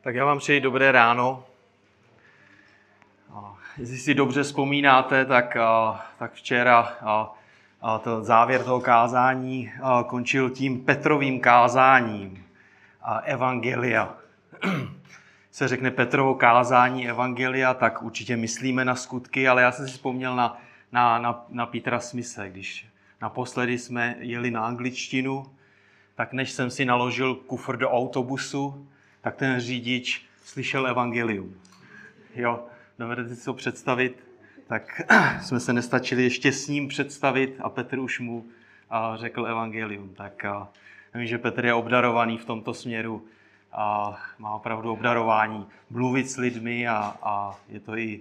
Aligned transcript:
Tak 0.00 0.14
já 0.14 0.24
vám 0.24 0.38
přeji 0.38 0.60
dobré 0.60 0.92
ráno. 0.92 1.44
Jestli 3.78 3.98
si 3.98 4.14
dobře 4.14 4.42
vzpomínáte, 4.42 5.24
tak, 5.24 5.56
tak 6.18 6.32
včera 6.32 6.96
to 8.02 8.24
závěr 8.24 8.64
toho 8.64 8.80
kázání 8.80 9.72
končil 10.06 10.50
tím 10.50 10.84
Petrovým 10.84 11.40
kázáním 11.40 12.44
Evangelia. 13.24 14.14
Se 15.50 15.68
řekne 15.68 15.90
Petrovo 15.90 16.34
kázání 16.34 17.08
Evangelia, 17.08 17.74
tak 17.74 18.02
určitě 18.02 18.36
myslíme 18.36 18.84
na 18.84 18.94
skutky, 18.94 19.48
ale 19.48 19.62
já 19.62 19.72
jsem 19.72 19.86
si 19.86 19.92
vzpomněl 19.92 20.36
na, 20.36 20.60
na, 20.92 21.18
na, 21.18 21.44
na 21.48 21.66
Petra 21.66 22.00
Smise, 22.00 22.50
když 22.50 22.86
naposledy 23.20 23.78
jsme 23.78 24.16
jeli 24.18 24.50
na 24.50 24.66
angličtinu, 24.66 25.46
tak 26.14 26.32
než 26.32 26.50
jsem 26.50 26.70
si 26.70 26.84
naložil 26.84 27.34
kufr 27.34 27.76
do 27.76 27.90
autobusu, 27.90 28.88
tak 29.20 29.36
ten 29.36 29.60
řidič 29.60 30.26
slyšel 30.44 30.86
evangelium. 30.86 31.54
Jo, 32.34 32.66
dovedete 32.98 33.36
si 33.36 33.44
to 33.44 33.54
představit? 33.54 34.24
Tak 34.66 35.02
jsme 35.42 35.60
se 35.60 35.72
nestačili 35.72 36.22
ještě 36.22 36.52
s 36.52 36.68
ním 36.68 36.88
představit 36.88 37.56
a 37.60 37.68
Petr 37.68 37.98
už 37.98 38.20
mu 38.20 38.46
řekl 39.16 39.46
evangelium. 39.46 40.14
Tak 40.14 40.44
vím, 41.14 41.26
že 41.26 41.38
Petr 41.38 41.64
je 41.64 41.74
obdarovaný 41.74 42.38
v 42.38 42.44
tomto 42.44 42.74
směru 42.74 43.26
a 43.72 44.16
má 44.38 44.54
opravdu 44.54 44.92
obdarování 44.92 45.66
mluvit 45.90 46.30
s 46.30 46.36
lidmi 46.36 46.88
a, 46.88 47.16
a 47.22 47.58
je 47.68 47.80
to 47.80 47.96
i 47.96 48.20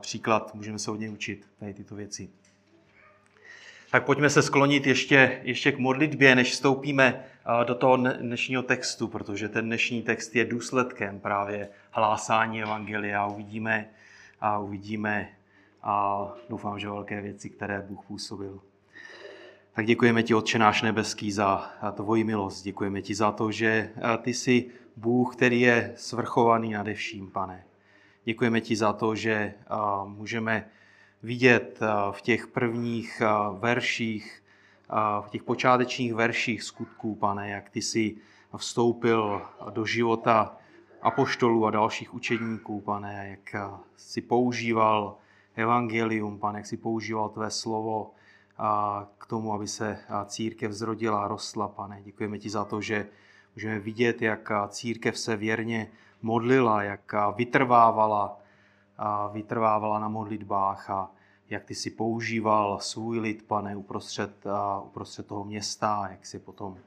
příklad, 0.00 0.54
můžeme 0.54 0.78
se 0.78 0.90
od 0.90 1.00
něj 1.00 1.10
učit 1.10 1.48
tady 1.60 1.74
tyto 1.74 1.94
věci. 1.94 2.30
Tak 3.90 4.04
pojďme 4.04 4.30
se 4.30 4.42
sklonit 4.42 4.86
ještě, 4.86 5.40
ještě 5.42 5.72
k 5.72 5.78
modlitbě, 5.78 6.34
než 6.34 6.52
vstoupíme 6.52 7.24
do 7.64 7.74
toho 7.74 7.96
dnešního 7.96 8.62
textu, 8.62 9.08
protože 9.08 9.48
ten 9.48 9.64
dnešní 9.64 10.02
text 10.02 10.36
je 10.36 10.44
důsledkem 10.44 11.20
právě 11.20 11.68
hlásání 11.90 12.62
Evangelia. 12.62 13.26
Uvidíme 13.26 13.88
a 14.40 14.58
uvidíme 14.58 15.28
a 15.82 16.26
doufám, 16.48 16.78
že 16.78 16.88
velké 16.88 17.20
věci, 17.20 17.50
které 17.50 17.84
Bůh 17.88 18.04
působil. 18.06 18.60
Tak 19.72 19.86
děkujeme 19.86 20.22
ti, 20.22 20.34
Otče 20.34 20.58
náš 20.58 20.82
nebeský, 20.82 21.32
za 21.32 21.70
tvoji 21.92 22.24
milost. 22.24 22.64
Děkujeme 22.64 23.02
ti 23.02 23.14
za 23.14 23.32
to, 23.32 23.52
že 23.52 23.90
ty 24.22 24.34
jsi 24.34 24.70
Bůh, 24.96 25.36
který 25.36 25.60
je 25.60 25.92
svrchovaný 25.96 26.72
nade 26.72 26.94
vším, 26.94 27.30
pane. 27.30 27.64
Děkujeme 28.24 28.60
ti 28.60 28.76
za 28.76 28.92
to, 28.92 29.14
že 29.14 29.54
můžeme 30.04 30.68
vidět 31.22 31.80
v 32.10 32.22
těch 32.22 32.46
prvních 32.46 33.22
verších 33.58 34.42
v 35.20 35.30
těch 35.30 35.42
počátečních 35.42 36.14
verších 36.14 36.62
skutků, 36.62 37.14
pane, 37.14 37.50
jak 37.50 37.70
ty 37.70 37.82
jsi 37.82 38.16
vstoupil 38.56 39.42
do 39.70 39.84
života 39.84 40.56
apoštolů 41.02 41.66
a 41.66 41.70
dalších 41.70 42.14
učedníků, 42.14 42.80
pane, 42.80 43.28
jak 43.30 43.64
si 43.96 44.20
používal 44.20 45.16
evangelium, 45.54 46.38
pane, 46.38 46.58
jak 46.58 46.66
si 46.66 46.76
používal 46.76 47.28
tvé 47.28 47.50
slovo 47.50 48.10
k 49.18 49.26
tomu, 49.26 49.52
aby 49.52 49.68
se 49.68 49.98
církev 50.26 50.72
zrodila 50.72 51.24
a 51.24 51.28
rostla, 51.28 51.68
pane. 51.68 52.02
Děkujeme 52.02 52.38
ti 52.38 52.50
za 52.50 52.64
to, 52.64 52.80
že 52.80 53.06
můžeme 53.56 53.78
vidět, 53.78 54.22
jak 54.22 54.52
církev 54.68 55.18
se 55.18 55.36
věrně 55.36 55.90
modlila, 56.22 56.82
jak 56.82 57.14
vytrvávala, 57.36 58.39
vytrvávala 59.32 59.98
na 59.98 60.08
modlitbách 60.08 60.90
a 60.90 61.10
jak 61.50 61.64
ty 61.64 61.74
si 61.74 61.90
používal 61.90 62.78
svůj 62.80 63.18
lid, 63.18 63.46
pane, 63.46 63.76
uprostřed, 63.76 64.44
uprostřed 64.84 65.26
toho 65.26 65.44
města, 65.44 66.08
jak 66.10 66.26
si 66.26 66.38
potom 66.38 66.78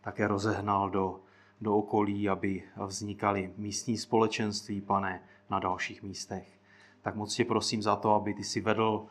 také 0.00 0.28
rozehnal 0.28 0.90
do, 0.90 1.20
do 1.60 1.76
okolí, 1.76 2.28
aby 2.28 2.62
vznikaly 2.86 3.52
místní 3.56 3.98
společenství, 3.98 4.80
pane, 4.80 5.22
na 5.50 5.58
dalších 5.58 6.02
místech. 6.02 6.58
Tak 7.02 7.14
moc 7.14 7.34
tě 7.34 7.44
prosím 7.44 7.82
za 7.82 7.96
to, 7.96 8.14
aby 8.14 8.34
ty 8.34 8.44
si 8.44 8.60
vedl, 8.60 9.06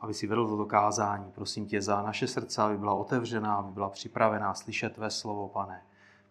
aby 0.00 0.14
si 0.14 0.26
vedl 0.26 0.48
toto 0.48 0.66
kázání. 0.66 1.32
Prosím 1.32 1.66
tě 1.66 1.82
za 1.82 2.02
naše 2.02 2.26
srdce, 2.26 2.62
aby 2.62 2.78
byla 2.78 2.94
otevřená, 2.94 3.54
aby 3.54 3.72
byla 3.72 3.90
připravená 3.90 4.54
slyšet 4.54 4.94
tvé 4.94 5.10
slovo, 5.10 5.48
pane. 5.48 5.82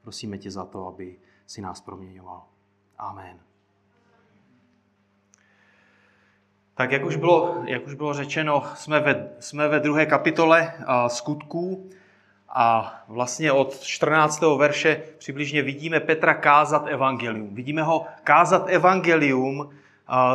Prosíme 0.02 0.38
tě 0.38 0.52
za 0.52 0.66
to, 0.66 0.88
aby 0.88 1.20
si 1.46 1.62
nás 1.62 1.82
proměňoval. 1.82 2.44
Amen. 2.98 3.47
Tak 6.78 6.92
jak 6.92 7.06
už 7.06 7.16
bylo, 7.16 7.64
jak 7.66 7.88
už 7.88 7.94
bylo 7.94 8.14
řečeno, 8.14 8.64
jsme 8.76 9.00
ve, 9.00 9.30
jsme 9.40 9.68
ve 9.68 9.80
druhé 9.80 10.06
kapitole 10.06 10.74
a, 10.86 11.10
skutků 11.10 11.90
a 12.50 12.96
vlastně 13.08 13.52
od 13.52 13.80
14. 13.80 14.42
verše 14.58 15.02
přibližně 15.18 15.62
vidíme 15.62 16.00
Petra 16.00 16.34
kázat 16.34 16.88
evangelium. 16.88 17.56
Vidíme 17.56 17.84
ho 17.84 18.06
kázat 18.24 18.70
evangelium 18.70 19.70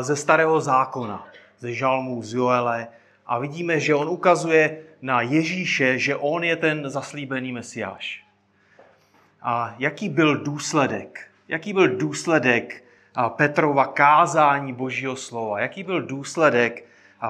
ze 0.01 0.17
starého 0.17 0.61
zákona, 0.61 1.29
ze 1.59 1.75
žalmů, 1.75 2.23
z 2.23 2.35
Joele 2.35 2.89
a 3.27 3.39
vidíme, 3.39 3.81
že 3.81 3.95
on 3.95 4.09
ukazuje 4.09 4.79
na 5.03 5.21
Ježíše, 5.21 5.99
že 5.99 6.17
on 6.17 6.45
je 6.45 6.57
ten 6.57 6.91
zaslíbený 6.91 7.53
mesiáš. 7.53 8.25
A 9.43 9.75
jaký 9.79 10.09
byl 10.09 10.37
důsledek? 10.37 11.31
Jaký 11.49 11.73
byl 11.73 11.97
důsledek 11.97 12.85
Petrova 13.29 13.87
kázání 13.87 14.73
Božího 14.73 15.17
slova? 15.17 15.61
Jaký 15.61 15.83
byl 15.83 16.03
důsledek 16.03 16.85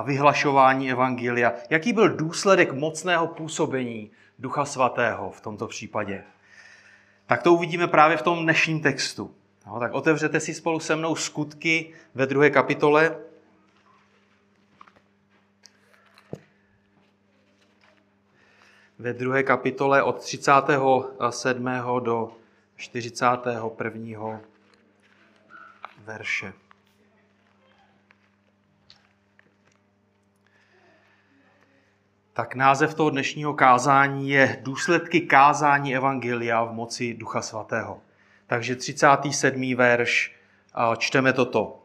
vyhlašování 0.04 0.90
Evangelia? 0.90 1.52
Jaký 1.70 1.92
byl 1.92 2.08
důsledek 2.08 2.72
mocného 2.72 3.26
působení 3.26 4.10
Ducha 4.38 4.64
Svatého 4.64 5.30
v 5.30 5.40
tomto 5.40 5.66
případě? 5.66 6.24
Tak 7.26 7.42
to 7.42 7.52
uvidíme 7.52 7.88
právě 7.88 8.16
v 8.16 8.22
tom 8.22 8.42
dnešním 8.42 8.80
textu. 8.80 9.34
No, 9.66 9.80
tak 9.80 9.92
otevřete 9.92 10.40
si 10.40 10.54
spolu 10.54 10.80
se 10.80 10.96
mnou 10.96 11.14
skutky 11.14 11.94
ve 12.14 12.26
druhé 12.26 12.50
kapitole. 12.50 13.16
Ve 18.98 19.12
druhé 19.12 19.42
kapitole 19.42 20.02
od 20.02 20.20
37. 20.20 21.68
do 22.00 22.32
41 22.76 24.40
verše. 26.04 26.52
Tak 32.32 32.54
název 32.54 32.94
toho 32.94 33.10
dnešního 33.10 33.54
kázání 33.54 34.30
je 34.30 34.58
Důsledky 34.62 35.20
kázání 35.20 35.96
Evangelia 35.96 36.64
v 36.64 36.72
moci 36.72 37.14
Ducha 37.14 37.42
Svatého. 37.42 38.00
Takže 38.46 38.76
37. 38.76 39.74
verš, 39.74 40.36
čteme 40.98 41.32
toto. 41.32 41.82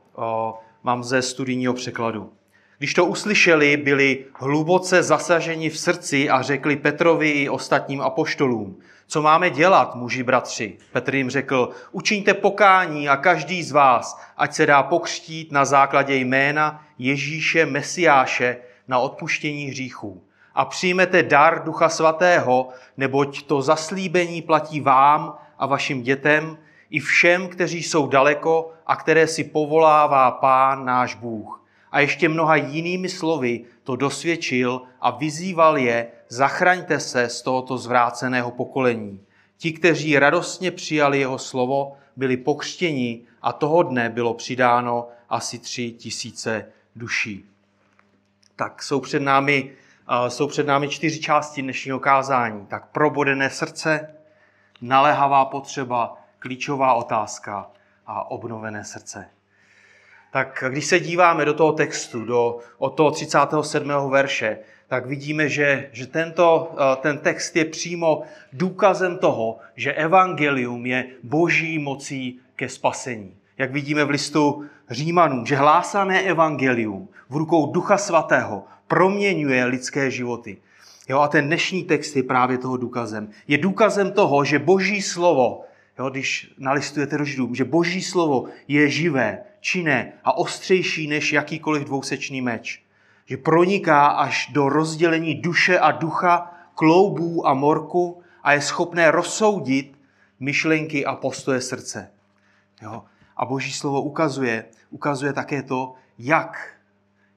Mám 0.83 1.03
ze 1.03 1.21
studijního 1.21 1.73
překladu. 1.73 2.36
Když 2.77 2.93
to 2.93 3.05
uslyšeli, 3.05 3.77
byli 3.77 4.25
hluboce 4.39 5.03
zasaženi 5.03 5.69
v 5.69 5.79
srdci 5.79 6.29
a 6.29 6.41
řekli 6.41 6.75
Petrovi 6.75 7.29
i 7.29 7.49
ostatním 7.49 8.01
apoštolům, 8.01 8.79
co 9.07 9.21
máme 9.21 9.49
dělat, 9.49 9.95
muži 9.95 10.23
bratři? 10.23 10.77
Petr 10.91 11.15
jim 11.15 11.29
řekl, 11.29 11.69
učiňte 11.91 12.33
pokání 12.33 13.09
a 13.09 13.17
každý 13.17 13.63
z 13.63 13.71
vás, 13.71 14.21
ať 14.37 14.53
se 14.53 14.65
dá 14.65 14.83
pokřtít 14.83 15.51
na 15.51 15.65
základě 15.65 16.15
jména 16.15 16.85
Ježíše 16.97 17.65
Mesiáše 17.65 18.57
na 18.87 18.99
odpuštění 18.99 19.65
hříchů. 19.65 20.23
A 20.55 20.65
přijmete 20.65 21.23
dar 21.23 21.63
Ducha 21.63 21.89
Svatého, 21.89 22.69
neboť 22.97 23.41
to 23.41 23.61
zaslíbení 23.61 24.41
platí 24.41 24.81
vám 24.81 25.37
a 25.59 25.65
vašim 25.65 26.01
dětem, 26.01 26.57
i 26.89 26.99
všem, 26.99 27.47
kteří 27.47 27.83
jsou 27.83 28.07
daleko 28.07 28.71
a 28.87 28.95
které 28.95 29.27
si 29.27 29.43
povolává 29.43 30.31
Pán 30.31 30.85
náš 30.85 31.15
Bůh. 31.15 31.56
A 31.91 31.99
ještě 31.99 32.29
mnoha 32.29 32.55
jinými 32.55 33.09
slovy 33.09 33.65
to 33.83 33.95
dosvědčil 33.95 34.81
a 35.01 35.11
vyzýval 35.11 35.77
je, 35.77 36.07
zachraňte 36.29 36.99
se 36.99 37.29
z 37.29 37.41
tohoto 37.41 37.77
zvráceného 37.77 38.51
pokolení. 38.51 39.21
Ti, 39.57 39.71
kteří 39.71 40.19
radostně 40.19 40.71
přijali 40.71 41.19
jeho 41.19 41.37
slovo, 41.37 41.97
byli 42.15 42.37
pokřtěni 42.37 43.21
a 43.41 43.53
toho 43.53 43.83
dne 43.83 44.09
bylo 44.09 44.33
přidáno 44.33 45.07
asi 45.29 45.59
tři 45.59 45.91
tisíce 45.91 46.65
duší. 46.95 47.45
Tak 48.55 48.83
jsou 48.83 48.99
před 48.99 49.19
námi, 49.19 49.71
jsou 50.27 50.47
před 50.47 50.67
námi 50.67 50.89
čtyři 50.89 51.19
části 51.19 51.61
dnešního 51.61 51.99
kázání. 51.99 52.65
Tak 52.65 52.87
probodené 52.91 53.49
srdce, 53.49 54.15
naléhavá 54.81 55.45
potřeba, 55.45 56.17
klíčová 56.39 56.93
otázka 56.93 57.71
a 58.07 58.31
obnovené 58.31 58.83
srdce. 58.83 59.29
Tak 60.37 60.63
když 60.69 60.85
se 60.85 60.99
díváme 60.99 61.45
do 61.45 61.53
toho 61.53 61.71
textu, 61.71 62.25
do, 62.25 62.57
od 62.77 62.89
toho 62.89 63.11
37. 63.11 63.91
verše, 64.09 64.57
tak 64.87 65.05
vidíme, 65.05 65.49
že, 65.49 65.89
že 65.91 66.07
tento, 66.07 66.75
eh, 66.77 66.95
ten 66.95 67.17
text 67.17 67.55
je 67.55 67.65
přímo 67.65 68.21
důkazem 68.53 69.17
toho, 69.17 69.57
že 69.75 69.93
evangelium 69.93 70.85
je 70.85 71.05
boží 71.23 71.79
mocí 71.79 72.39
ke 72.55 72.69
spasení. 72.69 73.33
Jak 73.57 73.71
vidíme 73.71 74.05
v 74.05 74.09
listu 74.09 74.65
Římanům, 74.89 75.45
že 75.45 75.55
hlásané 75.55 76.21
evangelium 76.21 77.09
v 77.29 77.35
rukou 77.35 77.71
Ducha 77.71 77.97
Svatého 77.97 78.63
proměňuje 78.87 79.65
lidské 79.65 80.11
životy. 80.11 80.57
Jo, 81.09 81.19
a 81.19 81.27
ten 81.27 81.47
dnešní 81.47 81.83
text 81.83 82.15
je 82.15 82.23
právě 82.23 82.57
toho 82.57 82.77
důkazem. 82.77 83.29
Je 83.47 83.57
důkazem 83.57 84.11
toho, 84.11 84.43
že 84.43 84.59
boží 84.59 85.01
slovo 85.01 85.65
jo, 85.99 86.09
když 86.09 86.53
nalistujete 86.57 87.17
do 87.17 87.25
židů, 87.25 87.55
že 87.55 87.65
boží 87.65 88.01
slovo 88.01 88.45
je 88.67 88.89
živé, 88.89 89.43
činné 89.59 90.13
a 90.23 90.37
ostřejší 90.37 91.07
než 91.07 91.33
jakýkoliv 91.33 91.83
dvousečný 91.83 92.41
meč. 92.41 92.83
Že 93.25 93.37
proniká 93.37 94.07
až 94.07 94.49
do 94.51 94.69
rozdělení 94.69 95.35
duše 95.35 95.79
a 95.79 95.91
ducha, 95.91 96.53
kloubů 96.75 97.47
a 97.47 97.53
morku 97.53 98.21
a 98.43 98.53
je 98.53 98.61
schopné 98.61 99.11
rozsoudit 99.11 99.99
myšlenky 100.39 101.05
a 101.05 101.15
postoje 101.15 101.61
srdce. 101.61 102.11
Jo? 102.81 103.03
A 103.37 103.45
boží 103.45 103.71
slovo 103.71 104.01
ukazuje, 104.01 104.65
ukazuje 104.89 105.33
také 105.33 105.63
to, 105.63 105.93
jak, 106.17 106.73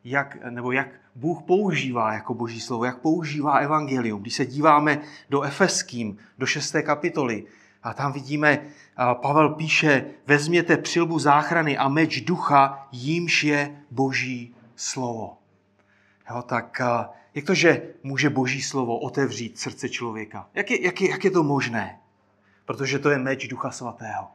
jak, 0.04 0.36
nebo 0.50 0.72
jak 0.72 0.88
Bůh 1.14 1.42
používá 1.42 2.12
jako 2.12 2.34
boží 2.34 2.60
slovo, 2.60 2.84
jak 2.84 2.98
používá 2.98 3.58
evangelium. 3.58 4.20
Když 4.20 4.34
se 4.34 4.46
díváme 4.46 5.00
do 5.30 5.42
Efeským, 5.42 6.16
do 6.38 6.46
6. 6.46 6.76
kapitoly, 6.82 7.44
a 7.82 7.94
tam 7.94 8.12
vidíme, 8.12 8.66
Pavel 9.14 9.48
píše, 9.48 10.04
vezměte 10.26 10.76
přilbu 10.76 11.18
záchrany 11.18 11.78
a 11.78 11.88
meč 11.88 12.20
ducha, 12.20 12.88
jímž 12.92 13.44
je 13.44 13.76
boží 13.90 14.54
slovo. 14.76 15.36
Jo, 16.30 16.42
tak 16.42 16.80
jak 17.34 17.44
to, 17.44 17.54
že 17.54 17.82
může 18.02 18.30
boží 18.30 18.62
slovo 18.62 18.98
otevřít 18.98 19.58
srdce 19.58 19.88
člověka? 19.88 20.48
Jak 20.54 20.70
je, 20.70 20.84
jak 20.84 21.00
je, 21.00 21.10
jak 21.10 21.24
je 21.24 21.30
to 21.30 21.42
možné? 21.42 21.98
Protože 22.64 22.98
to 22.98 23.10
je 23.10 23.18
meč 23.18 23.48
ducha 23.48 23.70
svatého. 23.70 24.28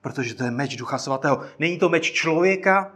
Protože 0.00 0.34
to 0.34 0.44
je 0.44 0.50
meč 0.50 0.76
ducha 0.76 0.98
svatého. 0.98 1.42
Není 1.58 1.78
to 1.78 1.88
meč 1.88 2.12
člověka, 2.12 2.92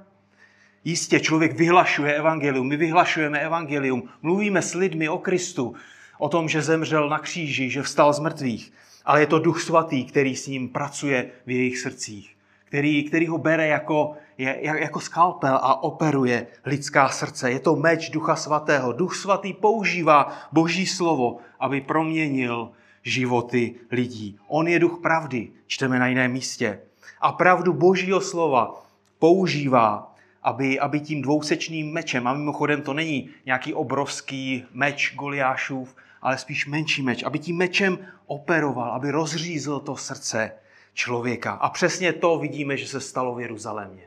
Jistě 0.84 1.20
člověk 1.20 1.58
vyhlašuje 1.58 2.14
evangelium, 2.14 2.68
my 2.68 2.76
vyhlašujeme 2.76 3.40
evangelium, 3.40 4.08
mluvíme 4.22 4.62
s 4.62 4.74
lidmi 4.74 5.08
o 5.08 5.18
Kristu, 5.18 5.74
o 6.18 6.28
tom, 6.28 6.48
že 6.48 6.62
zemřel 6.62 7.08
na 7.08 7.18
kříži, 7.18 7.70
že 7.70 7.82
vstal 7.82 8.12
z 8.12 8.18
mrtvých, 8.18 8.72
ale 9.10 9.20
je 9.20 9.26
to 9.26 9.38
Duch 9.38 9.62
Svatý, 9.62 10.04
který 10.04 10.36
s 10.36 10.46
ním 10.46 10.68
pracuje 10.68 11.30
v 11.46 11.50
jejich 11.50 11.78
srdcích, 11.78 12.36
který, 12.64 13.04
který 13.04 13.26
ho 13.26 13.38
bere 13.38 13.66
jako, 13.66 14.14
jako 14.38 15.00
skalpel 15.00 15.54
a 15.62 15.82
operuje 15.82 16.46
lidská 16.66 17.08
srdce. 17.08 17.50
Je 17.50 17.60
to 17.60 17.76
meč 17.76 18.10
Ducha 18.10 18.36
Svatého. 18.36 18.92
Duch 18.92 19.14
Svatý 19.16 19.52
používá 19.52 20.32
Boží 20.52 20.86
slovo, 20.86 21.38
aby 21.60 21.80
proměnil 21.80 22.70
životy 23.02 23.74
lidí. 23.90 24.38
On 24.46 24.68
je 24.68 24.78
duch 24.78 24.98
pravdy, 25.02 25.48
čteme 25.66 25.98
na 25.98 26.06
jiném 26.06 26.32
místě. 26.32 26.80
A 27.20 27.32
pravdu 27.32 27.72
Božího 27.72 28.20
slova 28.20 28.82
používá 29.18 30.06
aby, 30.42 30.80
aby 30.80 31.00
tím 31.00 31.22
dvousečným 31.22 31.92
mečem, 31.92 32.26
a 32.26 32.32
mimochodem 32.32 32.82
to 32.82 32.94
není 32.94 33.28
nějaký 33.46 33.74
obrovský 33.74 34.64
meč 34.72 35.14
Goliášův, 35.14 35.96
ale 36.22 36.38
spíš 36.38 36.66
menší 36.66 37.02
meč, 37.02 37.22
aby 37.22 37.38
tím 37.38 37.56
mečem 37.56 37.98
operoval, 38.26 38.92
aby 38.92 39.10
rozřízl 39.10 39.80
to 39.80 39.96
srdce 39.96 40.52
člověka. 40.94 41.52
A 41.52 41.70
přesně 41.70 42.12
to 42.12 42.38
vidíme, 42.38 42.76
že 42.76 42.86
se 42.86 43.00
stalo 43.00 43.34
v 43.34 43.40
Jeruzalémě. 43.40 44.02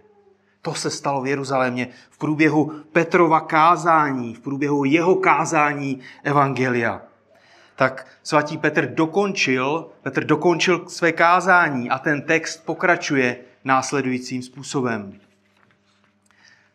To 0.61 0.73
se 0.73 0.89
stalo 0.89 1.21
v 1.21 1.27
Jeruzalémě 1.27 1.87
v 2.09 2.17
průběhu 2.17 2.71
Petrova 2.91 3.39
kázání, 3.39 4.33
v 4.33 4.39
průběhu 4.39 4.85
jeho 4.85 5.15
kázání 5.15 5.99
Evangelia. 6.23 7.01
Tak 7.75 8.07
svatý 8.23 8.57
Petr 8.57 8.93
dokončil, 8.93 9.89
Petr 10.01 10.23
dokončil 10.23 10.89
své 10.89 11.11
kázání 11.11 11.89
a 11.89 11.99
ten 11.99 12.21
text 12.21 12.65
pokračuje 12.65 13.37
následujícím 13.63 14.41
způsobem. 14.41 15.19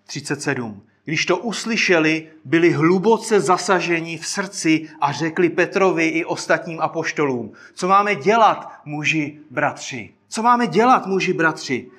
37. 0.06 0.82
Když 1.08 1.26
to 1.26 1.37
uslyšeli, 1.37 2.26
byli 2.44 2.72
hluboce 2.72 3.40
zasaženi 3.40 4.19
v 4.19 4.26
srdci 4.26 4.88
a 5.00 5.12
řekli 5.12 5.49
Petrovi 5.49 6.08
i 6.08 6.25
ostatním 6.25 6.81
apoštolům, 6.81 7.52
co 7.75 7.88
máme 7.88 8.14
dělat, 8.14 8.72
muži 8.84 9.38
bratři? 9.50 10.10
Co 10.28 10.43
máme 10.43 10.66
dělat, 10.66 11.06
muži 11.06 11.32
bratři? 11.32 11.90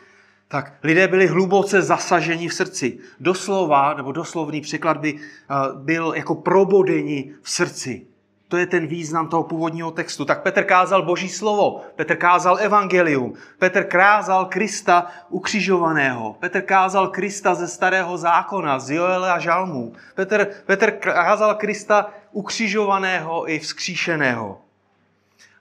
Tak 0.47 0.73
lidé 0.83 1.07
byli 1.07 1.27
hluboce 1.27 1.81
zasaženi 1.81 2.47
v 2.47 2.53
srdci. 2.53 2.97
Doslova, 3.19 3.93
nebo 3.93 4.11
doslovný 4.11 4.61
překlad 4.61 4.97
by 4.97 5.15
eh, 5.15 5.55
byl 5.75 6.13
jako 6.15 6.35
probodeni 6.35 7.33
v 7.41 7.49
srdci. 7.49 8.05
To 8.49 8.57
je 8.57 8.65
ten 8.65 8.87
význam 8.87 9.27
toho 9.27 9.43
původního 9.43 9.91
textu. 9.91 10.25
Tak 10.25 10.41
Petr 10.41 10.63
kázal 10.63 11.01
Boží 11.01 11.29
slovo, 11.29 11.81
Petr 11.95 12.15
kázal 12.15 12.57
evangelium, 12.59 13.33
Petr 13.59 13.83
kázal 13.83 14.45
Krista 14.45 15.07
ukřižovaného, 15.29 16.35
Petr 16.39 16.61
kázal 16.61 17.07
Krista 17.07 17.55
ze 17.55 17.67
starého 17.67 18.17
zákona, 18.17 18.79
z 18.79 18.89
Joele 18.89 19.31
a 19.31 19.39
Žalmů, 19.39 19.93
Petr, 20.15 20.47
Petr 20.65 20.91
kázal 20.91 21.55
Krista 21.55 22.09
ukřižovaného 22.31 23.51
i 23.51 23.59
vzkříšeného. 23.59 24.61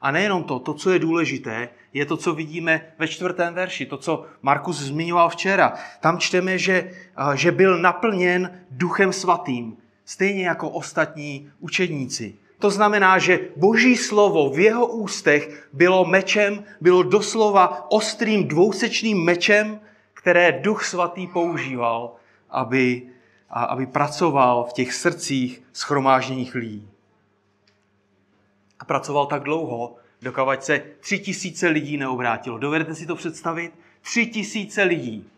A 0.00 0.10
nejenom 0.10 0.44
to, 0.44 0.58
to, 0.58 0.74
co 0.74 0.90
je 0.90 0.98
důležité, 0.98 1.68
je 1.92 2.06
to, 2.06 2.16
co 2.16 2.34
vidíme 2.34 2.80
ve 2.98 3.08
čtvrtém 3.08 3.54
verši, 3.54 3.86
to, 3.86 3.96
co 3.96 4.24
Markus 4.42 4.80
zmiňoval 4.80 5.28
včera. 5.28 5.74
Tam 6.00 6.18
čteme, 6.18 6.58
že, 6.58 6.90
že 7.34 7.52
byl 7.52 7.78
naplněn 7.78 8.60
duchem 8.70 9.12
svatým, 9.12 9.76
stejně 10.04 10.48
jako 10.48 10.70
ostatní 10.70 11.50
učedníci. 11.60 12.34
To 12.58 12.70
znamená, 12.70 13.18
že 13.18 13.48
boží 13.56 13.96
slovo 13.96 14.50
v 14.50 14.58
jeho 14.58 14.86
ústech 14.86 15.68
bylo 15.72 16.04
mečem, 16.04 16.64
bylo 16.80 17.02
doslova 17.02 17.90
ostrým 17.90 18.48
dvousečným 18.48 19.24
mečem, 19.24 19.80
které 20.14 20.52
duch 20.52 20.84
svatý 20.84 21.26
používal, 21.26 22.14
aby, 22.50 23.08
aby 23.50 23.86
pracoval 23.86 24.64
v 24.64 24.72
těch 24.72 24.94
srdcích 24.94 25.62
schromážděných 25.72 26.54
lidí. 26.54 26.88
A 28.80 28.84
pracoval 28.84 29.26
tak 29.26 29.42
dlouho, 29.42 29.96
dokud 30.22 30.64
se 30.64 30.82
tři 31.00 31.18
tisíce 31.18 31.68
lidí 31.68 31.96
neobrátilo. 31.96 32.58
Dovedete 32.58 32.94
si 32.94 33.06
to 33.06 33.16
představit? 33.16 33.72
Tři 34.00 34.26
tisíce 34.26 34.82
lidí. 34.82 35.30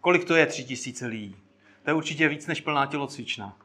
Kolik 0.00 0.24
to 0.24 0.36
je 0.36 0.46
tři 0.46 0.64
tisíce 0.64 1.06
lidí? 1.06 1.36
To 1.82 1.90
je 1.90 1.94
určitě 1.94 2.28
víc 2.28 2.46
než 2.46 2.60
plná 2.60 2.86
tělocvična. 2.86 3.56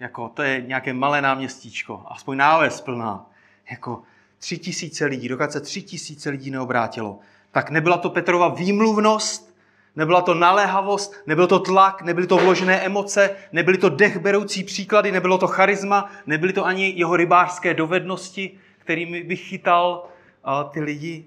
Jako, 0.00 0.28
to 0.28 0.42
je 0.42 0.62
nějaké 0.66 0.92
malé 0.92 1.22
náměstíčko, 1.22 2.02
aspoň 2.06 2.36
náves 2.36 2.80
plná. 2.80 3.30
Jako 3.70 4.02
tři 4.38 4.58
tisíce 4.58 5.04
lidí, 5.04 5.28
dokud 5.28 5.52
se 5.52 5.60
tři 5.60 5.82
tisíce 5.82 6.30
lidí 6.30 6.50
neobrátilo. 6.50 7.18
Tak 7.50 7.70
nebyla 7.70 7.98
to 7.98 8.10
Petrova 8.10 8.48
výmluvnost, 8.48 9.56
nebyla 9.96 10.22
to 10.22 10.34
naléhavost, 10.34 11.14
nebyl 11.26 11.46
to 11.46 11.58
tlak, 11.58 12.02
nebyly 12.02 12.26
to 12.26 12.36
vložené 12.36 12.80
emoce, 12.80 13.36
nebyly 13.52 13.78
to 13.78 13.88
dechberoucí 13.88 14.64
příklady, 14.64 15.12
nebylo 15.12 15.38
to 15.38 15.46
charisma, 15.46 16.10
nebyly 16.26 16.52
to 16.52 16.66
ani 16.66 16.92
jeho 16.96 17.16
rybářské 17.16 17.74
dovednosti, 17.74 18.58
kterými 18.78 19.24
by 19.24 19.36
chytal 19.36 20.08
uh, 20.46 20.70
ty 20.70 20.80
lidi, 20.80 21.24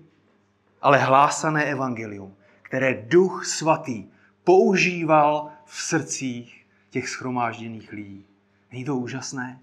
ale 0.82 0.98
hlásané 0.98 1.66
evangelium, 1.66 2.36
které 2.62 3.04
duch 3.08 3.46
svatý 3.46 4.06
používal 4.44 5.50
v 5.66 5.82
srdcích 5.82 6.66
těch 6.90 7.10
schromážděných 7.10 7.92
lidí. 7.92 8.29
Není 8.72 8.86
to 8.86 8.96
úžasné? 8.96 9.60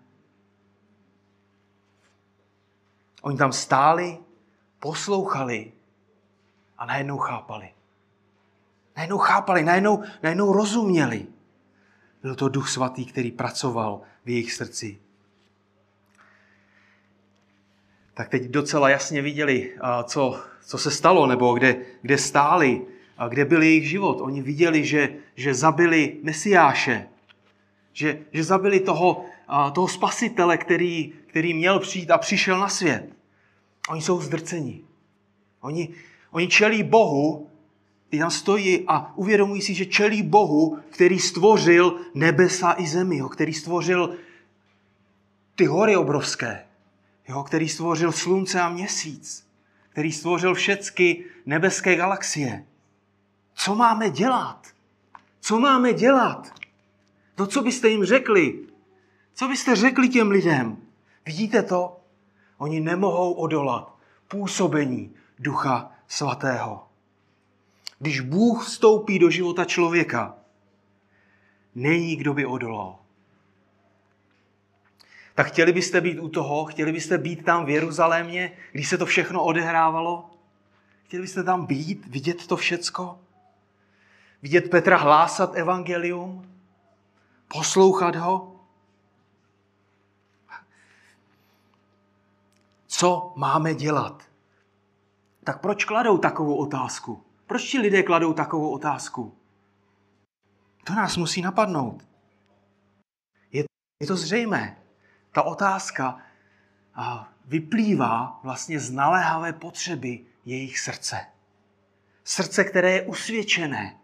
Oni 3.22 3.38
tam 3.38 3.52
stáli, 3.52 4.18
poslouchali 4.80 5.72
a 6.78 6.86
najednou 6.86 7.18
chápali. 7.18 7.68
Najednou 8.96 9.18
chápali, 9.18 9.62
najednou, 9.62 10.02
najednou 10.22 10.52
rozuměli. 10.52 11.26
Byl 12.22 12.34
to 12.34 12.48
Duch 12.48 12.68
Svatý, 12.68 13.06
který 13.06 13.30
pracoval 13.30 14.00
v 14.24 14.28
jejich 14.28 14.52
srdci. 14.52 14.98
Tak 18.14 18.28
teď 18.28 18.42
docela 18.42 18.88
jasně 18.88 19.22
viděli, 19.22 19.78
co, 20.04 20.42
co 20.64 20.78
se 20.78 20.90
stalo, 20.90 21.26
nebo 21.26 21.54
kde, 21.54 21.76
kde 22.02 22.18
stáli, 22.18 22.86
kde 23.28 23.44
byl 23.44 23.62
jejich 23.62 23.88
život. 23.88 24.20
Oni 24.20 24.42
viděli, 24.42 24.84
že, 24.84 25.16
že 25.36 25.54
zabili 25.54 26.20
Mesiáše, 26.22 27.08
že, 27.96 28.18
že 28.32 28.44
zabili 28.44 28.80
toho, 28.80 29.24
toho 29.72 29.88
spasitele, 29.88 30.58
který, 30.58 31.12
který 31.26 31.54
měl 31.54 31.80
přijít 31.80 32.10
a 32.10 32.18
přišel 32.18 32.58
na 32.58 32.68
svět. 32.68 33.08
Oni 33.88 34.02
jsou 34.02 34.20
zdrceni. 34.20 34.80
Oni, 35.60 35.88
oni 36.30 36.48
čelí 36.48 36.82
Bohu, 36.82 37.50
ty 38.08 38.18
tam 38.18 38.30
stojí 38.30 38.84
a 38.86 39.16
uvědomují 39.16 39.62
si, 39.62 39.74
že 39.74 39.86
čelí 39.86 40.22
Bohu, 40.22 40.78
který 40.90 41.18
stvořil 41.18 42.00
nebesa 42.14 42.74
i 42.78 42.86
zemi, 42.86 43.16
jo, 43.16 43.28
který 43.28 43.54
stvořil 43.54 44.16
ty 45.54 45.64
hory 45.64 45.96
obrovské, 45.96 46.66
jo, 47.28 47.42
který 47.42 47.68
stvořil 47.68 48.12
slunce 48.12 48.60
a 48.60 48.68
měsíc, 48.68 49.46
který 49.88 50.12
stvořil 50.12 50.54
všechny 50.54 51.24
nebeské 51.46 51.96
galaxie. 51.96 52.64
Co 53.54 53.74
máme 53.74 54.10
dělat? 54.10 54.66
Co 55.40 55.60
máme 55.60 55.92
dělat? 55.92 56.65
To, 57.36 57.46
co 57.46 57.62
byste 57.62 57.88
jim 57.88 58.04
řekli, 58.04 58.66
co 59.34 59.48
byste 59.48 59.76
řekli 59.76 60.08
těm 60.08 60.30
lidem? 60.30 60.76
Vidíte 61.26 61.62
to? 61.62 62.00
Oni 62.58 62.80
nemohou 62.80 63.32
odolat 63.32 63.96
působení 64.28 65.14
Ducha 65.38 65.92
Svatého. 66.08 66.88
Když 67.98 68.20
Bůh 68.20 68.64
vstoupí 68.66 69.18
do 69.18 69.30
života 69.30 69.64
člověka, 69.64 70.34
není 71.74 72.16
kdo 72.16 72.34
by 72.34 72.46
odolal. 72.46 72.98
Tak 75.34 75.46
chtěli 75.46 75.72
byste 75.72 76.00
být 76.00 76.18
u 76.18 76.28
toho, 76.28 76.64
chtěli 76.64 76.92
byste 76.92 77.18
být 77.18 77.44
tam 77.44 77.64
v 77.64 77.70
Jeruzalémě, 77.70 78.52
když 78.72 78.88
se 78.88 78.98
to 78.98 79.06
všechno 79.06 79.44
odehrávalo? 79.44 80.30
Chtěli 81.04 81.22
byste 81.22 81.44
tam 81.44 81.66
být, 81.66 82.06
vidět 82.06 82.46
to 82.46 82.56
všecko? 82.56 83.18
Vidět 84.42 84.70
Petra 84.70 84.96
hlásat 84.96 85.54
evangelium? 85.54 86.55
Poslouchat 87.48 88.16
ho? 88.16 88.60
Co 92.86 93.32
máme 93.36 93.74
dělat? 93.74 94.22
Tak 95.44 95.60
proč 95.60 95.84
kladou 95.84 96.18
takovou 96.18 96.56
otázku? 96.56 97.24
Proč 97.46 97.70
ti 97.70 97.78
lidé 97.78 98.02
kladou 98.02 98.32
takovou 98.32 98.70
otázku? 98.70 99.38
To 100.84 100.94
nás 100.94 101.16
musí 101.16 101.42
napadnout. 101.42 102.08
Je, 103.52 103.64
je 104.00 104.06
to 104.06 104.16
zřejmé. 104.16 104.76
Ta 105.32 105.42
otázka 105.42 106.18
vyplývá 107.44 108.40
vlastně 108.42 108.80
z 108.80 108.90
naléhavé 108.90 109.52
potřeby 109.52 110.26
jejich 110.44 110.78
srdce. 110.78 111.26
Srdce, 112.24 112.64
které 112.64 112.90
je 112.90 113.02
usvědčené. 113.02 114.00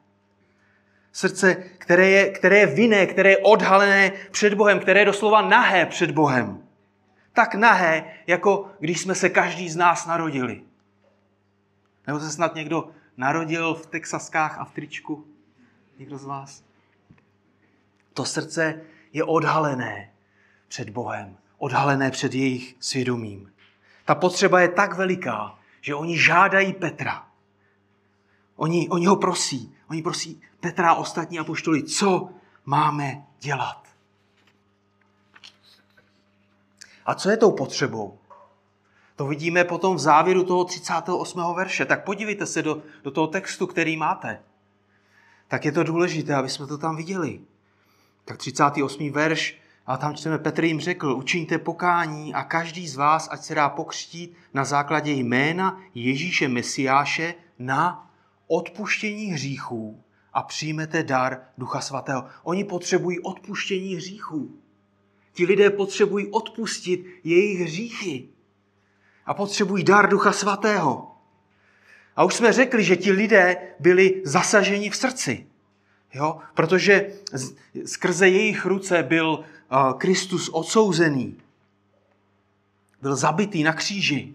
Srdce, 1.12 1.54
které 1.54 2.08
je, 2.08 2.30
které 2.30 2.58
je 2.58 2.66
vinné, 2.66 3.06
které 3.06 3.30
je 3.30 3.38
odhalené 3.38 4.12
před 4.30 4.54
Bohem, 4.54 4.80
které 4.80 5.00
je 5.00 5.06
doslova 5.06 5.42
nahé 5.42 5.86
před 5.86 6.10
Bohem. 6.10 6.62
Tak 7.32 7.54
nahé, 7.54 8.04
jako 8.26 8.70
když 8.78 9.00
jsme 9.00 9.14
se 9.14 9.28
každý 9.28 9.68
z 9.68 9.76
nás 9.76 10.06
narodili. 10.06 10.62
Nebo 12.06 12.20
se 12.20 12.30
snad 12.30 12.54
někdo 12.54 12.90
narodil 13.16 13.74
v 13.74 13.86
texaskách 13.86 14.58
a 14.58 14.64
v 14.64 14.72
tričku? 14.72 15.26
Někdo 15.98 16.18
z 16.18 16.24
vás? 16.24 16.62
To 18.14 18.24
srdce 18.24 18.80
je 19.12 19.24
odhalené 19.24 20.10
před 20.68 20.90
Bohem, 20.90 21.36
odhalené 21.58 22.10
před 22.10 22.34
jejich 22.34 22.76
svědomím. 22.80 23.52
Ta 24.04 24.14
potřeba 24.14 24.60
je 24.60 24.68
tak 24.68 24.94
veliká, 24.94 25.58
že 25.80 25.94
oni 25.94 26.18
žádají 26.18 26.72
Petra. 26.72 27.26
Oni, 28.56 28.88
oni 28.88 29.06
ho 29.06 29.16
prosí. 29.16 29.74
Oni 29.90 30.02
prosí 30.02 30.42
Petra 30.62 30.90
a 30.90 30.94
ostatní 30.94 31.38
apoštoli, 31.38 31.82
co 31.82 32.28
máme 32.64 33.26
dělat. 33.40 33.88
A 37.06 37.14
co 37.14 37.30
je 37.30 37.36
tou 37.36 37.52
potřebou? 37.52 38.18
To 39.16 39.26
vidíme 39.26 39.64
potom 39.64 39.96
v 39.96 39.98
závěru 39.98 40.44
toho 40.44 40.64
38. 40.64 41.54
verše. 41.54 41.84
Tak 41.84 42.04
podívejte 42.04 42.46
se 42.46 42.62
do, 42.62 42.82
do 43.02 43.10
toho 43.10 43.26
textu, 43.26 43.66
který 43.66 43.96
máte. 43.96 44.42
Tak 45.48 45.64
je 45.64 45.72
to 45.72 45.82
důležité, 45.82 46.34
aby 46.34 46.48
jsme 46.48 46.66
to 46.66 46.78
tam 46.78 46.96
viděli. 46.96 47.40
Tak 48.24 48.36
38. 48.36 49.12
verš, 49.12 49.58
a 49.86 49.96
tam 49.96 50.14
čteme, 50.14 50.38
Petr 50.38 50.64
jim 50.64 50.80
řekl, 50.80 51.12
učiňte 51.12 51.58
pokání 51.58 52.34
a 52.34 52.44
každý 52.44 52.88
z 52.88 52.96
vás, 52.96 53.28
ať 53.30 53.42
se 53.42 53.54
dá 53.54 53.68
pokřtít 53.68 54.36
na 54.54 54.64
základě 54.64 55.12
jména 55.12 55.80
Ježíše 55.94 56.48
Mesiáše 56.48 57.34
na 57.58 58.10
odpuštění 58.46 59.26
hříchů 59.26 60.02
a 60.32 60.42
přijmete 60.42 61.02
dar 61.02 61.40
Ducha 61.58 61.80
Svatého. 61.80 62.26
Oni 62.42 62.64
potřebují 62.64 63.20
odpuštění 63.20 63.94
hříchů. 63.94 64.58
Ti 65.32 65.44
lidé 65.46 65.70
potřebují 65.70 66.26
odpustit 66.26 67.06
jejich 67.24 67.60
hříchy 67.60 68.28
a 69.26 69.34
potřebují 69.34 69.84
dar 69.84 70.08
Ducha 70.08 70.32
Svatého. 70.32 71.16
A 72.16 72.24
už 72.24 72.34
jsme 72.34 72.52
řekli, 72.52 72.84
že 72.84 72.96
ti 72.96 73.12
lidé 73.12 73.56
byli 73.80 74.22
zasaženi 74.24 74.90
v 74.90 74.96
srdci. 74.96 75.46
Jo? 76.14 76.38
Protože 76.54 77.12
skrze 77.84 78.28
jejich 78.28 78.66
ruce 78.66 79.02
byl 79.02 79.44
Kristus 79.98 80.48
odsouzený. 80.48 81.36
Byl 83.02 83.16
zabitý 83.16 83.62
na 83.62 83.72
kříži. 83.72 84.34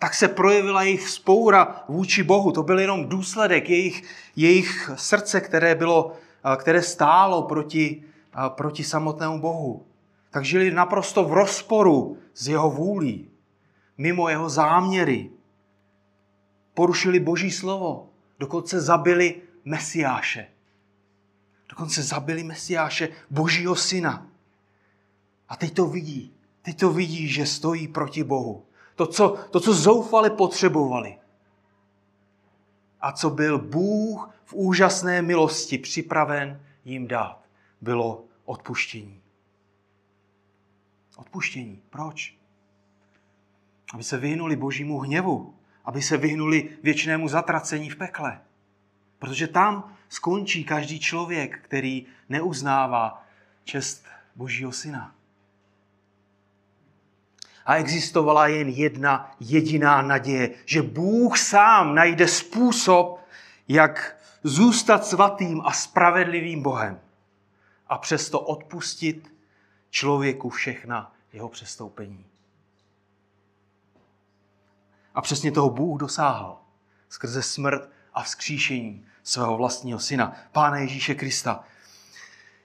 Tak 0.00 0.14
se 0.14 0.28
projevila 0.28 0.82
jejich 0.82 1.08
spoura 1.08 1.84
vůči 1.88 2.22
Bohu. 2.22 2.52
To 2.52 2.62
byl 2.62 2.78
jenom 2.78 3.08
důsledek 3.08 3.70
jejich, 3.70 4.02
jejich 4.36 4.90
srdce, 4.94 5.40
které, 5.40 5.74
bylo, 5.74 6.12
které 6.56 6.82
stálo 6.82 7.42
proti, 7.42 8.02
proti 8.48 8.84
samotnému 8.84 9.40
Bohu. 9.40 9.86
Tak 10.30 10.44
žili 10.44 10.70
naprosto 10.70 11.24
v 11.24 11.32
rozporu 11.32 12.18
s 12.34 12.48
jeho 12.48 12.70
vůlí 12.70 13.30
mimo 13.98 14.28
jeho 14.28 14.48
záměry. 14.48 15.30
Porušili 16.74 17.20
Boží 17.20 17.50
slovo, 17.50 18.08
dokonce 18.38 18.80
zabili 18.80 19.42
Mesiáše. 19.64 20.46
Dokonce 21.68 22.02
zabili 22.02 22.42
Mesiáše, 22.42 23.08
Božího 23.30 23.76
syna. 23.76 24.26
A 25.48 25.56
teď 25.56 25.74
to 25.74 25.86
vidí. 25.86 26.32
Teď 26.62 26.80
to 26.80 26.92
vidí, 26.92 27.28
že 27.28 27.46
stojí 27.46 27.88
proti 27.88 28.24
Bohu. 28.24 28.64
To, 29.00 29.06
co, 29.06 29.36
to, 29.50 29.60
co 29.60 29.74
zoufale 29.74 30.30
potřebovali. 30.30 31.18
A 33.00 33.12
co 33.12 33.30
byl 33.30 33.58
Bůh 33.58 34.30
v 34.44 34.54
úžasné 34.54 35.22
milosti 35.22 35.78
připraven 35.78 36.62
jim 36.84 37.08
dát, 37.08 37.40
bylo 37.80 38.24
odpuštění. 38.44 39.22
Odpuštění. 41.16 41.82
Proč? 41.90 42.36
aby 43.94 44.02
se 44.02 44.18
vyhnuli 44.18 44.56
božímu 44.56 44.98
hněvu, 44.98 45.54
aby 45.84 46.02
se 46.02 46.16
vyhnuli 46.16 46.68
věčnému 46.82 47.28
zatracení 47.28 47.90
v 47.90 47.96
pekle. 47.96 48.40
Protože 49.18 49.46
tam 49.46 49.96
skončí 50.08 50.64
každý 50.64 51.00
člověk, 51.00 51.58
který 51.58 52.06
neuznává 52.28 53.26
čest 53.64 54.04
Božího 54.36 54.72
syna. 54.72 55.14
A 57.70 57.74
existovala 57.74 58.46
jen 58.46 58.68
jedna 58.68 59.30
jediná 59.40 60.02
naděje, 60.02 60.50
že 60.64 60.82
Bůh 60.82 61.38
sám 61.38 61.94
najde 61.94 62.28
způsob, 62.28 63.20
jak 63.68 64.16
zůstat 64.42 65.06
svatým 65.06 65.62
a 65.64 65.72
spravedlivým 65.72 66.62
Bohem 66.62 67.00
a 67.86 67.98
přesto 67.98 68.40
odpustit 68.40 69.34
člověku 69.90 70.48
všechna 70.50 71.12
jeho 71.32 71.48
přestoupení. 71.48 72.26
A 75.14 75.20
přesně 75.20 75.52
toho 75.52 75.70
Bůh 75.70 76.00
dosáhl 76.00 76.56
skrze 77.08 77.42
smrt 77.42 77.88
a 78.14 78.22
vzkříšení 78.22 79.06
svého 79.22 79.56
vlastního 79.56 79.98
syna, 79.98 80.36
Pána 80.52 80.78
Ježíše 80.78 81.14
Krista. 81.14 81.64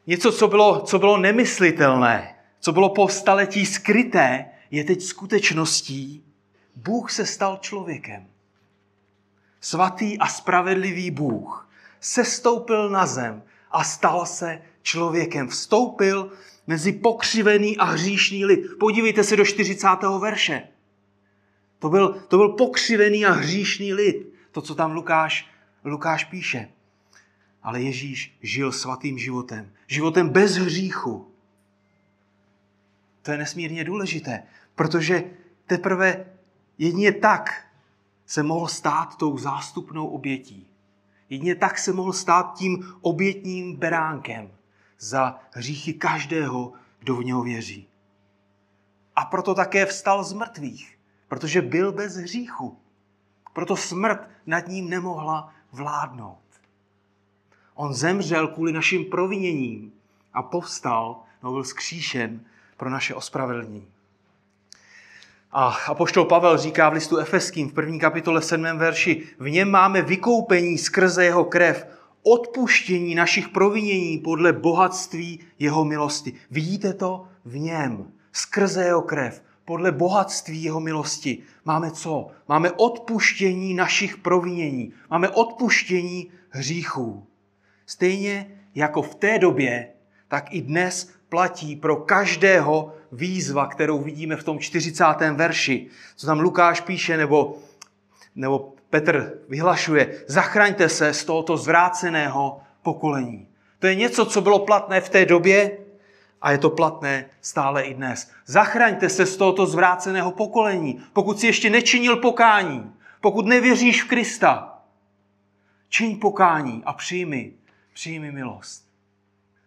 Něco, 0.08 0.32
co 0.32 0.48
bylo, 0.48 0.82
co 0.82 1.00
bylo 1.00 1.18
nemyslitelné, 1.18 2.36
co 2.60 2.72
bylo 2.72 2.90
po 2.90 3.08
staletí 3.08 3.66
skryté, 3.66 4.52
je 4.72 4.84
teď 4.84 5.02
skutečností. 5.02 6.24
Bůh 6.76 7.12
se 7.12 7.26
stal 7.26 7.58
člověkem. 7.62 8.28
Svatý 9.62 10.20
a 10.20 10.28
spravedlivý 10.28 11.12
Bůh 11.12 11.70
sestoupil 12.00 12.90
na 12.90 13.06
zem 13.06 13.44
a 13.72 13.84
stal 13.84 14.26
se 14.26 14.62
člověkem. 14.82 15.48
Vstoupil 15.48 16.32
mezi 16.68 16.92
pokřivený 16.92 17.78
a 17.78 17.84
hříšný 17.84 18.46
lid. 18.46 18.60
Podívejte 18.80 19.24
se 19.24 19.36
do 19.36 19.46
40. 19.46 19.88
verše. 20.20 20.68
To 21.80 21.90
byl, 21.90 22.14
to 22.28 22.38
byl 22.38 22.50
pokřivený 22.50 23.26
a 23.26 23.32
hříšný 23.32 23.94
lid, 23.94 24.34
to, 24.52 24.62
co 24.62 24.76
tam 24.76 24.92
Lukáš, 24.92 25.48
Lukáš 25.86 26.24
píše. 26.24 26.70
Ale 27.64 27.82
Ježíš 27.82 28.38
žil 28.42 28.72
svatým 28.72 29.18
životem. 29.18 29.72
Životem 29.88 30.30
bez 30.30 30.52
hříchu. 30.52 31.35
To 33.26 33.32
je 33.32 33.38
nesmírně 33.38 33.84
důležité, 33.84 34.44
protože 34.76 35.24
teprve 35.66 36.26
jedině 36.78 37.12
tak 37.12 37.66
se 38.26 38.44
mohl 38.44 38.68
stát 38.68 39.18
tou 39.18 39.38
zástupnou 39.38 40.08
obětí. 40.08 40.68
Jedině 41.30 41.56
tak 41.56 41.78
se 41.78 41.94
mohl 41.94 42.14
stát 42.14 42.54
tím 42.58 42.94
obětním 43.02 43.76
beránkem 43.76 44.52
za 45.00 45.40
hříchy 45.52 45.94
každého, 45.94 46.74
kdo 47.00 47.16
v 47.16 47.24
něho 47.24 47.44
věří. 47.44 47.88
A 49.16 49.26
proto 49.26 49.56
také 49.56 49.86
vstal 49.86 50.24
z 50.24 50.34
mrtvých 50.34 50.96
protože 51.28 51.62
byl 51.62 51.92
bez 51.92 52.16
hříchu. 52.16 52.78
Proto 53.54 53.76
smrt 53.76 54.30
nad 54.46 54.68
ním 54.68 54.90
nemohla 54.90 55.54
vládnout. 55.72 56.40
On 57.74 57.94
zemřel 57.94 58.48
kvůli 58.48 58.72
našim 58.72 59.06
proviněním 59.06 59.94
a 60.34 60.44
povstal, 60.44 61.24
no 61.44 61.52
byl 61.52 61.64
skříšen 61.64 62.46
pro 62.78 62.90
naše 62.90 63.14
ospravedlnění. 63.14 63.88
A 65.52 65.68
apoštol 65.88 66.26
Pavel 66.26 66.58
říká 66.58 66.90
v 66.90 66.94
listu 66.94 67.18
Efeským 67.18 67.70
v 67.70 67.74
první 67.74 68.00
kapitole 68.00 68.42
7. 68.42 68.64
verši, 68.78 69.24
v 69.40 69.50
něm 69.50 69.72
máme 69.72 70.02
vykoupení 70.02 70.78
skrze 70.78 71.26
jeho 71.26 71.46
krev, 71.46 71.88
odpuštění 72.24 73.16
našich 73.16 73.50
provinění 73.50 74.18
podle 74.18 74.54
bohatství 74.54 75.40
jeho 75.60 75.86
milosti. 75.86 76.34
Vidíte 76.52 76.94
to? 76.94 77.28
V 77.46 77.58
něm, 77.58 78.12
skrze 78.32 78.84
jeho 78.84 79.02
krev, 79.02 79.44
podle 79.66 79.92
bohatství 79.92 80.64
jeho 80.64 80.80
milosti 80.80 81.44
máme 81.66 81.92
co? 81.92 82.28
Máme 82.48 82.72
odpuštění 82.72 83.74
našich 83.74 84.18
provinění. 84.18 84.94
Máme 85.10 85.30
odpuštění 85.30 86.32
hříchů. 86.50 87.28
Stejně 87.86 88.62
jako 88.76 89.02
v 89.02 89.16
té 89.16 89.40
době, 89.40 89.88
tak 90.28 90.54
i 90.54 90.62
dnes 90.62 91.15
platí 91.30 91.76
pro 91.76 91.96
každého 91.96 92.94
výzva, 93.12 93.68
kterou 93.68 94.02
vidíme 94.02 94.36
v 94.36 94.44
tom 94.44 94.60
40. 94.60 95.04
verši, 95.34 95.88
co 96.16 96.28
tam 96.28 96.40
Lukáš 96.40 96.82
píše, 96.82 97.18
nebo, 97.18 97.58
nebo 98.36 98.74
Petr 98.90 99.34
vyhlašuje, 99.50 100.24
zachraňte 100.28 100.90
se 100.90 101.14
z 101.14 101.26
tohoto 101.26 101.58
zvráceného 101.58 102.62
pokolení. 102.82 103.48
To 103.80 103.88
je 103.88 103.96
něco, 103.96 104.26
co 104.26 104.42
bylo 104.42 104.60
platné 104.60 105.02
v 105.02 105.10
té 105.10 105.26
době 105.26 105.78
a 106.42 106.52
je 106.52 106.58
to 106.58 106.70
platné 106.70 107.26
stále 107.42 107.84
i 107.84 107.94
dnes. 107.94 108.32
Zachraňte 108.46 109.10
se 109.10 109.26
z 109.26 109.38
tohoto 109.38 109.66
zvráceného 109.66 110.32
pokolení, 110.32 111.02
pokud 111.14 111.40
si 111.40 111.48
ještě 111.48 111.70
nečinil 111.70 112.18
pokání, 112.18 112.94
pokud 113.22 113.46
nevěříš 113.46 114.04
v 114.04 114.08
Krista. 114.08 114.80
Čiň 115.90 116.20
pokání 116.20 116.84
a 116.86 116.94
přijmi, 116.94 117.54
přijmi 117.94 118.32
milost. 118.32 118.85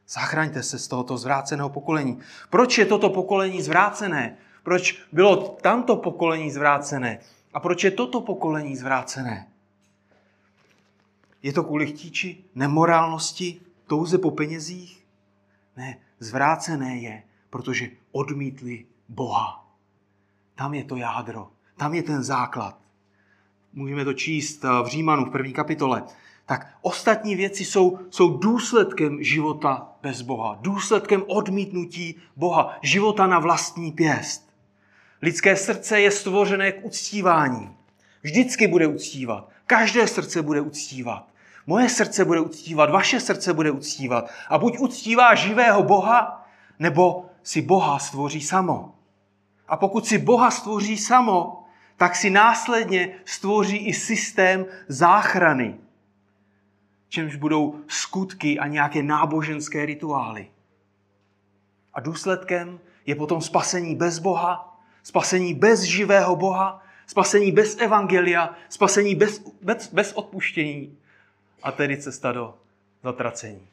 Zachraňte 0.08 0.62
se 0.62 0.78
z 0.78 0.88
tohoto 0.88 1.18
zvráceného 1.18 1.68
pokolení. 1.68 2.18
Proč 2.50 2.78
je 2.78 2.86
toto 2.86 3.10
pokolení 3.10 3.62
zvrácené? 3.62 4.36
Proč 4.62 5.02
bylo 5.12 5.36
tamto 5.36 5.96
pokolení 5.96 6.50
zvrácené? 6.50 7.18
A 7.54 7.60
proč 7.60 7.84
je 7.84 7.90
toto 7.90 8.20
pokolení 8.20 8.76
zvrácené? 8.76 9.48
Je 11.42 11.52
to 11.52 11.64
kvůli 11.64 11.86
chtíči, 11.86 12.44
nemorálnosti, 12.54 13.60
touze 13.86 14.18
po 14.18 14.30
penězích? 14.30 15.06
Ne, 15.76 15.98
zvrácené 16.20 16.98
je, 16.98 17.22
protože 17.50 17.88
odmítli 18.12 18.86
Boha. 19.08 19.68
Tam 20.54 20.74
je 20.74 20.84
to 20.84 20.96
jádro, 20.96 21.48
tam 21.76 21.94
je 21.94 22.02
ten 22.02 22.22
základ. 22.22 22.78
Můžeme 23.72 24.04
to 24.04 24.12
číst 24.12 24.62
v 24.62 24.86
Římanu 24.86 25.24
v 25.24 25.30
první 25.30 25.52
kapitole. 25.52 26.02
Tak 26.48 26.66
ostatní 26.82 27.36
věci 27.36 27.64
jsou, 27.64 27.98
jsou 28.10 28.38
důsledkem 28.38 29.22
života 29.22 29.88
bez 30.02 30.22
Boha, 30.22 30.58
důsledkem 30.60 31.24
odmítnutí 31.26 32.16
Boha, 32.36 32.78
života 32.82 33.26
na 33.26 33.38
vlastní 33.38 33.92
pěst. 33.92 34.50
Lidské 35.22 35.56
srdce 35.56 36.00
je 36.00 36.10
stvořené 36.10 36.72
k 36.72 36.84
uctívání. 36.84 37.76
Vždycky 38.22 38.66
bude 38.66 38.86
uctívat. 38.86 39.48
Každé 39.66 40.06
srdce 40.06 40.42
bude 40.42 40.60
uctívat. 40.60 41.28
Moje 41.66 41.88
srdce 41.88 42.24
bude 42.24 42.40
uctívat, 42.40 42.90
vaše 42.90 43.20
srdce 43.20 43.52
bude 43.52 43.70
uctívat. 43.70 44.30
A 44.48 44.58
buď 44.58 44.78
uctívá 44.78 45.34
živého 45.34 45.82
Boha, 45.82 46.48
nebo 46.78 47.26
si 47.42 47.62
Boha 47.62 47.98
stvoří 47.98 48.40
samo. 48.40 48.94
A 49.68 49.76
pokud 49.76 50.06
si 50.06 50.18
Boha 50.18 50.50
stvoří 50.50 50.98
samo, 50.98 51.64
tak 51.96 52.16
si 52.16 52.30
následně 52.30 53.14
stvoří 53.24 53.76
i 53.76 53.94
systém 53.94 54.66
záchrany, 54.88 55.78
čemž 57.08 57.36
budou 57.36 57.80
skutky 57.88 58.58
a 58.58 58.66
nějaké 58.66 59.02
náboženské 59.02 59.86
rituály. 59.86 60.50
A 61.94 62.00
důsledkem 62.00 62.80
je 63.06 63.14
potom 63.14 63.42
spasení 63.42 63.94
bez 63.94 64.18
Boha, 64.18 64.80
spasení 65.02 65.54
bez 65.54 65.80
živého 65.80 66.36
Boha, 66.36 66.82
spasení 67.06 67.52
bez 67.52 67.76
evangelia, 67.78 68.54
spasení 68.68 69.14
bez, 69.14 69.42
bez, 69.62 69.92
bez 69.92 70.12
odpuštění 70.12 70.98
a 71.62 71.72
tedy 71.72 71.96
cesta 71.96 72.32
do 72.32 72.54
zatracení. 73.02 73.68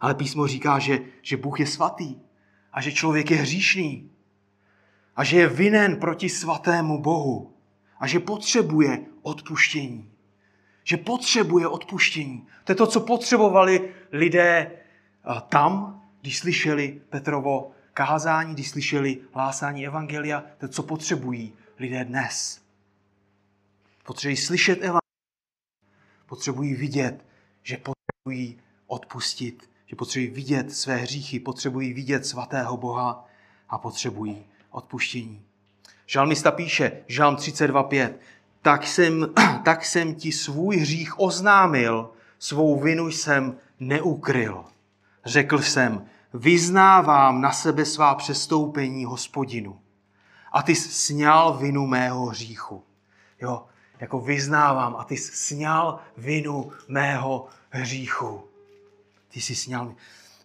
Ale 0.00 0.14
písmo 0.14 0.46
říká, 0.46 0.78
že, 0.78 1.00
že 1.22 1.36
Bůh 1.36 1.60
je 1.60 1.66
svatý 1.66 2.16
a 2.72 2.80
že 2.80 2.92
člověk 2.92 3.30
je 3.30 3.36
hříšný 3.36 4.10
a 5.16 5.24
že 5.24 5.38
je 5.38 5.48
vinen 5.48 5.96
proti 5.96 6.28
svatému 6.28 7.02
Bohu 7.02 7.52
a 8.00 8.06
že 8.06 8.20
potřebuje 8.20 9.00
odpuštění. 9.22 10.10
Že 10.84 10.96
potřebuje 10.96 11.66
odpuštění. 11.66 12.46
To 12.64 12.72
je 12.72 12.76
to, 12.76 12.86
co 12.86 13.00
potřebovali 13.00 13.94
lidé 14.12 14.70
tam, 15.48 16.02
když 16.20 16.38
slyšeli 16.38 17.00
Petrovo 17.08 17.70
kázání, 17.94 18.54
když 18.54 18.70
slyšeli 18.70 19.18
hlásání 19.34 19.86
Evangelia, 19.86 20.44
to, 20.58 20.68
co 20.68 20.82
potřebují 20.82 21.52
lidé 21.78 22.04
dnes. 22.04 22.62
Potřebují 24.04 24.36
slyšet 24.36 24.78
Evangelia 24.78 25.02
potřebují 26.32 26.74
vidět, 26.74 27.24
že 27.62 27.76
potřebují 27.76 28.58
odpustit, 28.86 29.70
že 29.86 29.96
potřebují 29.96 30.30
vidět 30.30 30.72
své 30.72 30.96
hříchy, 30.96 31.40
potřebují 31.40 31.92
vidět 31.92 32.26
svatého 32.26 32.76
Boha 32.76 33.28
a 33.68 33.78
potřebují 33.78 34.46
odpuštění. 34.70 35.44
Žalmista 36.06 36.50
píše, 36.50 37.04
Žalm 37.08 37.36
32.5, 37.36 38.14
tak 38.62 38.86
jsem, 38.86 39.26
tak 39.64 39.84
jsem 39.84 40.14
ti 40.14 40.32
svůj 40.32 40.76
hřích 40.76 41.20
oznámil, 41.20 42.10
svou 42.38 42.80
vinu 42.80 43.08
jsem 43.08 43.56
neukryl. 43.80 44.64
Řekl 45.24 45.58
jsem, 45.58 46.06
vyznávám 46.34 47.40
na 47.40 47.52
sebe 47.52 47.84
svá 47.84 48.14
přestoupení 48.14 49.04
hospodinu. 49.04 49.80
A 50.52 50.62
ty 50.62 50.74
sněl 50.74 51.58
vinu 51.60 51.86
mého 51.86 52.26
hříchu. 52.26 52.84
Jo, 53.40 53.66
jako 54.00 54.20
vyznávám 54.20 54.96
a 54.96 55.04
ty 55.04 55.16
jsi 55.16 55.32
sněl 55.32 55.98
vinu 56.16 56.72
mého 56.88 57.46
hříchu. 57.70 58.44
Ty 59.28 59.40
jsi 59.40 59.54
sněl 59.54 59.94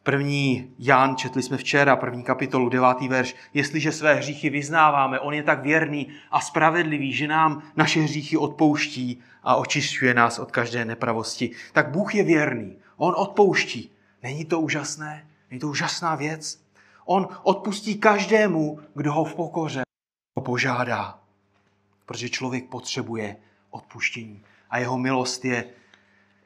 První 0.08 0.72
Jan, 0.80 1.16
četli 1.16 1.44
jsme 1.44 1.58
včera, 1.58 1.96
první 1.96 2.24
kapitolu, 2.24 2.70
devátý 2.70 3.08
verš. 3.08 3.36
Jestliže 3.54 3.92
své 3.92 4.14
hříchy 4.14 4.50
vyznáváme, 4.50 5.20
on 5.20 5.34
je 5.34 5.44
tak 5.44 5.64
věrný 5.64 6.08
a 6.32 6.42
spravedlivý, 6.42 7.14
že 7.14 7.28
nám 7.28 7.64
naše 7.76 8.00
hříchy 8.00 8.38
odpouští 8.38 9.20
a 9.44 9.56
očišťuje 9.56 10.14
nás 10.14 10.40
od 10.40 10.52
každé 10.52 10.86
nepravosti. 10.86 11.52
Tak 11.74 11.90
Bůh 11.90 12.16
je 12.16 12.24
věrný, 12.24 12.78
on 12.98 13.14
odpouští. 13.18 13.92
Není 14.24 14.46
to 14.46 14.60
úžasné? 14.60 15.28
Není 15.52 15.60
to 15.60 15.68
úžasná 15.68 16.16
věc? 16.16 16.64
On 17.06 17.28
odpustí 17.44 17.96
každému, 17.96 18.80
kdo 18.96 19.14
ho 19.14 19.26
v 19.26 19.36
pokoře 19.36 19.82
požádá. 20.44 21.20
Protože 22.06 22.30
člověk 22.30 22.70
potřebuje 22.70 23.36
odpuštění. 23.70 24.42
A 24.70 24.78
jeho 24.78 24.98
milost 24.98 25.46
je, 25.46 25.66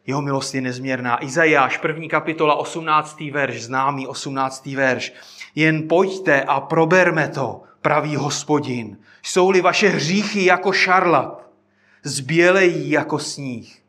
jeho 0.08 0.22
milost 0.22 0.56
je 0.56 0.62
nezměrná. 0.62 1.24
Izajáš, 1.24 1.78
první 1.78 2.10
kapitola, 2.10 2.56
18. 2.56 3.22
verš, 3.32 3.64
známý 3.64 4.08
18. 4.08 4.66
verš. 4.66 5.14
Jen 5.56 5.88
pojďte 5.88 6.44
a 6.44 6.60
proberme 6.60 7.28
to, 7.28 7.64
pravý 7.82 8.16
hospodin. 8.16 8.98
Jsou-li 9.22 9.62
vaše 9.62 9.90
hříchy 9.90 10.46
jako 10.46 10.72
šarlat, 10.72 11.48
zbělejí 12.04 12.92
jako 12.92 13.20
sníh. 13.20 13.82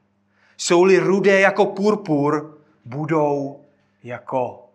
Jsou-li 0.56 0.98
rudé 0.98 1.40
jako 1.40 1.66
purpur, 1.66 2.58
budou 2.84 3.64
jako, 4.02 4.68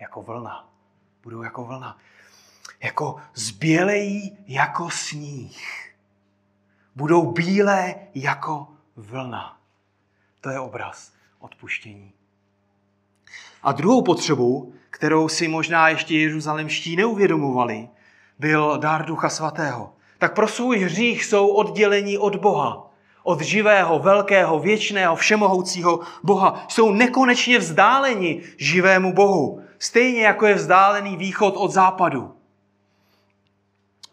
jako 0.00 0.22
vlna. 0.22 0.68
Budou 1.22 1.42
jako 1.42 1.64
vlna. 1.64 1.96
Jako 2.82 3.16
zbělejí 3.34 4.38
jako 4.46 4.90
sníh 4.90 5.90
budou 7.00 7.32
bílé 7.32 7.94
jako 8.14 8.68
vlna. 8.96 9.59
To 10.40 10.50
je 10.50 10.60
obraz 10.60 11.12
odpuštění. 11.38 12.12
A 13.62 13.72
druhou 13.72 14.02
potřebu, 14.02 14.74
kterou 14.90 15.28
si 15.28 15.48
možná 15.48 15.88
ještě 15.88 16.18
jeruzalemští 16.18 16.96
neuvědomovali, 16.96 17.88
byl 18.38 18.78
dár 18.78 19.04
Ducha 19.04 19.28
Svatého. 19.28 19.92
Tak 20.18 20.34
pro 20.34 20.48
svůj 20.48 20.78
hřích 20.78 21.24
jsou 21.24 21.48
oddělení 21.48 22.18
od 22.18 22.36
Boha. 22.36 22.90
Od 23.22 23.40
živého, 23.40 23.98
velkého, 23.98 24.58
věčného, 24.58 25.16
všemohoucího 25.16 26.00
Boha. 26.22 26.66
Jsou 26.68 26.92
nekonečně 26.92 27.58
vzdáleni 27.58 28.42
živému 28.56 29.12
Bohu. 29.12 29.62
Stejně 29.78 30.22
jako 30.22 30.46
je 30.46 30.54
vzdálený 30.54 31.16
východ 31.16 31.54
od 31.56 31.70
západu. 31.70 32.34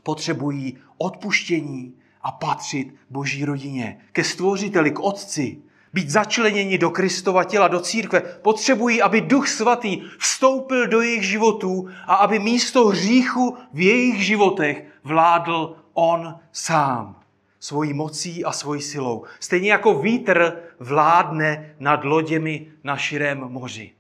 Potřebují 0.04 0.78
odpuštění 0.98 1.94
a 2.22 2.32
patřit 2.32 2.96
boží 3.10 3.46
rodině, 3.46 4.00
ke 4.12 4.24
stvořiteli, 4.24 4.92
k 4.92 5.00
otci, 5.00 5.62
být 5.94 6.10
začleněni 6.10 6.78
do 6.78 6.90
Kristova 6.90 7.44
těla, 7.44 7.68
do 7.68 7.80
církve, 7.80 8.22
potřebují, 8.22 9.02
aby 9.02 9.22
Duch 9.22 9.48
Svatý 9.48 10.02
vstoupil 10.20 10.88
do 10.88 11.02
jejich 11.02 11.24
životů 11.24 11.90
a 12.08 12.16
aby 12.16 12.40
místo 12.40 12.88
hříchu 12.88 13.58
v 13.74 13.80
jejich 13.80 14.26
životech 14.26 14.86
vládl 15.04 15.76
On 15.94 16.40
sám 16.52 17.18
svojí 17.60 17.94
mocí 17.94 18.46
a 18.46 18.52
svojí 18.52 18.82
silou. 18.82 19.26
Stejně 19.40 19.72
jako 19.72 20.00
vítr 20.00 20.62
vládne 20.80 21.76
nad 21.80 22.04
loděmi 22.04 22.72
na 22.84 22.98
širém 22.98 23.40
moři. 23.40 23.92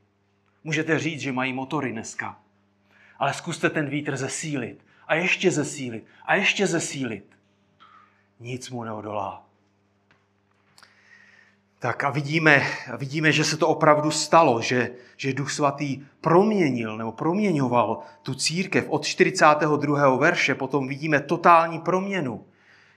Můžete 0.63 0.99
říct, 0.99 1.21
že 1.21 1.31
mají 1.31 1.53
motory 1.53 1.91
dneska, 1.91 2.39
ale 3.19 3.33
zkuste 3.33 3.69
ten 3.69 3.89
vítr 3.89 4.17
zesílit 4.17 4.85
a 5.07 5.15
ještě 5.15 5.51
zesílit 5.51 6.05
a 6.25 6.35
ještě 6.35 6.67
zesílit 6.67 7.37
nic 8.39 8.69
mu 8.69 8.83
neodolá. 8.83 9.46
Tak 11.79 12.03
a 12.03 12.09
vidíme, 12.09 12.67
vidíme, 12.97 13.31
že 13.31 13.43
se 13.43 13.57
to 13.57 13.67
opravdu 13.67 14.11
stalo, 14.11 14.61
že, 14.61 14.91
že 15.17 15.33
Duch 15.33 15.51
Svatý 15.51 16.05
proměnil 16.21 16.97
nebo 16.97 17.11
proměňoval 17.11 17.99
tu 18.21 18.35
církev 18.35 18.85
od 18.89 19.05
42. 19.05 20.15
verše, 20.15 20.55
potom 20.55 20.87
vidíme 20.87 21.19
totální 21.19 21.79
proměnu. 21.79 22.45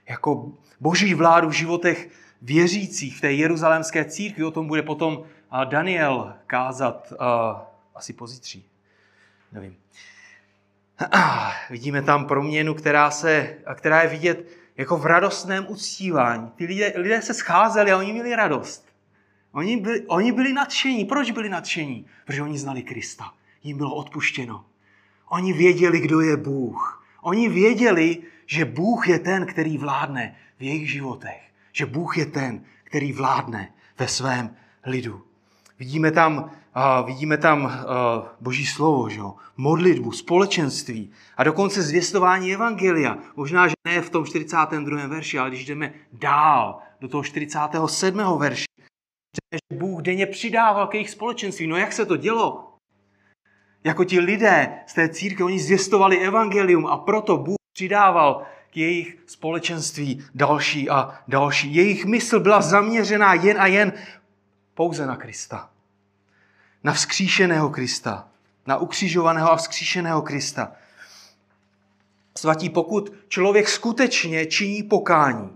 Jako 0.09 0.51
boží 0.79 1.13
vládu 1.13 1.49
v 1.49 1.53
životech 1.53 2.09
věřících 2.41 3.17
v 3.17 3.21
té 3.21 3.33
jeruzalémské 3.33 4.05
církvi, 4.05 4.43
o 4.43 4.51
tom 4.51 4.67
bude 4.67 4.81
potom 4.81 5.23
Daniel 5.65 6.33
kázat 6.47 7.13
asi 7.95 8.13
pozítří. 8.13 8.65
Nevím. 9.51 9.75
Vidíme 11.69 12.01
tam 12.01 12.25
proměnu, 12.25 12.73
která, 12.73 13.11
se, 13.11 13.57
která 13.75 14.01
je 14.01 14.09
vidět 14.09 14.60
jako 14.77 14.97
v 14.97 15.05
radostném 15.05 15.65
uctívání. 15.69 16.51
Ty 16.55 16.65
lidé, 16.65 16.93
lidé 16.95 17.21
se 17.21 17.33
scházeli 17.33 17.91
a 17.91 17.97
oni 17.97 18.13
měli 18.13 18.35
radost. 18.35 18.85
Oni 19.51 19.77
byli, 19.77 20.01
oni 20.07 20.31
byli 20.31 20.53
nadšení. 20.53 21.05
Proč 21.05 21.31
byli 21.31 21.49
nadšení? 21.49 22.05
Protože 22.25 22.41
oni 22.41 22.57
znali 22.57 22.83
Krista. 22.83 23.33
Jim 23.63 23.77
bylo 23.77 23.95
odpuštěno. 23.95 24.65
Oni 25.29 25.53
věděli, 25.53 25.99
kdo 25.99 26.21
je 26.21 26.37
Bůh. 26.37 27.05
Oni 27.21 27.49
věděli, 27.49 28.17
že 28.45 28.65
Bůh 28.65 29.07
je 29.07 29.19
ten, 29.19 29.45
který 29.45 29.77
vládne 29.77 30.35
v 30.59 30.63
jejich 30.63 30.91
životech. 30.91 31.41
Že 31.71 31.85
Bůh 31.85 32.17
je 32.17 32.25
ten, 32.25 32.65
který 32.83 33.13
vládne 33.13 33.73
ve 33.99 34.07
svém 34.07 34.55
lidu. 34.85 35.23
Vidíme 35.79 36.11
tam, 36.11 36.51
uh, 36.75 37.05
vidíme 37.05 37.37
tam 37.37 37.63
uh, 37.63 37.71
Boží 38.41 38.65
slovo, 38.65 39.09
že? 39.09 39.21
modlitbu, 39.57 40.11
společenství 40.11 41.11
a 41.37 41.43
dokonce 41.43 41.81
zvěstování 41.81 42.53
Evangelia. 42.53 43.17
Možná, 43.35 43.67
že 43.67 43.73
ne 43.87 44.01
v 44.01 44.09
tom 44.09 44.25
42. 44.25 45.07
verši, 45.07 45.39
ale 45.39 45.49
když 45.49 45.65
jdeme 45.65 45.93
dál 46.13 46.79
do 47.01 47.07
toho 47.07 47.23
47. 47.23 48.21
verši, 48.37 48.65
že 49.33 49.77
Bůh 49.77 50.01
denně 50.01 50.25
přidával 50.25 50.87
k 50.87 50.93
jejich 50.93 51.09
společenství. 51.09 51.67
No 51.67 51.77
jak 51.77 51.93
se 51.93 52.05
to 52.05 52.17
dělo? 52.17 52.73
Jako 53.83 54.03
ti 54.03 54.19
lidé 54.19 54.79
z 54.87 54.93
té 54.93 55.09
církve, 55.09 55.45
oni 55.45 55.59
zvěstovali 55.59 56.19
evangelium 56.19 56.87
a 56.87 56.97
proto 56.97 57.37
Bůh 57.37 57.57
přidával 57.73 58.43
k 58.69 58.77
jejich 58.77 59.17
společenství 59.25 60.25
další 60.35 60.89
a 60.89 61.19
další. 61.27 61.75
Jejich 61.75 62.05
mysl 62.05 62.39
byla 62.39 62.61
zaměřená 62.61 63.33
jen 63.33 63.61
a 63.61 63.67
jen 63.67 63.93
pouze 64.73 65.05
na 65.05 65.15
Krista. 65.15 65.69
Na 66.83 66.93
vzkříšeného 66.93 67.69
Krista. 67.69 68.27
Na 68.67 68.77
ukřižovaného 68.77 69.51
a 69.51 69.55
vzkříšeného 69.55 70.21
Krista. 70.21 70.71
Svatí, 72.37 72.69
pokud 72.69 73.13
člověk 73.27 73.69
skutečně 73.69 74.45
činí 74.45 74.83
pokání, 74.83 75.49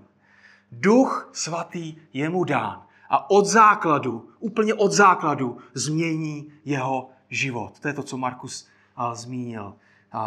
duch 0.72 1.30
svatý 1.34 1.96
je 2.14 2.30
mu 2.30 2.44
dán 2.44 2.82
a 3.10 3.30
od 3.30 3.46
základu, 3.46 4.30
úplně 4.40 4.74
od 4.74 4.92
základu 4.92 5.58
změní 5.74 6.52
jeho 6.66 7.10
život. 7.30 7.80
To 7.80 7.88
je 7.88 7.94
to, 7.94 8.04
co 8.04 8.18
Markus 8.18 8.68
zmínil 9.14 9.76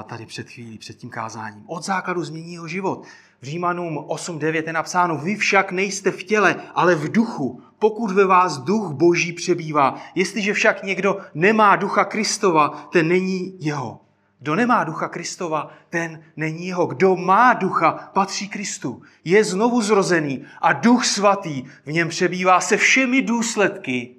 tady 0.04 0.26
před 0.26 0.50
chvílí, 0.50 0.78
před 0.78 0.96
tím 0.96 1.10
kázáním. 1.10 1.64
Od 1.66 1.84
základu 1.84 2.24
změní 2.24 2.52
jeho 2.52 2.68
život. 2.68 3.06
V 3.40 3.44
Římanům 3.44 3.98
8.9 3.98 4.62
je 4.66 4.72
napsáno, 4.72 5.16
vy 5.16 5.36
však 5.36 5.72
nejste 5.72 6.10
v 6.10 6.24
těle, 6.24 6.56
ale 6.74 6.94
v 6.94 7.12
duchu, 7.12 7.62
pokud 7.78 8.10
ve 8.10 8.26
vás 8.26 8.58
duch 8.58 8.92
boží 8.92 9.32
přebývá. 9.32 9.94
Jestliže 10.14 10.52
však 10.52 10.82
někdo 10.82 11.18
nemá 11.34 11.76
ducha 11.76 12.04
Kristova, 12.04 12.88
ten 12.92 13.08
není 13.08 13.54
jeho. 13.58 14.00
Kdo 14.40 14.54
nemá 14.54 14.84
ducha 14.84 15.08
Kristova, 15.08 15.70
ten 15.90 16.22
není 16.36 16.66
jeho. 16.66 16.86
Kdo 16.86 17.16
má 17.16 17.52
ducha, 17.54 18.10
patří 18.12 18.48
Kristu. 18.48 19.02
Je 19.24 19.44
znovu 19.44 19.82
zrozený 19.82 20.44
a 20.60 20.72
duch 20.72 21.06
svatý 21.06 21.64
v 21.84 21.92
něm 21.92 22.08
přebývá 22.08 22.60
se 22.60 22.76
všemi 22.76 23.22
důsledky 23.22 24.14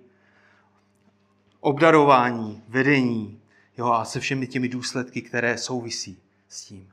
obdarování, 1.59 2.63
vedení 2.67 3.39
jo, 3.77 3.87
a 3.87 4.05
se 4.05 4.19
všemi 4.19 4.47
těmi 4.47 4.69
důsledky, 4.69 5.21
které 5.21 5.57
souvisí 5.57 6.17
s 6.47 6.65
tím. 6.65 6.89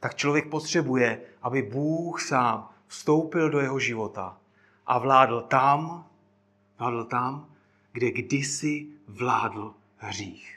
Tak 0.00 0.14
člověk 0.14 0.48
potřebuje, 0.48 1.20
aby 1.42 1.62
Bůh 1.62 2.22
sám 2.22 2.68
vstoupil 2.86 3.50
do 3.50 3.60
jeho 3.60 3.78
života 3.78 4.38
a 4.86 4.98
vládl 4.98 5.40
tam, 5.40 6.06
vládl 6.78 7.04
tam, 7.04 7.46
kde 7.92 8.10
kdysi 8.10 8.86
vládl 9.08 9.74
hřích 9.96 10.56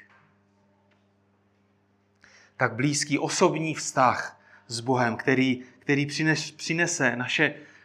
tak 2.59 2.75
blízký 2.75 3.19
osobní 3.19 3.73
vztah 3.73 4.41
s 4.67 4.79
Bohem, 4.79 5.15
který, 5.15 5.63
který 5.79 6.05
přines, 6.05 6.51
přinese 6.51 7.15
naše, 7.15 7.43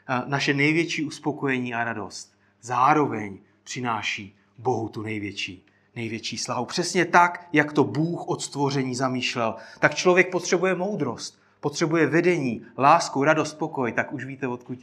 eh, 0.08 0.22
naše 0.26 0.54
největší 0.54 1.04
uspokojení 1.04 1.74
a 1.74 1.84
radost. 1.84 2.34
Zároveň 2.60 3.38
přináší 3.64 4.36
Bohu 4.58 4.88
tu 4.88 5.02
největší, 5.02 5.66
největší 5.96 6.38
slávu. 6.38 6.64
Přesně 6.64 7.04
tak, 7.04 7.48
jak 7.52 7.72
to 7.72 7.84
Bůh 7.84 8.28
od 8.28 8.42
stvoření 8.42 8.94
zamýšlel. 8.94 9.54
Tak 9.78 9.94
člověk 9.94 10.30
potřebuje 10.30 10.74
moudrost, 10.74 11.38
potřebuje 11.64 12.07
vedení, 12.07 12.62
lásku, 12.79 13.24
radost, 13.24 13.55
pokoj. 13.55 13.92
Tak 13.92 14.12
už 14.12 14.24
víte, 14.24 14.48
odkud 14.48 14.79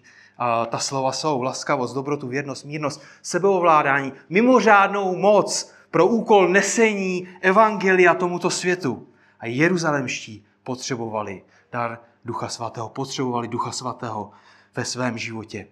ta 0.69 0.77
slova 0.77 1.11
jsou. 1.11 1.41
Laskavost, 1.41 1.95
dobrotu, 1.95 2.27
věrnost, 2.27 2.65
mírnost, 2.65 3.01
sebeovládání, 3.21 4.13
mimořádnou 4.29 5.15
moc 5.15 5.73
pro 5.91 6.07
úkol 6.07 6.47
nesení 6.47 7.27
evangelia 7.41 8.13
tomuto 8.13 8.49
světu. 8.49 9.07
A 9.39 9.45
jeruzalemští 9.45 10.45
potřebovali 10.63 11.43
dar 11.71 11.99
Ducha 12.25 12.47
Svatého, 12.49 12.89
potřebovali 12.89 13.47
Ducha 13.47 13.71
Svatého 13.71 14.31
ve 14.75 14.85
svém 14.85 15.17
životě. 15.17 15.67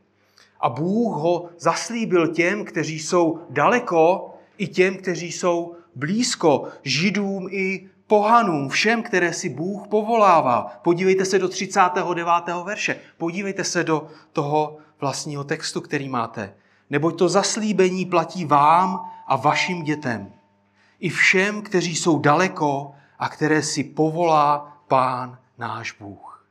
A 0.59 0.69
Bůh 0.69 1.15
ho 1.15 1.49
zaslíbil 1.57 2.27
těm, 2.27 2.65
kteří 2.65 2.99
jsou 2.99 3.39
daleko, 3.49 4.33
i 4.57 4.67
těm, 4.67 4.97
kteří 4.97 5.31
jsou 5.31 5.75
blízko, 5.95 6.67
židům 6.83 7.47
i 7.51 7.89
pohanům, 8.09 8.69
všem, 8.69 9.03
které 9.03 9.33
si 9.33 9.49
Bůh 9.49 9.87
povolává. 9.87 10.79
Podívejte 10.81 11.25
se 11.25 11.39
do 11.39 11.49
39. 11.49 12.27
verše, 12.63 12.99
podívejte 13.17 13.63
se 13.63 13.83
do 13.83 14.07
toho 14.33 14.77
vlastního 14.99 15.43
textu, 15.43 15.81
který 15.81 16.09
máte. 16.09 16.53
Neboť 16.89 17.17
to 17.17 17.29
zaslíbení 17.29 18.05
platí 18.05 18.45
vám 18.45 19.11
a 19.27 19.35
vašim 19.35 19.83
dětem. 19.83 20.33
I 20.99 21.09
všem, 21.09 21.61
kteří 21.61 21.95
jsou 21.95 22.19
daleko 22.19 22.91
a 23.19 23.29
které 23.29 23.63
si 23.63 23.83
povolá 23.83 24.77
Pán 24.87 25.37
náš 25.57 25.91
Bůh. 25.91 26.45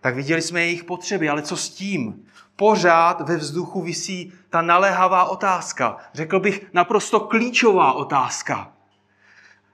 Tak 0.00 0.14
viděli 0.14 0.42
jsme 0.42 0.60
jejich 0.60 0.84
potřeby, 0.84 1.28
ale 1.28 1.42
co 1.42 1.56
s 1.56 1.68
tím? 1.68 2.26
Pořád 2.56 3.20
ve 3.20 3.36
vzduchu 3.36 3.82
visí 3.82 4.32
ta 4.50 4.62
naléhavá 4.62 5.24
otázka. 5.24 5.96
Řekl 6.14 6.40
bych 6.40 6.66
naprosto 6.72 7.20
klíčová 7.20 7.92
otázka. 7.92 8.72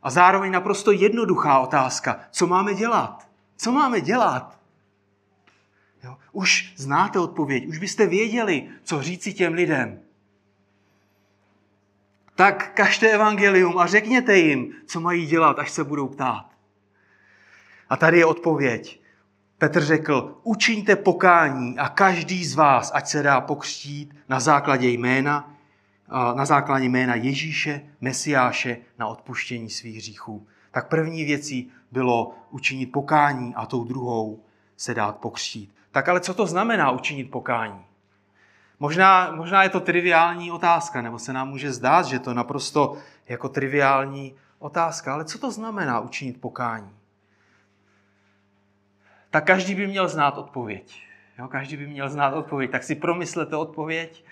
A 0.03 0.11
zároveň 0.11 0.53
naprosto 0.53 0.93
jednoduchá 0.93 1.59
otázka. 1.59 2.21
Co 2.31 2.47
máme 2.47 2.75
dělat? 2.75 3.29
Co 3.57 3.73
máme 3.73 4.01
dělat? 4.01 4.59
Jo? 6.05 6.17
Už 6.33 6.75
znáte 6.77 7.19
odpověď, 7.19 7.67
už 7.67 7.79
byste 7.79 8.07
věděli, 8.07 8.69
co 8.83 9.03
říci 9.03 9.33
těm 9.33 9.53
lidem 9.53 10.01
tak 12.39 12.71
kažte 12.75 13.11
evangelium 13.11 13.79
a 13.79 13.87
řekněte 13.87 14.37
jim, 14.37 14.73
co 14.87 15.01
mají 15.01 15.27
dělat, 15.27 15.59
až 15.59 15.71
se 15.71 15.85
budou 15.85 16.09
ptát. 16.09 16.47
A 17.89 17.97
tady 17.97 18.19
je 18.19 18.27
odpověď. 18.27 19.01
Petr 19.59 19.85
řekl, 19.85 20.39
učiňte 20.43 20.97
pokání 20.97 21.79
a 21.79 21.89
každý 21.89 22.45
z 22.45 22.55
vás, 22.55 22.91
ať 22.95 23.09
se 23.09 23.23
dá 23.23 23.41
pokřtít 23.41 24.15
na 24.29 24.41
základě 24.41 24.89
jména, 24.89 25.55
na 26.11 26.45
základě 26.45 26.85
jména 26.85 27.15
Ježíše, 27.15 27.81
Mesiáše, 28.01 28.77
na 28.99 29.07
odpuštění 29.07 29.71
svých 29.71 29.97
hříchů. 29.97 30.47
Tak 30.71 30.89
první 30.89 31.25
věcí 31.25 31.71
bylo 31.93 32.35
učinit 32.51 32.87
pokání 32.87 33.55
a 33.55 33.67
tou 33.67 33.85
druhou 33.85 34.45
se 34.77 34.95
dát 34.95 35.17
pokřtít. 35.17 35.75
Tak 35.91 36.09
ale 36.09 36.21
co 36.21 36.35
to 36.35 36.47
znamená 36.47 36.91
učinit 36.91 37.25
pokání? 37.25 37.85
Možná, 38.81 39.33
možná 39.37 39.63
je 39.63 39.69
to 39.69 39.81
triviální 39.81 40.51
otázka, 40.51 41.03
nebo 41.03 41.19
se 41.19 41.33
nám 41.33 41.49
může 41.49 41.73
zdát, 41.73 42.07
že 42.07 42.19
to 42.19 42.35
naprosto 42.35 42.97
jako 43.29 43.49
triviální 43.49 44.35
otázka. 44.59 45.15
Ale 45.15 45.25
co 45.25 45.39
to 45.39 45.51
znamená 45.51 46.01
učinit 46.01 46.41
pokání? 46.41 46.91
Tak 49.31 49.47
každý 49.47 49.75
by 49.75 49.87
měl 49.87 50.09
znát 50.09 50.39
odpověď. 50.39 51.03
Jo, 51.39 51.49
každý 51.49 51.77
by 51.77 51.87
měl 51.87 52.09
znát 52.09 52.35
odpověď. 52.35 52.71
Tak 52.71 52.83
si 52.85 52.95
promyslete 52.95 53.57
odpověď, 53.57 54.25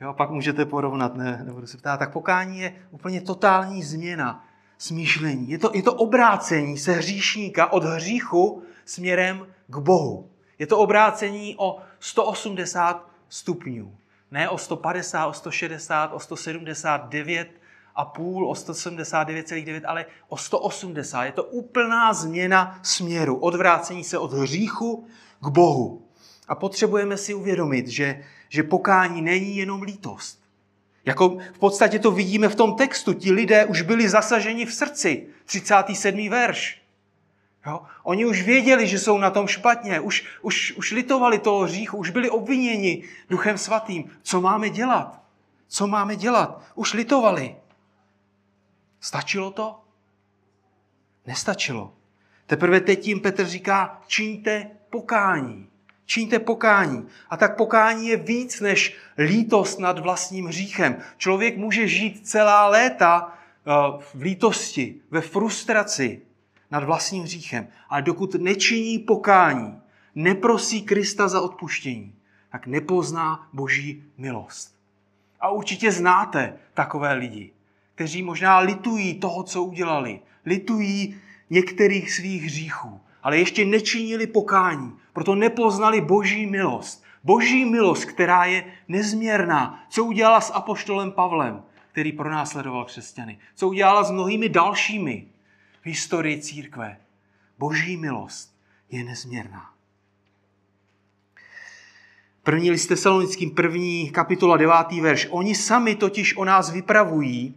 jo, 0.00 0.12
pak 0.12 0.30
můžete 0.30 0.64
porovnat, 0.64 1.14
ne, 1.14 1.42
nebudu 1.44 1.66
se 1.66 1.78
ptát. 1.78 1.96
Tak 1.96 2.12
pokání 2.12 2.58
je 2.58 2.74
úplně 2.90 3.20
totální 3.20 3.82
změna 3.82 4.44
smýšlení. 4.78 5.50
Je 5.50 5.58
to, 5.58 5.70
je 5.74 5.82
to 5.82 5.94
obrácení 5.94 6.78
se 6.78 6.92
hříšníka 6.92 7.72
od 7.72 7.84
hříchu 7.84 8.62
směrem 8.84 9.46
k 9.66 9.76
Bohu. 9.76 10.30
Je 10.58 10.66
to 10.66 10.78
obrácení 10.78 11.54
o 11.58 11.78
180 12.00 13.08
stupňů. 13.28 13.96
Ne 14.30 14.48
o 14.48 14.58
150, 14.58 15.26
o 15.26 15.32
160, 15.32 16.12
o 16.12 16.20
179 16.20 17.48
a 17.94 18.04
půl, 18.04 18.50
o 18.50 18.52
179,9, 18.52 19.80
ale 19.86 20.06
o 20.28 20.36
180. 20.36 21.24
Je 21.24 21.32
to 21.32 21.44
úplná 21.44 22.12
změna 22.12 22.80
směru, 22.82 23.36
odvrácení 23.36 24.04
se 24.04 24.18
od 24.18 24.32
hříchu 24.32 25.06
k 25.40 25.48
Bohu. 25.48 26.02
A 26.48 26.54
potřebujeme 26.54 27.16
si 27.16 27.34
uvědomit, 27.34 27.88
že, 27.88 28.24
že 28.50 28.62
pokání 28.62 29.22
není 29.22 29.56
jenom 29.56 29.82
lítost. 29.82 30.40
Jako 31.04 31.28
v 31.28 31.58
podstatě 31.58 31.98
to 31.98 32.10
vidíme 32.10 32.48
v 32.48 32.54
tom 32.54 32.74
textu. 32.74 33.12
Ti 33.12 33.32
lidé 33.32 33.64
už 33.64 33.82
byli 33.82 34.08
zasaženi 34.08 34.66
v 34.66 34.74
srdci. 34.74 35.26
37. 35.44 36.28
verš. 36.28 36.82
Jo? 37.66 37.82
Oni 38.02 38.26
už 38.26 38.42
věděli, 38.42 38.86
že 38.86 38.98
jsou 38.98 39.18
na 39.18 39.30
tom 39.30 39.46
špatně, 39.46 40.00
už, 40.00 40.26
už, 40.42 40.72
už 40.76 40.92
litovali 40.92 41.38
toho 41.38 41.60
hříchu, 41.60 41.96
už 41.96 42.10
byli 42.10 42.30
obviněni 42.30 43.02
Duchem 43.30 43.58
Svatým. 43.58 44.10
Co 44.22 44.40
máme 44.40 44.70
dělat? 44.70 45.22
Co 45.68 45.86
máme 45.86 46.16
dělat? 46.16 46.62
Už 46.74 46.94
litovali. 46.94 47.56
Stačilo 49.00 49.50
to? 49.50 49.80
Nestačilo. 51.26 51.94
Teprve 52.46 52.80
teď 52.80 53.02
tím 53.02 53.20
Petr 53.20 53.44
říká, 53.44 54.02
čiňte 54.06 54.70
pokání. 54.90 55.66
Čiňte 56.10 56.38
pokání. 56.38 57.06
A 57.30 57.36
tak 57.36 57.56
pokání 57.56 58.08
je 58.08 58.16
víc 58.16 58.60
než 58.60 58.96
lítost 59.18 59.78
nad 59.78 59.98
vlastním 59.98 60.46
hříchem. 60.46 60.96
Člověk 61.16 61.56
může 61.56 61.88
žít 61.88 62.28
celá 62.28 62.66
léta 62.66 63.32
eh, 63.32 63.70
v 64.14 64.22
lítosti, 64.22 64.94
ve 65.10 65.20
frustraci 65.20 66.22
nad 66.70 66.84
vlastním 66.84 67.22
hříchem. 67.22 67.68
Ale 67.88 68.02
dokud 68.02 68.34
nečiní 68.34 68.98
pokání, 68.98 69.80
neprosí 70.14 70.82
Krista 70.82 71.28
za 71.28 71.40
odpuštění, 71.40 72.14
tak 72.52 72.66
nepozná 72.66 73.48
boží 73.52 74.04
milost. 74.18 74.74
A 75.40 75.48
určitě 75.48 75.92
znáte 75.92 76.54
takové 76.74 77.12
lidi, 77.12 77.50
kteří 77.94 78.22
možná 78.22 78.58
litují 78.58 79.14
toho, 79.14 79.42
co 79.42 79.62
udělali. 79.62 80.20
Litují 80.46 81.20
některých 81.50 82.12
svých 82.12 82.42
hříchů, 82.44 83.00
ale 83.22 83.38
ještě 83.38 83.64
nečinili 83.64 84.26
pokání, 84.26 84.92
proto 85.12 85.34
nepoznali 85.34 86.00
boží 86.00 86.46
milost. 86.46 87.04
Boží 87.24 87.64
milost, 87.64 88.04
která 88.04 88.44
je 88.44 88.64
nezměrná. 88.88 89.84
Co 89.88 90.04
udělala 90.04 90.40
s 90.40 90.52
apoštolem 90.52 91.12
Pavlem, 91.12 91.62
který 91.92 92.12
pronásledoval 92.12 92.84
křesťany? 92.84 93.38
Co 93.54 93.68
udělala 93.68 94.04
s 94.04 94.10
mnohými 94.10 94.48
dalšími 94.48 95.26
v 95.82 95.86
historii 95.86 96.40
církve? 96.40 96.96
Boží 97.58 97.96
milost 97.96 98.54
je 98.90 99.04
nezměrná. 99.04 99.70
První 102.42 102.70
list 102.70 102.86
Tesalonickým, 102.86 103.50
první 103.50 104.10
kapitola, 104.10 104.56
devátý 104.56 105.00
verš. 105.00 105.26
Oni 105.30 105.54
sami 105.54 105.94
totiž 105.94 106.36
o 106.36 106.44
nás 106.44 106.70
vypravují, 106.70 107.54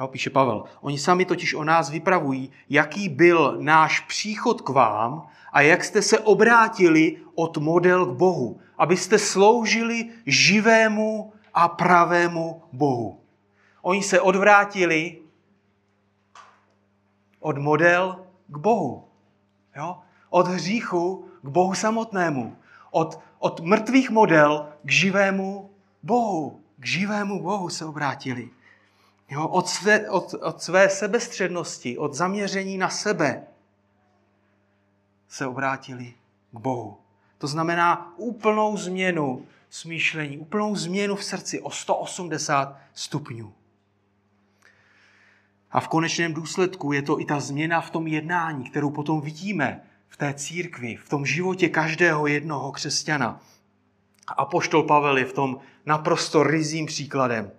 jo, 0.00 0.08
píše 0.08 0.30
Pavel, 0.30 0.64
oni 0.80 0.98
sami 0.98 1.24
totiž 1.24 1.54
o 1.54 1.64
nás 1.64 1.90
vypravují, 1.90 2.50
jaký 2.68 3.08
byl 3.08 3.56
náš 3.60 4.00
příchod 4.00 4.60
k 4.60 4.68
vám 4.68 5.26
a 5.52 5.60
jak 5.60 5.84
jste 5.84 6.02
se 6.02 6.18
obrátili 6.18 7.16
od 7.34 7.56
model 7.56 8.06
k 8.06 8.16
Bohu, 8.16 8.60
abyste 8.78 9.18
sloužili 9.18 10.10
živému 10.26 11.32
a 11.54 11.68
pravému 11.68 12.62
Bohu. 12.72 13.20
Oni 13.82 14.02
se 14.02 14.20
odvrátili 14.20 15.22
od 17.40 17.58
model 17.58 18.24
k 18.46 18.56
Bohu. 18.58 19.08
Jo? 19.76 19.98
Od 20.30 20.46
hříchu 20.46 21.28
k 21.42 21.48
Bohu 21.48 21.74
samotnému. 21.74 22.56
Od, 22.90 23.20
od 23.38 23.60
mrtvých 23.60 24.10
model 24.10 24.68
k 24.84 24.90
živému 24.90 25.70
Bohu. 26.02 26.60
K 26.80 26.86
živému 26.86 27.42
Bohu 27.42 27.68
se 27.68 27.84
obrátili. 27.84 28.50
Jo? 29.30 29.48
Od, 29.48 29.68
své, 29.68 30.10
od, 30.10 30.34
od 30.34 30.62
své 30.62 30.88
sebestřednosti, 30.88 31.98
od 31.98 32.14
zaměření 32.14 32.78
na 32.78 32.90
sebe 32.90 33.46
se 35.28 35.46
obrátili 35.46 36.14
k 36.52 36.58
Bohu. 36.58 36.98
To 37.38 37.46
znamená 37.46 38.14
úplnou 38.16 38.76
změnu 38.76 39.46
smýšlení, 39.70 40.38
úplnou 40.38 40.76
změnu 40.76 41.16
v 41.16 41.24
srdci 41.24 41.60
o 41.60 41.70
180 41.70 42.78
stupňů. 42.94 43.54
A 45.70 45.80
v 45.80 45.88
konečném 45.88 46.34
důsledku 46.34 46.92
je 46.92 47.02
to 47.02 47.20
i 47.20 47.24
ta 47.24 47.40
změna 47.40 47.80
v 47.80 47.90
tom 47.90 48.06
jednání, 48.06 48.70
kterou 48.70 48.90
potom 48.90 49.20
vidíme 49.20 49.82
v 50.08 50.16
té 50.16 50.34
církvi, 50.34 50.96
v 50.96 51.08
tom 51.08 51.26
životě 51.26 51.68
každého 51.68 52.26
jednoho 52.26 52.72
křesťana. 52.72 53.40
A 54.36 54.44
poštol 54.44 54.82
Pavel 54.82 55.18
je 55.18 55.24
v 55.24 55.32
tom 55.32 55.58
naprosto 55.86 56.42
rizím 56.42 56.86
příkladem. 56.86 57.50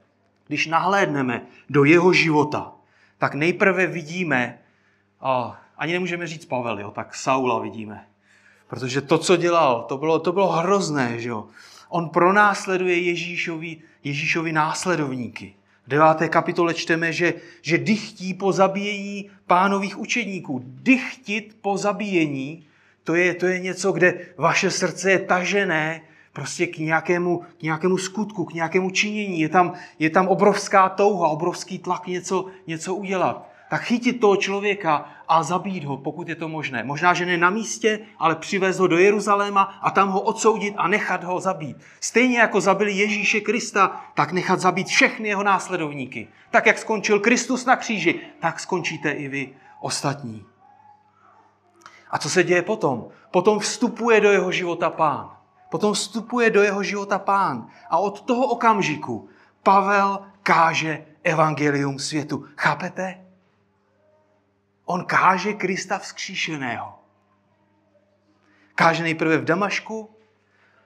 Když 0.49 0.67
nahlédneme 0.67 1.41
do 1.69 1.83
jeho 1.83 2.13
života, 2.13 2.71
tak 3.17 3.33
nejprve 3.33 3.87
vidíme, 3.87 4.59
a 5.21 5.61
ani 5.77 5.93
nemůžeme 5.93 6.27
říct 6.27 6.45
Pavel, 6.45 6.79
jo, 6.79 6.91
tak 6.91 7.15
Saula 7.15 7.59
vidíme. 7.59 8.05
Protože 8.67 9.01
to, 9.01 9.17
co 9.17 9.37
dělal, 9.37 9.85
to 9.89 9.97
bylo, 9.97 10.19
to 10.19 10.31
bylo 10.31 10.47
hrozné. 10.51 11.19
Že 11.19 11.29
jo? 11.29 11.47
On 11.89 12.09
pronásleduje 12.09 13.01
Ježíšovi, 13.01 13.77
Ježíšovi 14.03 14.51
následovníky. 14.51 15.55
V 15.85 15.89
deváté 15.89 16.29
kapitole 16.29 16.73
čteme, 16.73 17.13
že, 17.13 17.33
že 17.61 17.77
dychtí 17.77 18.33
po 18.33 18.51
zabíjení 18.51 19.29
pánových 19.47 19.97
učedníků. 19.97 20.61
Dychtit 20.65 21.57
po 21.61 21.77
zabíjení, 21.77 22.65
to 23.03 23.15
je, 23.15 23.33
to 23.33 23.45
je 23.45 23.59
něco, 23.59 23.91
kde 23.91 24.19
vaše 24.37 24.71
srdce 24.71 25.11
je 25.11 25.19
tažené 25.19 26.01
prostě 26.33 26.67
k 26.67 26.77
nějakému, 26.77 27.41
k 27.57 27.63
nějakému 27.63 27.97
skutku, 27.97 28.45
k 28.45 28.53
nějakému 28.53 28.89
činění. 28.89 29.39
Je 29.39 29.49
tam, 29.49 29.73
je 29.99 30.09
tam 30.09 30.27
obrovská 30.27 30.89
touha, 30.89 31.27
obrovský 31.27 31.79
tlak 31.79 32.07
něco, 32.07 32.45
něco 32.67 32.95
udělat. 32.95 33.49
Tak 33.69 33.81
chytit 33.81 34.19
toho 34.19 34.35
člověka 34.35 35.05
a 35.27 35.43
zabít 35.43 35.83
ho, 35.83 35.97
pokud 35.97 36.29
je 36.29 36.35
to 36.35 36.47
možné. 36.47 36.83
Možná, 36.83 37.13
že 37.13 37.25
ne 37.25 37.37
na 37.37 37.49
místě, 37.49 37.99
ale 38.19 38.35
přivez 38.35 38.79
ho 38.79 38.87
do 38.87 38.97
Jeruzaléma 38.97 39.61
a 39.61 39.91
tam 39.91 40.09
ho 40.09 40.21
odsoudit 40.21 40.73
a 40.77 40.87
nechat 40.87 41.23
ho 41.23 41.39
zabít. 41.39 41.77
Stejně 41.99 42.39
jako 42.39 42.61
zabili 42.61 42.91
Ježíše 42.91 43.39
Krista, 43.39 44.05
tak 44.13 44.31
nechat 44.31 44.59
zabít 44.59 44.87
všechny 44.87 45.29
jeho 45.29 45.43
následovníky. 45.43 46.27
Tak, 46.51 46.65
jak 46.65 46.77
skončil 46.77 47.19
Kristus 47.19 47.65
na 47.65 47.75
kříži, 47.75 48.19
tak 48.39 48.59
skončíte 48.59 49.11
i 49.11 49.27
vy 49.27 49.53
ostatní. 49.79 50.45
A 52.11 52.17
co 52.17 52.29
se 52.29 52.43
děje 52.43 52.61
potom? 52.61 53.07
Potom 53.31 53.59
vstupuje 53.59 54.21
do 54.21 54.31
jeho 54.31 54.51
života 54.51 54.89
pán. 54.89 55.38
Potom 55.69 55.93
vstupuje 55.93 56.49
do 56.49 56.61
jeho 56.61 56.83
života 56.83 57.19
pán. 57.19 57.67
A 57.89 57.97
od 57.97 58.21
toho 58.21 58.47
okamžiku 58.47 59.29
Pavel 59.63 60.19
káže 60.43 61.05
evangelium 61.23 61.99
světu. 61.99 62.45
Chápete? 62.57 63.25
On 64.85 65.05
káže 65.05 65.53
Krista 65.53 65.97
vzkříšeného. 65.97 66.99
Káže 68.75 69.03
nejprve 69.03 69.37
v 69.37 69.45
Damašku, 69.45 70.09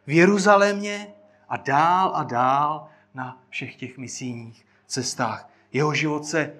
v 0.07 0.11
Jeruzalémě 0.11 1.07
a 1.49 1.57
dál 1.57 2.11
a 2.15 2.23
dál 2.23 2.87
na 3.13 3.41
všech 3.49 3.75
těch 3.75 3.97
misijních 3.97 4.65
cestách. 4.87 5.49
Jeho 5.71 5.93
život 5.93 6.25
se 6.25 6.53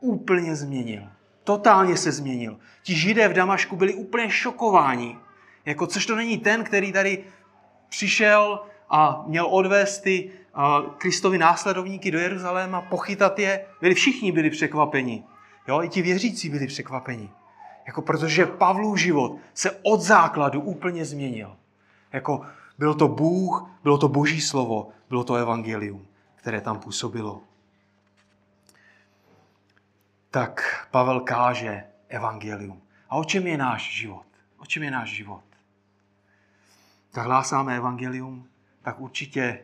úplně 0.00 0.56
změnil. 0.56 1.02
Totálně 1.44 1.96
se 1.96 2.12
změnil. 2.12 2.58
Ti 2.82 2.94
židé 2.94 3.28
v 3.28 3.32
Damašku 3.32 3.76
byli 3.76 3.94
úplně 3.94 4.30
šokováni. 4.30 5.18
Jako, 5.64 5.86
což 5.86 6.06
to 6.06 6.16
není 6.16 6.38
ten, 6.38 6.64
který 6.64 6.92
tady 6.92 7.24
přišel 7.88 8.60
a 8.90 9.24
měl 9.26 9.46
odvést 9.46 10.00
ty 10.00 10.30
Kristovi 10.98 11.38
následovníky 11.38 12.10
do 12.10 12.18
Jeruzaléma, 12.18 12.80
pochytat 12.80 13.38
je. 13.38 13.66
Byli 13.80 13.94
všichni 13.94 14.32
byli 14.32 14.50
překvapeni. 14.50 15.24
Jo, 15.68 15.82
i 15.82 15.88
ti 15.88 16.02
věřící 16.02 16.48
byli 16.48 16.66
překvapeni. 16.66 17.30
Jako 17.86 18.02
protože 18.02 18.46
Pavlův 18.46 18.98
život 18.98 19.36
se 19.54 19.70
od 19.82 20.00
základu 20.00 20.60
úplně 20.60 21.04
změnil. 21.04 21.56
Jako 22.12 22.46
byl 22.78 22.94
to 22.94 23.08
Bůh, 23.08 23.70
bylo 23.82 23.98
to 23.98 24.08
Boží 24.08 24.40
slovo, 24.40 24.88
bylo 25.08 25.24
to 25.24 25.34
evangelium, 25.34 26.06
které 26.34 26.60
tam 26.60 26.80
působilo. 26.80 27.40
Tak 30.30 30.86
Pavel 30.90 31.20
káže 31.20 31.84
evangelium. 32.08 32.82
A 33.10 33.16
o 33.16 33.24
čem 33.24 33.46
je 33.46 33.56
náš 33.56 33.94
život? 33.94 34.26
O 34.58 34.66
čem 34.66 34.82
je 34.82 34.90
náš 34.90 35.10
život? 35.10 35.42
Tak 37.16 37.26
hlásáme 37.26 37.76
evangelium, 37.76 38.46
tak 38.82 39.00
určitě 39.00 39.58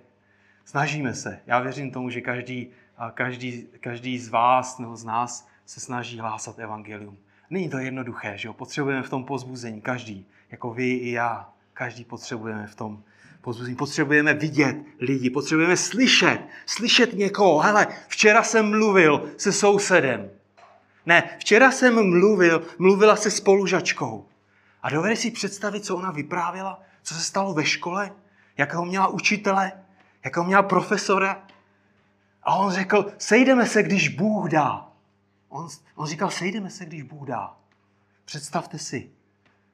snažíme 0.65 1.15
se. 1.15 1.41
Já 1.47 1.61
věřím 1.61 1.91
tomu, 1.91 2.11
že 2.11 2.21
každý, 2.21 2.71
každý, 3.15 3.67
každý 3.81 4.19
z 4.19 4.29
vás 4.29 4.79
nebo 4.79 4.97
z 4.97 5.05
nás 5.05 5.49
se 5.67 5.81
snaží 5.81 6.19
hlásat 6.19 6.59
evangelium. 6.59 7.19
Není 7.51 7.69
to 7.69 7.79
jednoduché, 7.79 8.38
že 8.38 8.49
jo? 8.49 8.53
Potřebujeme 8.53 9.03
v 9.03 9.11
tom 9.11 9.25
pozbuzení, 9.25 9.81
každý, 9.81 10.27
jako 10.51 10.75
vy 10.75 10.91
i 10.91 11.11
já. 11.11 11.49
Každý 11.75 12.05
potřebujeme 12.05 12.67
v 12.67 12.75
tom 12.75 13.03
pozbuzení. 13.41 13.77
Potřebujeme 13.77 14.35
vidět 14.35 14.77
lidi, 15.01 15.31
potřebujeme 15.31 15.77
slyšet, 15.77 16.41
slyšet 16.67 17.12
někoho. 17.12 17.59
Hele, 17.59 17.87
včera 18.09 18.43
jsem 18.43 18.71
mluvil 18.71 19.31
se 19.37 19.53
sousedem. 19.53 20.31
Ne, 21.07 21.37
včera 21.38 21.71
jsem 21.71 22.11
mluvil, 22.11 22.67
mluvila 22.79 23.17
se 23.17 23.31
spolužačkou. 23.31 24.27
A 24.83 24.91
dovedeš 24.91 25.19
si 25.19 25.31
představit, 25.31 25.85
co 25.85 25.97
ona 25.97 26.11
vyprávěla? 26.11 26.83
Co 27.03 27.15
se 27.15 27.21
stalo 27.21 27.55
ve 27.55 27.65
škole? 27.65 28.12
Jakého 28.57 28.85
měla 28.85 29.07
učitele? 29.07 29.73
Jakého 30.25 30.47
měla 30.47 30.62
profesora? 30.62 31.47
A 32.43 32.55
on 32.55 32.73
řekl, 32.73 33.12
sejdeme 33.19 33.67
se, 33.67 33.83
když 33.83 34.09
Bůh 34.09 34.51
dá. 34.51 34.88
On, 35.49 35.69
on 35.95 36.07
říkal, 36.07 36.31
sejdeme 36.31 36.71
se, 36.71 36.85
když 36.85 37.03
Bůh 37.03 37.27
dá. 37.29 37.57
Představte 38.25 38.79
si, 38.79 39.11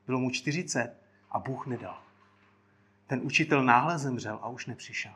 bylo 0.07 0.19
mu 0.19 0.31
40 0.31 0.95
a 1.31 1.39
Bůh 1.39 1.67
nedal. 1.67 1.99
Ten 3.07 3.21
učitel 3.23 3.65
náhle 3.65 3.99
zemřel 3.99 4.39
a 4.43 4.49
už 4.49 4.67
nepřišel. 4.67 5.15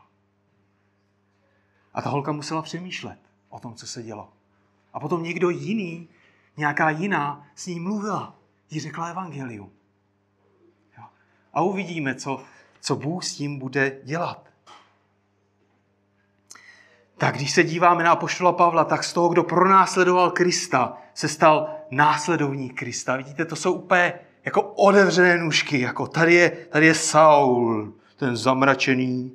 A 1.95 2.03
ta 2.03 2.11
holka 2.11 2.33
musela 2.33 2.63
přemýšlet 2.63 3.19
o 3.49 3.61
tom, 3.61 3.75
co 3.75 3.87
se 3.87 4.03
dělo. 4.03 4.33
A 4.93 5.01
potom 5.01 5.23
někdo 5.23 5.51
jiný, 5.51 6.09
nějaká 6.57 6.91
jiná, 6.91 7.47
s 7.55 7.67
ní 7.67 7.81
mluvila. 7.81 8.37
Jí 8.71 8.81
řekla 8.81 9.09
evangelium. 9.09 9.73
A 11.53 11.63
uvidíme, 11.63 12.15
co, 12.15 12.43
co 12.81 12.97
Bůh 12.97 13.25
s 13.25 13.35
tím 13.35 13.59
bude 13.59 13.99
dělat. 14.05 14.53
tak 17.23 17.37
když 17.37 17.51
se 17.51 17.65
díváme 17.65 18.05
na 18.05 18.13
apoštola 18.13 18.53
Pavla, 18.53 18.85
tak 18.85 19.05
z 19.05 19.13
toho, 19.13 19.29
kdo 19.29 19.43
pronásledoval 19.43 20.31
Krista, 20.31 20.97
se 21.15 21.29
stal 21.29 21.71
následovník 21.91 22.79
Krista. 22.79 23.17
Vidíte, 23.17 23.45
to 23.45 23.57
jsou 23.57 23.73
úplně 23.73 24.13
jako 24.45 24.63
otevřené 24.63 25.39
nůžky, 25.39 25.81
jako 25.81 26.07
tady 26.07 26.35
je, 26.35 26.51
tady 26.51 26.87
je 26.87 26.95
Saul, 26.95 27.93
ten 28.17 28.37
zamračený, 28.37 29.33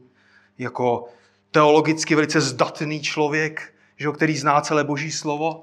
jako 0.57 1.05
teologicky 1.51 2.15
velice 2.15 2.41
zdatný 2.41 3.01
člověk, 3.01 3.73
že, 3.97 4.11
který 4.11 4.37
zná 4.37 4.61
celé 4.61 4.83
boží 4.83 5.11
slovo 5.11 5.61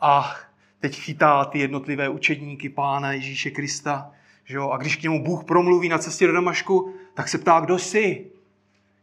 a 0.00 0.36
teď 0.80 0.96
chytá 0.96 1.44
ty 1.44 1.58
jednotlivé 1.58 2.08
učedníky 2.08 2.68
Pána 2.68 3.12
Ježíše 3.12 3.50
Krista. 3.50 4.10
Že 4.52 4.58
jo? 4.58 4.70
A 4.70 4.76
když 4.76 4.96
k 4.96 5.02
němu 5.02 5.24
Bůh 5.24 5.44
promluví 5.44 5.88
na 5.88 5.98
cestě 5.98 6.26
do 6.26 6.32
Damašku, 6.32 6.94
tak 7.14 7.28
se 7.28 7.38
ptá, 7.38 7.60
kdo 7.60 7.78
jsi? 7.78 8.30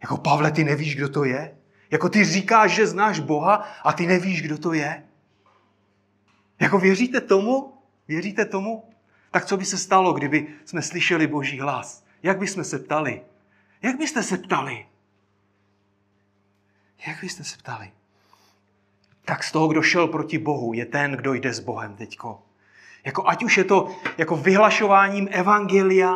Jako 0.02 0.18
Pavle, 0.18 0.52
ty 0.52 0.64
nevíš, 0.64 0.96
kdo 0.96 1.10
to 1.10 1.24
je? 1.24 1.58
Jako 1.92 2.10
ty 2.10 2.26
říkáš, 2.26 2.72
že 2.72 2.88
znáš 2.88 3.20
Boha 3.20 3.56
a 3.84 3.94
ty 3.94 4.08
nevíš, 4.08 4.42
kdo 4.42 4.58
to 4.58 4.74
je? 4.74 5.04
Jako 6.60 6.80
věříte 6.80 7.22
tomu? 7.22 7.74
Věříte 8.08 8.46
tomu? 8.46 8.84
Tak 9.32 9.46
co 9.46 9.58
by 9.58 9.66
se 9.66 9.78
stalo, 9.78 10.14
kdyby 10.14 10.48
jsme 10.66 10.82
slyšeli 10.82 11.28
Boží 11.28 11.60
hlas? 11.60 12.04
Jak 12.24 12.40
bychom 12.40 12.64
se 12.64 12.80
ptali? 12.80 13.22
Jak 13.82 13.98
byste 13.98 14.24
se 14.24 14.38
ptali? 14.38 14.86
Jak 17.08 17.22
byste 17.22 17.44
se 17.44 17.58
ptali? 17.58 17.92
Tak 19.26 19.44
z 19.44 19.52
toho, 19.52 19.68
kdo 19.68 19.82
šel 19.82 20.08
proti 20.08 20.38
Bohu, 20.38 20.74
je 20.74 20.86
ten, 20.86 21.12
kdo 21.12 21.34
jde 21.34 21.54
s 21.54 21.60
Bohem 21.60 21.96
teďko. 21.96 22.49
Jako 23.06 23.28
ať 23.28 23.44
už 23.44 23.58
je 23.58 23.64
to 23.64 23.88
jako 24.18 24.36
vyhlašováním 24.36 25.28
evangelia, 25.32 26.14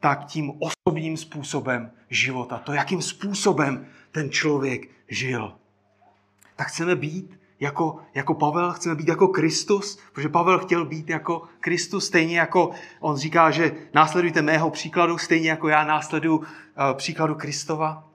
tak 0.00 0.24
tím 0.24 0.52
osobním 0.58 1.16
způsobem 1.16 1.90
života. 2.10 2.58
To, 2.58 2.72
jakým 2.72 3.02
způsobem 3.02 3.86
ten 4.12 4.30
člověk 4.30 4.88
žil. 5.08 5.52
Tak 6.56 6.68
chceme 6.68 6.96
být 6.96 7.38
jako, 7.60 7.98
jako 8.14 8.34
Pavel, 8.34 8.72
chceme 8.72 8.94
být 8.94 9.08
jako 9.08 9.28
Kristus, 9.28 9.98
protože 10.12 10.28
Pavel 10.28 10.58
chtěl 10.58 10.84
být 10.84 11.10
jako 11.10 11.42
Kristus, 11.60 12.06
stejně 12.06 12.38
jako 12.38 12.70
on 13.00 13.16
říká, 13.16 13.50
že 13.50 13.72
následujte 13.94 14.42
mého 14.42 14.70
příkladu, 14.70 15.18
stejně 15.18 15.50
jako 15.50 15.68
já 15.68 15.84
následuju 15.84 16.36
uh, 16.36 16.44
příkladu 16.94 17.34
Kristova. 17.34 18.08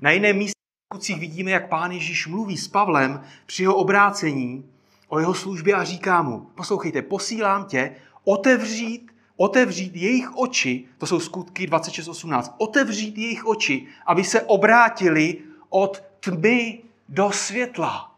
Na 0.00 0.10
jiném 0.10 0.36
místě 0.36 1.14
vidíme, 1.18 1.50
jak 1.50 1.68
pán 1.68 1.92
Ježíš 1.92 2.26
mluví 2.26 2.56
s 2.56 2.68
Pavlem 2.68 3.22
při 3.46 3.62
jeho 3.62 3.74
obrácení 3.74 4.64
o 5.10 5.18
jeho 5.18 5.34
službě 5.34 5.74
a 5.74 5.84
říká 5.84 6.22
mu, 6.22 6.40
poslouchejte, 6.54 7.02
posílám 7.02 7.64
tě 7.64 7.96
otevřít, 8.24 9.12
otevřít 9.36 9.96
jejich 9.96 10.36
oči, 10.36 10.84
to 10.98 11.06
jsou 11.06 11.20
skutky 11.20 11.66
26.18, 11.66 12.54
otevřít 12.58 13.18
jejich 13.18 13.46
oči, 13.46 13.86
aby 14.06 14.24
se 14.24 14.42
obrátili 14.42 15.38
od 15.68 16.02
tmy 16.20 16.82
do 17.08 17.30
světla. 17.32 18.14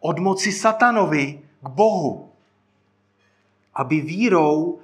Od 0.00 0.18
moci 0.18 0.52
satanovi 0.52 1.40
k 1.60 1.68
Bohu. 1.68 2.32
Aby 3.74 4.00
vírou 4.00 4.80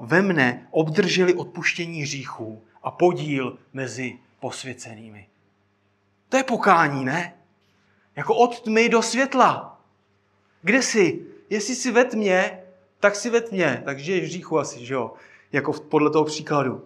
ve 0.00 0.22
mne 0.22 0.68
obdrželi 0.70 1.34
odpuštění 1.34 2.02
hříchů 2.02 2.62
a 2.82 2.90
podíl 2.90 3.58
mezi 3.72 4.18
posvěcenými. 4.40 5.28
To 6.28 6.36
je 6.36 6.44
pokání, 6.44 7.04
ne? 7.04 7.34
Jako 8.16 8.34
od 8.34 8.60
tmy 8.60 8.88
do 8.88 9.02
světla. 9.02 9.79
Kde 10.62 10.82
jsi? 10.82 11.20
Jestli 11.50 11.74
jsi 11.74 11.90
ve 11.90 12.04
tmě, 12.04 12.60
tak 13.00 13.16
si 13.16 13.30
ve 13.30 13.40
tmě. 13.40 13.82
Tak 13.84 13.98
žiješ 13.98 14.24
v 14.24 14.32
říchu 14.32 14.58
asi, 14.58 14.86
že 14.86 14.94
jo? 14.94 15.12
Jako 15.52 15.72
podle 15.72 16.10
toho 16.10 16.24
příkladu. 16.24 16.84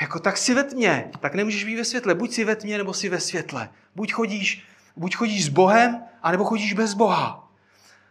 Jako 0.00 0.18
tak 0.18 0.36
si 0.36 0.54
ve 0.54 0.64
tmě, 0.64 1.10
tak 1.20 1.34
nemůžeš 1.34 1.64
být 1.64 1.76
ve 1.76 1.84
světle. 1.84 2.14
Buď 2.14 2.32
si 2.32 2.44
ve 2.44 2.56
tmě, 2.56 2.78
nebo 2.78 2.94
si 2.94 3.08
ve 3.08 3.20
světle. 3.20 3.68
Buď 3.96 4.12
chodíš, 4.12 4.64
buď 4.96 5.16
chodíš 5.16 5.44
s 5.44 5.48
Bohem, 5.48 6.02
anebo 6.22 6.44
chodíš 6.44 6.72
bez 6.72 6.94
Boha. 6.94 7.48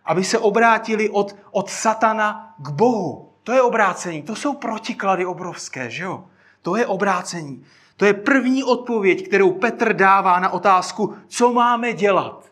Aby 0.05 0.23
se 0.23 0.39
obrátili 0.39 1.09
od, 1.09 1.35
od 1.51 1.69
satana 1.69 2.55
k 2.57 2.69
Bohu. 2.69 3.31
To 3.43 3.51
je 3.51 3.61
obrácení. 3.61 4.21
To 4.23 4.35
jsou 4.35 4.53
protiklady 4.53 5.25
obrovské, 5.25 5.89
že 5.89 6.03
jo? 6.03 6.25
To 6.61 6.75
je 6.75 6.85
obrácení. 6.85 7.65
To 7.97 8.05
je 8.05 8.13
první 8.13 8.63
odpověď, 8.63 9.27
kterou 9.27 9.51
Petr 9.51 9.93
dává 9.93 10.39
na 10.39 10.49
otázku, 10.49 11.15
co 11.27 11.53
máme 11.53 11.93
dělat. 11.93 12.51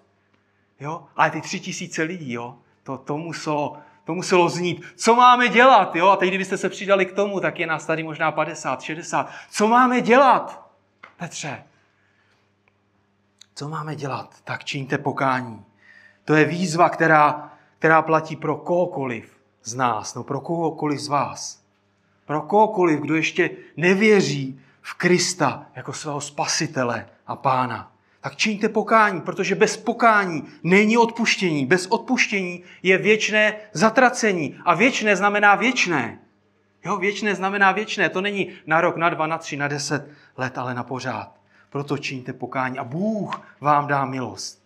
Jo? 0.83 1.03
Ale 1.15 1.31
ty 1.31 1.41
tři 1.41 1.59
tisíce 1.59 2.03
lidí, 2.03 2.33
jo? 2.33 2.55
To, 2.83 2.97
to, 2.97 3.17
muselo, 3.17 3.77
to 4.03 4.13
muselo 4.13 4.49
znít. 4.49 4.85
Co 4.95 5.15
máme 5.15 5.49
dělat? 5.49 5.95
Jo? 5.95 6.07
A 6.07 6.15
teď, 6.15 6.29
kdybyste 6.29 6.57
se 6.57 6.69
přidali 6.69 7.05
k 7.05 7.13
tomu, 7.13 7.39
tak 7.39 7.59
je 7.59 7.67
nás 7.67 7.85
tady 7.85 8.03
možná 8.03 8.31
50, 8.31 8.81
60. 8.81 9.29
Co 9.49 9.67
máme 9.67 10.01
dělat? 10.01 10.69
Petře, 11.17 11.63
co 13.55 13.69
máme 13.69 13.95
dělat? 13.95 14.35
Tak 14.43 14.63
čiňte 14.63 14.97
pokání. 14.97 15.65
To 16.25 16.35
je 16.35 16.45
výzva, 16.45 16.89
která, 16.89 17.51
která 17.79 18.01
platí 18.01 18.35
pro 18.35 18.57
kohokoliv 18.57 19.37
z 19.63 19.75
nás, 19.75 20.15
no 20.15 20.23
pro 20.23 20.39
kohokoliv 20.39 20.99
z 20.99 21.07
vás. 21.07 21.63
Pro 22.25 22.41
kohokoliv, 22.41 22.99
kdo 22.99 23.15
ještě 23.15 23.49
nevěří 23.77 24.61
v 24.81 24.93
Krista 24.93 25.65
jako 25.75 25.93
svého 25.93 26.21
spasitele 26.21 27.09
a 27.27 27.35
pána. 27.35 27.92
Tak 28.23 28.35
čiňte 28.35 28.69
pokání, 28.69 29.21
protože 29.21 29.55
bez 29.55 29.77
pokání 29.77 30.43
není 30.63 30.97
odpuštění. 30.97 31.65
Bez 31.65 31.87
odpuštění 31.87 32.63
je 32.83 32.97
věčné 32.97 33.55
zatracení. 33.73 34.59
A 34.65 34.75
věčné 34.75 35.15
znamená 35.15 35.55
věčné. 35.55 36.19
Jo, 36.85 36.97
věčné 36.97 37.35
znamená 37.35 37.71
věčné. 37.71 38.09
To 38.09 38.21
není 38.21 38.49
na 38.67 38.81
rok, 38.81 38.97
na 38.97 39.09
dva, 39.09 39.27
na 39.27 39.37
tři, 39.37 39.57
na 39.57 39.67
deset 39.67 40.07
let, 40.37 40.57
ale 40.57 40.73
na 40.73 40.83
pořád. 40.83 41.31
Proto 41.69 41.97
čiňte 41.97 42.33
pokání 42.33 42.79
a 42.79 42.83
Bůh 42.83 43.41
vám 43.61 43.87
dá 43.87 44.05
milost. 44.05 44.63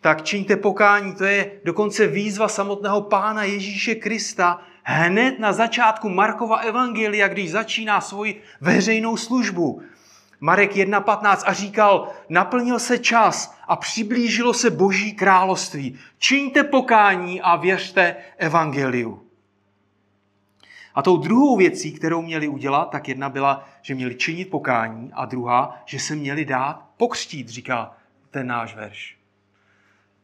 Tak 0.00 0.22
čiňte 0.22 0.56
pokání, 0.56 1.14
to 1.14 1.24
je 1.24 1.50
dokonce 1.64 2.06
výzva 2.06 2.48
samotného 2.48 3.00
Pána 3.00 3.44
Ježíše 3.44 3.94
Krista, 3.94 4.60
hned 4.82 5.38
na 5.38 5.52
začátku 5.52 6.08
Markova 6.08 6.56
evangelia, 6.56 7.28
když 7.28 7.50
začíná 7.50 8.00
svoji 8.00 8.42
veřejnou 8.60 9.16
službu. 9.16 9.82
Marek 10.44 10.72
1.15 10.72 11.42
a 11.46 11.52
říkal, 11.52 12.08
naplnil 12.28 12.78
se 12.78 12.98
čas 12.98 13.58
a 13.68 13.76
přiblížilo 13.76 14.54
se 14.54 14.70
boží 14.70 15.12
království. 15.12 15.98
Čiňte 16.18 16.64
pokání 16.64 17.40
a 17.40 17.56
věřte 17.56 18.16
evangeliu. 18.36 19.26
A 20.94 21.02
tou 21.02 21.16
druhou 21.16 21.56
věcí, 21.56 21.92
kterou 21.92 22.22
měli 22.22 22.48
udělat, 22.48 22.90
tak 22.90 23.08
jedna 23.08 23.28
byla, 23.28 23.68
že 23.82 23.94
měli 23.94 24.14
činit 24.14 24.50
pokání 24.50 25.10
a 25.12 25.24
druhá, 25.24 25.82
že 25.84 25.98
se 25.98 26.16
měli 26.16 26.44
dát 26.44 26.84
pokřtít, 26.96 27.48
říká 27.48 27.96
ten 28.30 28.46
náš 28.46 28.76
verš. 28.76 29.16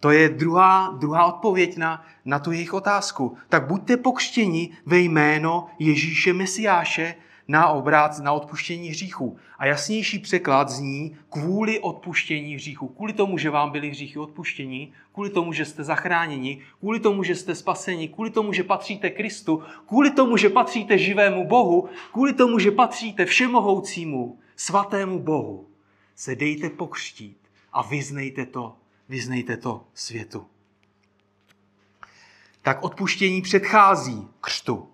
To 0.01 0.11
je 0.11 0.29
druhá, 0.29 0.97
druhá 0.99 1.25
odpověď 1.25 1.77
na, 1.77 2.05
na 2.25 2.39
tu 2.39 2.53
jejich 2.53 2.75
otázku. 2.75 3.37
Tak 3.49 3.67
buďte 3.67 3.97
pokřtěni 3.97 4.71
ve 4.87 4.99
jméno 4.99 5.67
Ježíše 5.79 6.33
Mesiáše 6.33 7.15
na 7.51 7.69
obrát, 7.69 8.19
na 8.19 8.33
odpuštění 8.33 8.89
hříchů. 8.89 9.37
A 9.59 9.67
jasnější 9.67 10.19
překlad 10.19 10.69
zní 10.69 11.17
kvůli 11.31 11.81
odpuštění 11.81 12.55
hříchů. 12.55 12.89
Kvůli 12.89 13.13
tomu, 13.13 13.39
že 13.39 13.51
vám 13.51 13.71
byly 13.71 13.91
hříchy 13.91 14.19
odpuštění, 14.19 14.93
kvůli 15.13 15.31
tomu, 15.31 15.53
že 15.53 15.65
jste 15.65 15.85
zachráněni, 15.85 16.63
kvůli 16.81 17.01
tomu, 17.01 17.23
že 17.23 17.35
jste 17.35 17.55
spaseni, 17.55 18.09
kvůli 18.09 18.31
tomu, 18.31 18.53
že 18.53 18.63
patříte 18.63 19.11
Kristu, 19.11 19.63
kvůli 19.89 20.11
tomu, 20.11 20.37
že 20.37 20.49
patříte 20.49 20.99
živému 20.99 21.49
Bohu, 21.49 21.89
kvůli 22.13 22.33
tomu, 22.33 22.59
že 22.59 22.71
patříte 22.71 23.25
všemohoucímu, 23.25 24.39
svatému 24.57 25.19
Bohu, 25.19 25.67
se 26.17 26.35
dejte 26.35 26.71
pokřtít 26.71 27.39
a 27.73 27.83
vyznejte 27.83 28.47
to 28.47 28.77
vyznejte 29.11 29.57
to 29.57 29.85
světu. 29.95 30.47
Tak 32.63 32.85
odpuštění 32.85 33.43
předchází 33.43 34.29
křtu. 34.41 34.89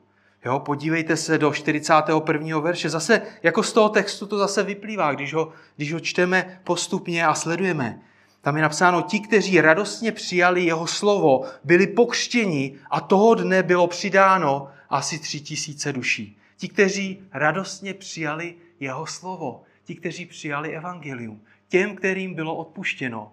Jo, 0.46 0.59
podívejte 0.59 1.16
se 1.16 1.38
do 1.38 1.52
41. 1.52 2.59
verše. 2.59 2.90
Zase, 2.90 3.22
jako 3.42 3.62
z 3.62 3.72
toho 3.72 3.88
textu 3.88 4.26
to 4.26 4.38
zase 4.38 4.62
vyplývá, 4.62 5.12
když 5.12 5.35
ho, 5.35 5.52
když 5.76 5.92
ho 5.92 6.00
čteme 6.00 6.61
postupně 6.64 7.26
a 7.26 7.35
sledujeme. 7.35 8.00
Tam 8.40 8.56
je 8.56 8.62
napsáno, 8.62 9.02
ti, 9.02 9.20
kteří 9.20 9.61
radostně 9.61 10.12
přijali 10.12 10.64
jeho 10.64 10.86
slovo, 10.86 11.44
byli 11.64 11.86
pokřtěni 11.86 12.78
a 12.90 13.01
toho 13.01 13.34
dne 13.34 13.62
bylo 13.62 13.86
přidáno 13.86 14.68
asi 14.90 15.18
tři 15.18 15.40
tisíce 15.40 15.92
duší. 15.92 16.38
Ti, 16.57 16.68
kteří 16.68 17.22
radostně 17.32 17.94
přijali 17.94 18.55
jeho 18.80 19.07
slovo, 19.07 19.62
ti, 19.84 19.94
kteří 19.94 20.26
přijali 20.26 20.76
evangelium, 20.76 21.40
těm, 21.68 21.97
kterým 21.97 22.34
bylo 22.34 22.55
odpuštěno, 22.55 23.32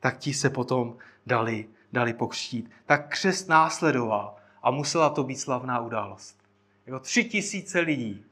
tak 0.00 0.18
ti 0.18 0.34
se 0.34 0.50
potom 0.50 0.96
dali, 1.26 1.66
dali 1.92 2.12
pokřtít. 2.12 2.70
Tak 2.86 3.08
křest 3.08 3.48
následoval 3.48 4.34
a 4.64 4.70
musela 4.70 5.10
to 5.10 5.24
být 5.24 5.36
slavná 5.36 5.80
událost. 5.80 6.38
Jako 6.86 7.00
tři 7.00 7.24
tisíce 7.24 7.80
lidí. 7.80 8.24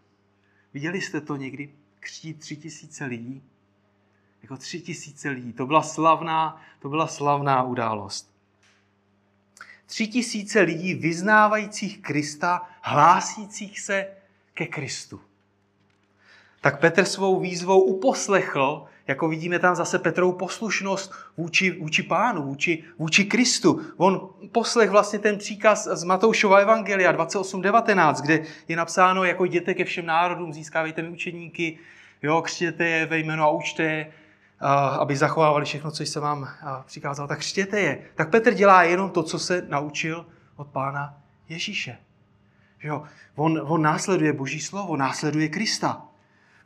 Viděli 0.74 1.01
jste 1.01 1.20
to 1.20 1.37
někdy? 1.37 1.72
Křtít 2.01 2.41
tři 2.41 2.57
tisíce 2.57 3.05
lidí? 3.05 3.43
Jako 4.43 4.57
tři 4.57 4.80
tisíce 4.80 5.28
lidí. 5.30 5.53
To 5.53 5.66
byla 5.66 5.83
slavná, 5.83 6.62
to 6.78 6.89
byla 6.89 7.07
slavná 7.07 7.62
událost. 7.62 8.33
Tři 9.87 10.07
tisíce 10.07 10.61
lidí 10.61 10.95
vyznávajících 10.95 12.03
Krista, 12.03 12.68
hlásících 12.80 13.80
se 13.80 14.09
ke 14.55 14.66
Kristu. 14.66 15.20
Tak 16.61 16.80
Petr 16.80 17.05
svou 17.05 17.41
výzvou 17.41 17.83
uposlechl 17.83 18.87
jako 19.07 19.28
vidíme 19.28 19.59
tam 19.59 19.74
zase 19.74 19.98
Petrovou 19.98 20.32
poslušnost 20.32 21.12
vůči, 21.36 21.70
vůči 21.70 22.03
pánu, 22.03 22.42
vůči, 22.42 22.84
vůči 22.98 23.24
Kristu. 23.24 23.80
On 23.96 24.28
poslech 24.53 24.90
vlastně 24.90 25.18
ten 25.18 25.38
příkaz 25.38 25.88
z 25.92 26.05
Matoušova 26.05 26.59
Evangelia 26.59 27.12
28.19, 27.12 28.22
kde 28.22 28.42
je 28.68 28.76
napsáno, 28.76 29.24
jako 29.24 29.44
jděte 29.44 29.74
ke 29.74 29.84
všem 29.84 30.07
národům, 30.07 30.53
získávejte 30.53 31.03
mi 31.03 31.09
učeníky, 31.09 31.78
jo, 32.22 32.42
křtěte 32.42 32.84
je 32.88 33.07
ve 33.07 33.18
jméno 33.18 33.44
a 33.44 33.50
učte 33.50 33.82
je, 33.82 34.12
aby 35.00 35.16
zachovávali 35.16 35.64
všechno, 35.64 35.90
co 35.90 36.03
jsem 36.03 36.22
vám 36.22 36.48
přikázal, 36.86 37.28
tak 37.28 37.38
křtěte 37.38 37.80
je. 37.80 38.03
Tak 38.14 38.30
Petr 38.30 38.55
dělá 38.55 38.82
jenom 38.82 39.11
to, 39.11 39.22
co 39.22 39.38
se 39.38 39.66
naučil 39.68 40.26
od 40.57 40.68
pána 40.68 41.18
Ježíše. 41.48 41.98
Jo, 42.82 43.03
on, 43.34 43.61
on 43.64 43.82
následuje 43.82 44.32
Boží 44.32 44.61
slovo, 44.61 44.96
následuje 44.96 45.48
Krista 45.48 46.11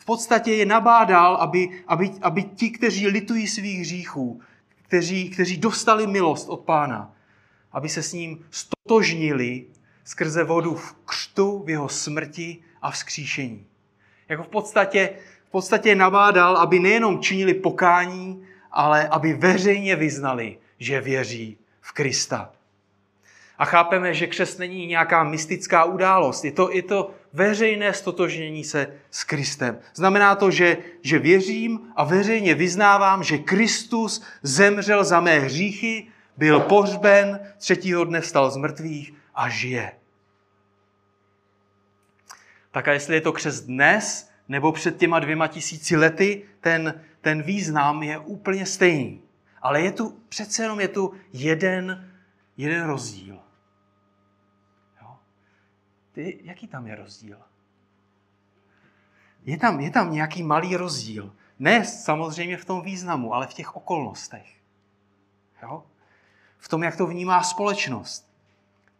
podstatě 0.06 0.52
je 0.54 0.66
nabádal, 0.66 1.36
aby, 1.36 1.82
aby, 1.86 2.10
aby 2.22 2.42
ti, 2.42 2.70
kteří 2.70 3.08
litují 3.08 3.46
svých 3.46 3.80
hříchů, 3.80 4.40
kteří, 4.82 5.30
kteří 5.30 5.56
dostali 5.56 6.06
milost 6.06 6.48
od 6.48 6.60
pána, 6.60 7.14
aby 7.72 7.88
se 7.88 8.02
s 8.02 8.12
ním 8.12 8.44
stotožnili 8.50 9.66
skrze 10.04 10.44
vodu 10.44 10.74
v 10.74 10.96
křtu, 11.04 11.62
v 11.66 11.70
jeho 11.70 11.88
smrti 11.88 12.58
a 12.82 12.90
vzkříšení. 12.90 13.66
Jako 14.28 14.42
v 14.42 14.48
podstatě, 14.48 15.10
v 15.48 15.50
podstatě 15.50 15.94
nabádal, 15.94 16.56
aby 16.56 16.78
nejenom 16.78 17.20
činili 17.20 17.54
pokání, 17.54 18.42
ale 18.72 19.08
aby 19.08 19.32
veřejně 19.32 19.96
vyznali, 19.96 20.58
že 20.78 21.00
věří 21.00 21.58
v 21.80 21.92
Krista. 21.92 22.52
A 23.58 23.64
chápeme, 23.64 24.14
že 24.14 24.26
křest 24.26 24.58
není 24.58 24.86
nějaká 24.86 25.24
mystická 25.24 25.84
událost. 25.84 26.44
Je 26.44 26.52
to, 26.52 26.70
je 26.70 26.82
to 26.82 27.10
veřejné 27.36 27.94
stotožnění 27.94 28.64
se 28.64 28.88
s 29.10 29.24
Kristem. 29.24 29.78
Znamená 29.94 30.34
to, 30.34 30.50
že, 30.50 30.76
že 31.02 31.18
věřím 31.18 31.92
a 31.96 32.04
veřejně 32.04 32.54
vyznávám, 32.54 33.22
že 33.22 33.38
Kristus 33.38 34.22
zemřel 34.42 35.04
za 35.04 35.20
mé 35.20 35.38
hříchy, 35.38 36.08
byl 36.36 36.60
pohřben, 36.60 37.40
třetího 37.58 38.04
dne 38.04 38.20
vstal 38.20 38.50
z 38.50 38.56
mrtvých 38.56 39.14
a 39.34 39.48
žije. 39.48 39.92
Tak 42.70 42.88
a 42.88 42.92
jestli 42.92 43.14
je 43.14 43.20
to 43.20 43.32
křest 43.32 43.66
dnes, 43.66 44.30
nebo 44.48 44.72
před 44.72 44.96
těma 44.96 45.18
dvěma 45.18 45.46
tisíci 45.46 45.96
lety, 45.96 46.42
ten, 46.60 47.00
ten 47.20 47.42
význam 47.42 48.02
je 48.02 48.18
úplně 48.18 48.66
stejný. 48.66 49.22
Ale 49.62 49.80
je 49.80 49.92
tu, 49.92 50.20
přece 50.28 50.62
jenom 50.62 50.80
je 50.80 50.88
tu 50.88 51.12
jeden, 51.32 52.10
jeden 52.56 52.86
rozdíl. 52.86 53.45
Ty, 56.16 56.38
jaký 56.42 56.66
tam 56.66 56.86
je 56.86 56.96
rozdíl? 56.96 57.38
Je 59.44 59.58
tam, 59.58 59.80
je 59.80 59.90
tam 59.90 60.12
nějaký 60.12 60.42
malý 60.42 60.76
rozdíl. 60.76 61.32
Ne 61.58 61.84
samozřejmě 61.84 62.56
v 62.56 62.64
tom 62.64 62.82
významu, 62.82 63.34
ale 63.34 63.46
v 63.46 63.54
těch 63.54 63.76
okolnostech. 63.76 64.46
Jo? 65.62 65.84
V 66.58 66.68
tom, 66.68 66.82
jak 66.82 66.96
to 66.96 67.06
vnímá 67.06 67.42
společnost. 67.42 68.30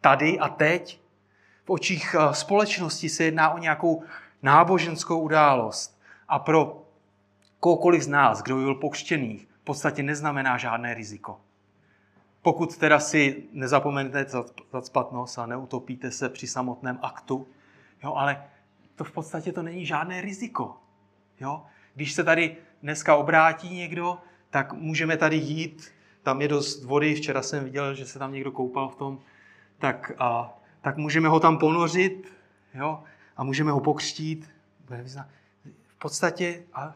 Tady 0.01 0.39
a 0.39 0.49
teď 0.49 1.01
v 1.65 1.71
očích 1.71 2.15
eh, 2.19 2.35
společnosti 2.35 3.09
se 3.09 3.25
jedná 3.25 3.51
o 3.51 3.59
nějakou 3.59 4.05
náboženskou 4.43 5.21
událost. 5.21 6.01
A 6.29 6.39
pro 6.39 6.85
kohokoliv 7.61 8.03
z 8.03 8.09
nás, 8.09 8.43
kdo 8.43 8.57
byl 8.57 8.75
pokřtěný, 8.75 9.47
v 9.61 9.65
podstatě 9.65 10.03
neznamená 10.03 10.59
žádné 10.59 10.95
riziko. 10.95 11.41
Pokud 12.47 12.77
teda 12.77 13.01
si 13.01 13.45
nezapomenete 13.53 14.27
zacpat 14.73 15.13
nos 15.13 15.39
a 15.39 15.47
neutopíte 15.47 16.11
se 16.11 16.29
při 16.29 16.47
samotném 16.47 16.99
aktu, 17.03 17.47
jo, 18.03 18.15
ale 18.15 18.45
to 18.95 19.05
v 19.05 19.13
podstatě 19.13 19.53
to 19.53 19.63
není 19.63 19.87
žádné 19.87 20.21
riziko. 20.21 20.77
Jo? 21.41 21.63
Když 21.95 22.13
se 22.13 22.25
tady 22.25 22.57
dneska 22.83 23.17
obrátí 23.17 23.75
někdo, 23.75 24.19
tak 24.51 24.73
můžeme 24.73 25.17
tady 25.17 25.37
jít, 25.37 25.93
tam 26.23 26.43
je 26.43 26.49
dost 26.49 26.85
vody, 26.85 27.15
včera 27.15 27.43
jsem 27.43 27.65
viděl, 27.65 27.95
že 27.95 28.07
se 28.07 28.19
tam 28.19 28.33
někdo 28.33 28.53
koupal 28.53 28.89
v 28.89 28.97
tom, 28.97 29.21
tak, 29.79 30.13
a, 30.19 30.59
tak 30.81 30.97
můžeme 30.97 31.29
ho 31.29 31.41
tam 31.41 31.59
ponořit 31.59 32.33
jo? 32.75 33.03
a 33.37 33.45
můžeme 33.45 33.73
ho 33.73 33.81
pokřtít. 33.81 34.51
V 35.87 35.99
podstatě 35.99 36.63
a 36.75 36.95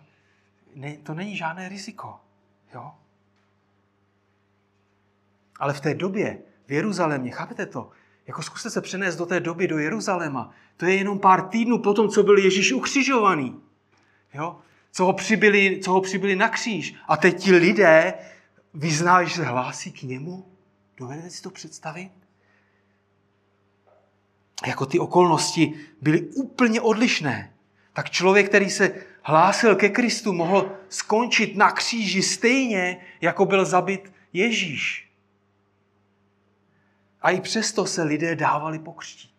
ne, 0.75 0.97
to 0.97 1.15
není 1.15 1.37
žádné 1.37 1.69
riziko. 1.69 2.21
Jo? 2.75 2.93
Ale 5.61 5.73
v 5.73 5.81
té 5.81 5.95
době 5.95 6.39
v 6.67 6.73
Jeruzalémě, 6.73 7.31
chápete 7.31 7.67
to? 7.67 7.91
Jako 8.27 8.43
zkuste 8.43 8.71
se 8.71 8.81
přenést 8.81 9.17
do 9.17 9.27
té 9.27 9.41
doby 9.41 9.69
do 9.69 9.79
Jeruzaléma. 9.79 10.51
To 10.77 10.87
je 10.87 10.95
jenom 10.95 11.19
pár 11.19 11.49
týdnů 11.49 11.79
po 11.79 11.95
tom, 11.95 12.09
co 12.09 12.23
byl 12.23 12.39
Ježíš 12.39 12.73
ukřižovaný. 12.73 13.61
Jo? 14.35 14.57
Co, 14.93 15.05
ho 15.05 15.13
přibyli, 15.13 15.81
co 15.85 15.93
ho 15.93 16.01
přibyli 16.01 16.37
na 16.37 16.49
kříž. 16.49 16.95
A 17.09 17.17
teď 17.17 17.43
ti 17.43 17.53
lidé 17.53 18.15
vyznají, 18.75 19.29
že 19.29 19.35
se 19.35 19.45
hlásí 19.45 19.93
k 19.93 20.03
němu. 20.03 20.47
Dovedete 20.97 21.31
si 21.31 21.43
to 21.43 21.51
představit? 21.51 22.11
Jako 24.67 24.87
ty 24.87 24.99
okolnosti 24.99 25.75
byly 26.01 26.21
úplně 26.21 26.81
odlišné. 26.81 27.53
Tak 27.93 28.11
člověk, 28.11 28.49
který 28.49 28.71
se 28.71 28.95
hlásil 29.23 29.77
ke 29.77 29.89
Kristu, 29.89 30.33
mohl 30.33 30.73
skončit 30.89 31.57
na 31.57 31.71
kříži 31.73 32.23
stejně, 32.23 33.01
jako 33.21 33.45
byl 33.45 33.65
zabit 33.65 34.13
Ježíš. 34.33 35.10
A 37.23 37.31
i 37.31 37.41
přesto 37.41 37.87
se 37.87 38.03
lidé 38.03 38.37
dávali 38.37 38.79
pokřtít. 38.79 39.31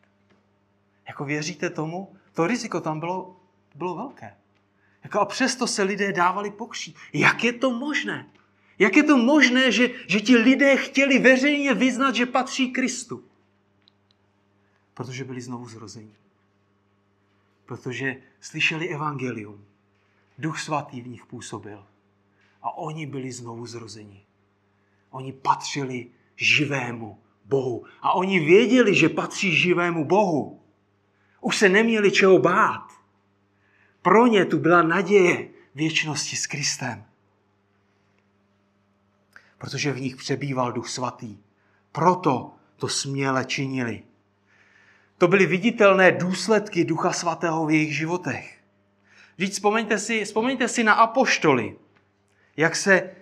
Jako 1.07 1.25
věříte 1.25 1.69
tomu? 1.69 2.15
To 2.33 2.47
riziko 2.47 2.81
tam 2.81 2.99
bylo, 2.99 3.39
bylo 3.75 3.95
velké. 3.95 4.35
Jako 5.03 5.19
a 5.19 5.25
přesto 5.25 5.67
se 5.67 5.83
lidé 5.83 6.13
dávali 6.13 6.51
pokřtít. 6.51 6.95
Jak 7.13 7.43
je 7.43 7.53
to 7.53 7.71
možné? 7.71 8.27
Jak 8.79 8.95
je 8.95 9.03
to 9.03 9.17
možné, 9.17 9.71
že, 9.71 9.89
že 10.07 10.19
ti 10.19 10.37
lidé 10.37 10.77
chtěli 10.77 11.19
veřejně 11.19 11.73
vyznat, 11.73 12.15
že 12.15 12.25
patří 12.25 12.71
Kristu? 12.71 13.23
Protože 14.93 15.23
byli 15.23 15.41
znovu 15.41 15.67
zrození. 15.69 16.15
Protože 17.65 18.15
slyšeli 18.39 18.89
evangelium. 18.89 19.65
Duch 20.37 20.59
svatý 20.59 21.01
v 21.01 21.07
nich 21.07 21.25
působil. 21.25 21.87
A 22.61 22.77
oni 22.77 23.05
byli 23.05 23.31
znovu 23.31 23.65
zrození. 23.65 24.25
Oni 25.09 25.33
patřili 25.33 26.07
živému 26.35 27.19
Bohu. 27.51 27.83
A 28.01 28.13
oni 28.13 28.39
věděli, 28.39 28.95
že 28.95 29.09
patří 29.09 29.55
živému 29.55 30.05
Bohu. 30.05 30.59
Už 31.41 31.57
se 31.57 31.69
neměli 31.69 32.11
čeho 32.11 32.39
bát. 32.39 32.87
Pro 34.01 34.27
ně 34.27 34.45
tu 34.45 34.59
byla 34.59 34.81
naděje 34.81 35.49
věčnosti 35.75 36.35
s 36.35 36.47
Kristem. 36.47 37.03
Protože 39.57 39.91
v 39.91 40.01
nich 40.01 40.15
přebýval 40.15 40.71
Duch 40.71 40.89
Svatý. 40.89 41.37
Proto 41.91 42.51
to 42.75 42.87
směle 42.87 43.45
činili. 43.45 44.03
To 45.17 45.27
byly 45.27 45.45
viditelné 45.45 46.11
důsledky 46.11 46.85
Ducha 46.85 47.11
Svatého 47.11 47.65
v 47.65 47.71
jejich 47.71 47.97
životech. 47.97 48.57
Vždyť 49.35 49.53
vzpomeňte 49.53 49.99
si, 49.99 50.25
vzpomeňte 50.25 50.67
si 50.67 50.83
na 50.83 50.93
apoštoly, 50.93 51.75
jak 52.57 52.75
se 52.75 53.20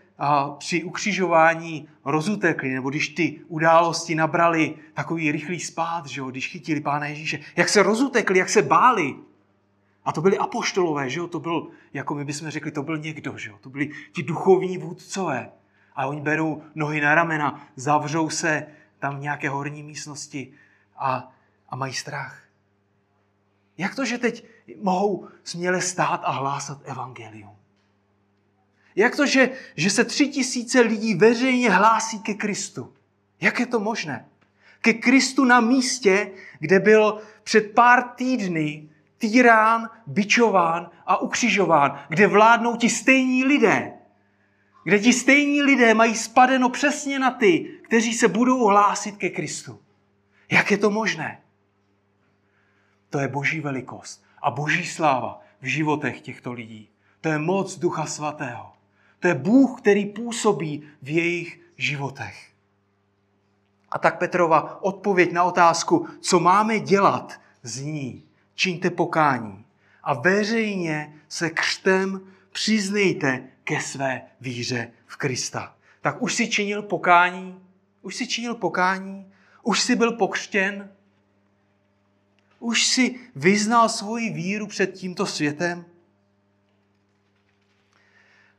při 0.57 0.83
ukřižování 0.83 1.87
rozutekli, 2.05 2.69
nebo 2.69 2.89
když 2.89 3.09
ty 3.09 3.41
události 3.47 4.15
nabrali 4.15 4.75
takový 4.93 5.31
rychlý 5.31 5.59
spát, 5.59 6.05
že 6.05 6.21
jo, 6.21 6.27
když 6.27 6.47
chytili 6.47 6.81
Pána 6.81 7.07
Ježíše, 7.07 7.39
jak 7.55 7.69
se 7.69 7.83
rozutekli, 7.83 8.39
jak 8.39 8.49
se 8.49 8.61
báli. 8.61 9.15
A 10.05 10.11
to 10.11 10.21
byli 10.21 10.37
apoštolové, 10.37 11.09
že 11.09 11.19
jo, 11.19 11.27
to 11.27 11.39
byl, 11.39 11.67
jako 11.93 12.15
my 12.15 12.25
bychom 12.25 12.49
řekli, 12.49 12.71
to 12.71 12.83
byl 12.83 12.97
někdo, 12.97 13.37
že 13.37 13.49
jo, 13.49 13.57
to 13.61 13.69
byli 13.69 13.89
ti 14.11 14.23
duchovní 14.23 14.77
vůdcové. 14.77 15.51
A 15.95 16.05
oni 16.05 16.21
berou 16.21 16.63
nohy 16.75 17.01
na 17.01 17.15
ramena, 17.15 17.67
zavřou 17.75 18.29
se 18.29 18.67
tam 18.99 19.17
v 19.17 19.21
nějaké 19.21 19.49
horní 19.49 19.83
místnosti 19.83 20.53
a, 20.97 21.31
a 21.69 21.75
mají 21.75 21.93
strach. 21.93 22.43
Jak 23.77 23.95
to, 23.95 24.05
že 24.05 24.17
teď 24.17 24.45
mohou 24.81 25.27
směle 25.43 25.81
stát 25.81 26.21
a 26.23 26.31
hlásat 26.31 26.81
evangelium? 26.83 27.58
Jak 28.95 29.15
to, 29.15 29.25
že, 29.25 29.49
že 29.75 29.89
se 29.89 30.03
tři 30.03 30.27
tisíce 30.27 30.81
lidí 30.81 31.15
veřejně 31.15 31.69
hlásí 31.69 32.19
ke 32.19 32.33
Kristu? 32.33 32.93
Jak 33.41 33.59
je 33.59 33.65
to 33.65 33.79
možné? 33.79 34.25
Ke 34.81 34.93
Kristu 34.93 35.45
na 35.45 35.59
místě, 35.59 36.31
kde 36.59 36.79
byl 36.79 37.21
před 37.43 37.73
pár 37.73 38.03
týdny 38.03 38.89
týrán, 39.17 39.89
bičován 40.07 40.89
a 41.05 41.17
ukřižován, 41.17 41.99
kde 42.09 42.27
vládnou 42.27 42.75
ti 42.75 42.89
stejní 42.89 43.43
lidé. 43.43 43.93
Kde 44.83 44.99
ti 44.99 45.13
stejní 45.13 45.61
lidé 45.61 45.93
mají 45.93 46.15
spadeno 46.15 46.69
přesně 46.69 47.19
na 47.19 47.31
ty, 47.31 47.79
kteří 47.81 48.13
se 48.13 48.27
budou 48.27 48.65
hlásit 48.65 49.17
ke 49.17 49.29
Kristu. 49.29 49.79
Jak 50.51 50.71
je 50.71 50.77
to 50.77 50.89
možné? 50.89 51.41
To 53.09 53.19
je 53.19 53.27
boží 53.27 53.61
velikost 53.61 54.23
a 54.41 54.51
boží 54.51 54.85
sláva 54.85 55.41
v 55.61 55.65
životech 55.65 56.21
těchto 56.21 56.53
lidí. 56.53 56.89
To 57.21 57.29
je 57.29 57.37
moc 57.37 57.79
Ducha 57.79 58.05
Svatého. 58.05 58.78
To 59.19 59.27
je 59.27 59.35
Bůh, 59.35 59.81
který 59.81 60.05
působí 60.05 60.83
v 61.01 61.09
jejich 61.09 61.59
životech. 61.77 62.49
A 63.89 63.99
tak 63.99 64.19
Petrova 64.19 64.83
odpověď 64.83 65.31
na 65.31 65.43
otázku, 65.43 66.07
co 66.21 66.39
máme 66.39 66.79
dělat, 66.79 67.41
zní, 67.63 68.23
čiňte 68.55 68.89
pokání 68.89 69.65
a 70.03 70.13
veřejně 70.13 71.13
se 71.27 71.49
křtem 71.49 72.21
přiznejte 72.51 73.43
ke 73.63 73.81
své 73.81 74.21
víře 74.41 74.91
v 75.05 75.17
Krista. 75.17 75.75
Tak 76.01 76.21
už 76.21 76.35
si 76.35 76.47
činil 76.47 76.81
pokání, 76.81 77.59
už 78.01 78.15
si 78.15 78.27
činil 78.27 78.55
pokání, 78.55 79.31
už 79.63 79.81
si 79.81 79.95
byl 79.95 80.11
pokřtěn, 80.11 80.89
už 82.59 82.87
si 82.87 83.19
vyznal 83.35 83.89
svoji 83.89 84.29
víru 84.29 84.67
před 84.67 84.93
tímto 84.93 85.25
světem. 85.25 85.85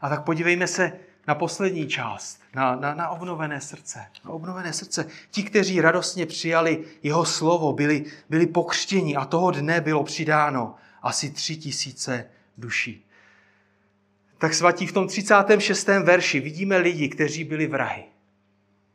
A 0.01 0.09
tak 0.09 0.25
podívejme 0.25 0.67
se 0.67 0.93
na 1.29 1.35
poslední 1.35 1.89
část, 1.89 2.41
na, 2.55 2.77
na, 2.77 2.95
na 2.95 3.09
obnovené 3.09 3.61
srdce. 3.61 4.07
Na 4.25 4.31
obnovené 4.31 4.73
srdce. 4.73 5.07
Ti, 5.31 5.43
kteří 5.43 5.81
radostně 5.81 6.27
přijali 6.27 6.85
jeho 7.03 7.25
slovo, 7.25 7.73
byli, 7.73 8.05
byli 8.31 8.47
pokřtěni 8.47 9.17
a 9.17 9.25
toho 9.25 9.51
dne 9.51 9.81
bylo 9.81 10.05
přidáno 10.05 10.75
asi 11.03 11.31
tři 11.31 11.57
tisíce 11.57 12.27
duší. 12.59 13.07
Tak 14.39 14.55
svatí 14.55 14.87
v 14.87 14.93
tom 14.93 15.07
36. 15.07 15.87
verši 15.87 16.41
vidíme 16.41 16.77
lidi, 16.77 17.09
kteří 17.09 17.45
byli 17.45 17.67
vrahy. 17.67 18.05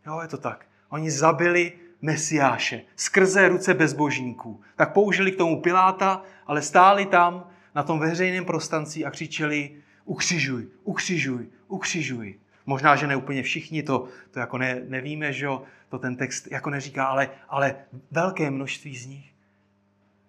Jo, 0.06 0.20
je 0.22 0.28
to 0.28 0.38
tak. 0.38 0.66
Oni 0.90 1.12
zabili 1.12 1.74
Mesiáše 2.02 2.82
skrze 2.96 3.48
ruce 3.48 3.74
bezbožníků. 3.74 4.62
Tak 4.76 4.94
použili 4.94 5.32
k 5.32 5.38
tomu 5.38 5.62
Piláta, 5.62 6.22
ale 6.48 6.62
stáli 6.62 7.06
tam 7.06 7.50
na 7.76 7.84
tom 7.84 8.00
veřejném 8.00 8.46
prostanci 8.46 9.06
a 9.06 9.12
křičeli 9.12 9.72
ukřižuj, 10.06 10.68
ukřižuj, 10.84 11.48
ukřižuj. 11.68 12.40
Možná, 12.66 12.96
že 12.96 13.08
ne 13.08 13.16
úplně 13.16 13.44
všichni, 13.44 13.84
to, 13.84 14.08
to 14.32 14.40
jako 14.40 14.58
ne, 14.58 14.82
nevíme, 14.88 15.34
že 15.34 15.48
to 15.90 16.00
ten 16.00 16.16
text 16.16 16.48
jako 16.52 16.70
neříká, 16.70 17.06
ale, 17.06 17.30
ale 17.50 17.76
velké 18.12 18.52
množství 18.52 18.98
z 18.98 19.06
nich 19.06 19.36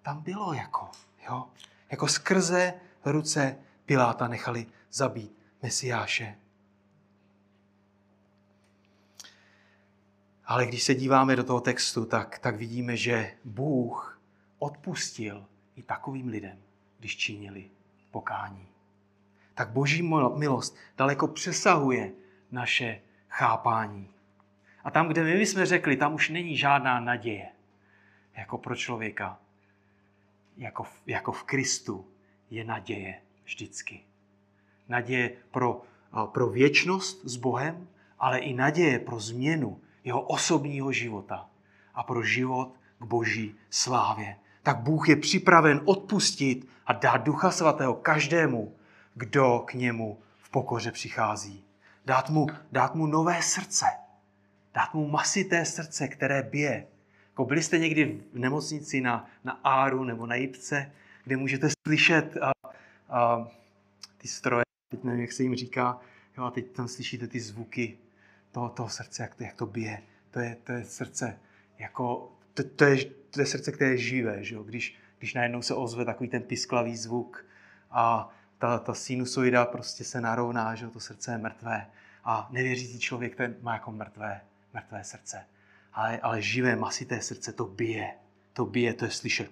tam 0.07 0.21
bylo 0.23 0.53
jako, 0.53 0.89
jo, 1.25 1.45
jako 1.91 2.07
skrze 2.07 2.73
ruce 3.05 3.57
Piláta 3.85 4.27
nechali 4.27 4.65
zabít 4.91 5.37
Mesiáše. 5.63 6.35
Ale 10.45 10.65
když 10.65 10.83
se 10.83 10.95
díváme 10.95 11.35
do 11.35 11.43
toho 11.43 11.61
textu, 11.61 12.05
tak, 12.05 12.39
tak 12.39 12.55
vidíme, 12.55 12.97
že 12.97 13.37
Bůh 13.45 14.21
odpustil 14.59 15.45
i 15.75 15.83
takovým 15.83 16.27
lidem, 16.27 16.57
když 16.99 17.17
činili 17.17 17.69
pokání. 18.11 18.67
Tak 19.57 19.69
boží 19.69 20.09
milost 20.35 20.77
daleko 20.97 21.27
přesahuje 21.27 22.11
naše 22.51 23.01
chápání. 23.29 24.09
A 24.83 24.91
tam, 24.91 25.07
kde 25.07 25.23
my 25.23 25.45
jsme 25.45 25.65
řekli, 25.65 25.97
tam 25.97 26.13
už 26.13 26.29
není 26.29 26.57
žádná 26.57 26.99
naděje. 26.99 27.47
Jako 28.37 28.57
pro 28.57 28.75
člověka. 28.75 29.39
Jako 30.57 30.83
v, 30.83 31.01
jako 31.07 31.31
v 31.31 31.43
Kristu 31.43 32.05
je 32.49 32.63
naděje 32.63 33.21
vždycky. 33.45 34.01
Naděje 34.89 35.31
pro, 35.51 35.81
pro 36.25 36.49
věčnost 36.49 37.25
s 37.25 37.35
Bohem, 37.37 37.87
ale 38.19 38.39
i 38.39 38.53
naděje 38.53 38.99
pro 38.99 39.19
změnu 39.19 39.81
jeho 40.03 40.21
osobního 40.21 40.91
života 40.91 41.49
a 41.93 42.03
pro 42.03 42.23
život 42.23 42.73
k 42.99 43.03
boží 43.03 43.55
slávě. 43.69 44.35
Tak 44.63 44.79
Bůh 44.79 45.09
je 45.09 45.15
připraven 45.15 45.81
odpustit 45.85 46.67
a 46.85 46.93
dát 46.93 47.17
Ducha 47.17 47.51
Svatého 47.51 47.93
každému, 47.93 48.77
kdo 49.17 49.63
k 49.67 49.73
němu 49.73 50.19
v 50.37 50.49
pokoře 50.49 50.91
přichází. 50.91 51.63
Dát 52.05 52.29
mu, 52.29 52.47
dát 52.71 52.95
mu 52.95 53.07
nové 53.07 53.41
srdce. 53.41 53.85
Dát 54.73 54.93
mu 54.93 55.07
masité 55.07 55.65
srdce, 55.65 56.07
které 56.07 56.43
bije. 56.43 56.87
Jako 57.29 57.45
byli 57.45 57.63
jste 57.63 57.77
někdy 57.77 58.21
v 58.33 58.39
nemocnici 58.39 59.01
na, 59.01 59.29
na 59.43 59.51
Áru 59.51 60.03
nebo 60.03 60.25
na 60.25 60.35
Jipce, 60.35 60.91
kde 61.23 61.37
můžete 61.37 61.67
slyšet 61.87 62.37
a, 62.37 62.51
a, 63.09 63.47
ty 64.17 64.27
stroje, 64.27 64.63
teď 64.91 65.03
nevím, 65.03 65.21
jak 65.21 65.31
se 65.31 65.43
jim 65.43 65.55
říká, 65.55 65.99
jo, 66.37 66.43
a 66.43 66.51
teď 66.51 66.71
tam 66.71 66.87
slyšíte 66.87 67.27
ty 67.27 67.39
zvuky 67.39 67.97
toho, 68.51 68.69
toho 68.69 68.89
srdce, 68.89 69.23
jak 69.23 69.35
to, 69.35 69.43
jak 69.43 69.55
to 69.55 69.65
bije. 69.65 70.01
To 70.31 70.39
je, 70.39 70.57
to 70.63 70.71
je 70.71 70.83
srdce, 70.83 71.39
jako, 71.79 72.31
to, 72.53 72.63
to, 72.63 72.85
je, 72.85 73.05
to 73.05 73.39
je 73.39 73.45
srdce, 73.45 73.71
které 73.71 73.91
je 73.91 73.97
živé, 73.97 74.43
že 74.43 74.55
jo? 74.55 74.63
Když, 74.63 74.95
když 75.19 75.33
najednou 75.33 75.61
se 75.61 75.73
ozve 75.73 76.05
takový 76.05 76.29
ten 76.29 76.41
pisklavý 76.41 76.95
zvuk 76.95 77.45
a 77.91 78.29
ta, 78.57 78.79
ta 78.79 78.93
sinusoida 78.93 79.65
prostě 79.65 80.03
se 80.03 80.21
narovná, 80.21 80.75
že 80.75 80.87
to 80.87 80.99
srdce 80.99 81.31
je 81.31 81.37
mrtvé. 81.37 81.87
A 82.23 82.47
nevěřící 82.51 82.99
člověk 82.99 83.35
ten 83.35 83.55
má 83.61 83.73
jako 83.73 83.91
mrtvé, 83.91 84.41
mrtvé 84.73 85.03
srdce. 85.03 85.45
Ale, 85.93 86.19
ale 86.19 86.41
živé, 86.41 86.75
masité 86.75 87.21
srdce 87.21 87.53
to 87.53 87.65
bije. 87.65 88.13
To 88.53 88.65
bije, 88.65 88.93
to 88.93 89.05
je 89.05 89.11
slyšet. 89.11 89.51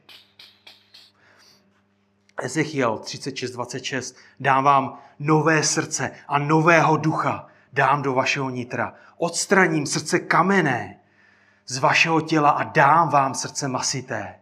Ezechiel 2.41 2.97
36.26. 2.97 4.15
Dám 4.39 4.63
vám 4.63 4.99
nové 5.19 5.63
srdce 5.63 6.11
a 6.27 6.39
nového 6.39 6.97
ducha 6.97 7.47
dám 7.75 8.01
do 8.01 8.13
vašeho 8.13 8.49
nitra. 8.49 8.93
Odstraním 9.17 9.85
srdce 9.85 10.19
kamenné 10.19 10.99
z 11.65 11.77
vašeho 11.77 12.21
těla 12.21 12.49
a 12.49 12.63
dám 12.63 13.09
vám 13.09 13.33
srdce 13.35 13.67
masité. 13.67 14.39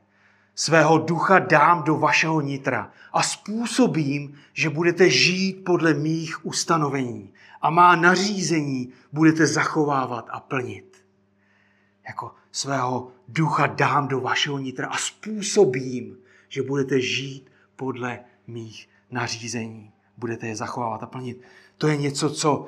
Svého 0.56 0.98
ducha 0.98 1.40
dám 1.40 1.84
do 1.84 1.96
vašeho 1.96 2.42
nitra 2.42 2.92
a 3.14 3.24
způsobím, 3.24 4.40
že 4.54 4.70
budete 4.70 5.10
žít 5.10 5.64
podle 5.64 5.94
mých 5.94 6.46
ustanovení 6.46 7.34
a 7.62 7.70
má 7.70 7.96
nařízení 7.96 8.94
budete 9.12 9.48
zachovávat 9.48 10.28
a 10.30 10.40
plnit. 10.40 11.06
Jako 12.08 12.32
svého 12.52 13.12
ducha 13.28 13.68
dám 13.68 14.08
do 14.08 14.20
vašeho 14.20 14.60
nitra 14.60 14.88
a 14.88 14.98
způsobím, 14.98 16.18
že 16.50 16.64
budete 16.64 17.02
žít 17.02 17.52
podle 17.76 18.20
mých 18.48 18.90
nařízení. 19.12 19.92
Budete 20.18 20.48
je 20.48 20.56
zachovávat 20.56 21.04
a 21.04 21.06
plnit. 21.06 21.42
To 21.78 21.88
je 21.88 21.98
něco, 21.98 22.30
co 22.30 22.68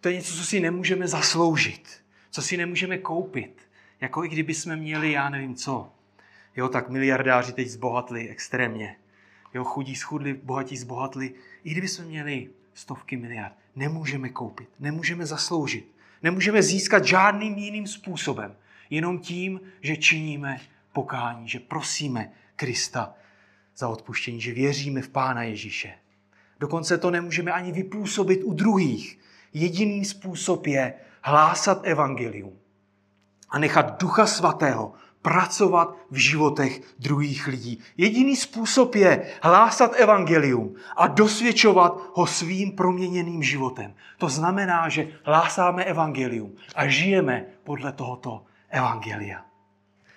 to 0.00 0.08
je 0.08 0.14
něco, 0.14 0.34
co 0.34 0.44
si 0.44 0.60
nemůžeme 0.60 1.08
zasloužit, 1.08 2.04
co 2.30 2.42
si 2.42 2.56
nemůžeme 2.56 2.98
koupit. 2.98 3.60
Jako 4.00 4.24
i 4.24 4.28
kdyby 4.28 4.54
jsme 4.54 4.76
měli, 4.76 5.12
já 5.12 5.28
nevím 5.28 5.54
co. 5.54 5.92
Jo, 6.56 6.68
tak 6.68 6.88
miliardáři 6.88 7.52
teď 7.52 7.68
zbohatli 7.68 8.28
extrémně. 8.28 8.96
Jo, 9.54 9.64
chudí 9.64 9.96
schudli, 9.96 10.34
bohatí 10.34 10.76
zbohatli. 10.76 11.34
I 11.64 11.70
kdyby 11.70 11.88
jsme 11.88 12.04
měli 12.04 12.50
stovky 12.74 13.16
miliard, 13.16 13.54
nemůžeme 13.76 14.28
koupit, 14.28 14.68
nemůžeme 14.80 15.26
zasloužit. 15.26 15.94
Nemůžeme 16.22 16.62
získat 16.62 17.04
žádným 17.04 17.58
jiným 17.58 17.86
způsobem. 17.86 18.56
Jenom 18.90 19.18
tím, 19.18 19.60
že 19.80 19.96
činíme 19.96 20.60
pokání, 20.92 21.48
že 21.48 21.60
prosíme 21.60 22.32
Krista 22.56 23.14
za 23.76 23.88
odpuštění, 23.88 24.40
že 24.40 24.52
věříme 24.52 25.02
v 25.02 25.08
Pána 25.08 25.42
Ježíše. 25.42 25.94
Dokonce 26.60 26.98
to 26.98 27.10
nemůžeme 27.10 27.52
ani 27.52 27.72
vypůsobit 27.72 28.40
u 28.44 28.54
druhých, 28.54 29.18
jediný 29.52 30.04
způsob 30.04 30.66
je 30.66 30.94
hlásat 31.22 31.80
evangelium 31.82 32.58
a 33.50 33.58
nechat 33.58 34.00
Ducha 34.00 34.26
Svatého 34.26 34.94
pracovat 35.24 35.96
v 36.10 36.16
životech 36.16 36.80
druhých 36.98 37.46
lidí. 37.46 37.80
Jediný 37.96 38.36
způsob 38.36 38.94
je 38.94 39.32
hlásat 39.42 39.92
evangelium 39.96 40.76
a 40.96 41.06
dosvědčovat 41.06 41.98
ho 42.12 42.26
svým 42.26 42.72
proměněným 42.72 43.42
životem. 43.42 43.94
To 44.18 44.28
znamená, 44.28 44.88
že 44.88 45.08
hlásáme 45.24 45.84
evangelium 45.84 46.52
a 46.74 46.86
žijeme 46.86 47.44
podle 47.64 47.92
tohoto 47.92 48.44
evangelia. 48.68 49.44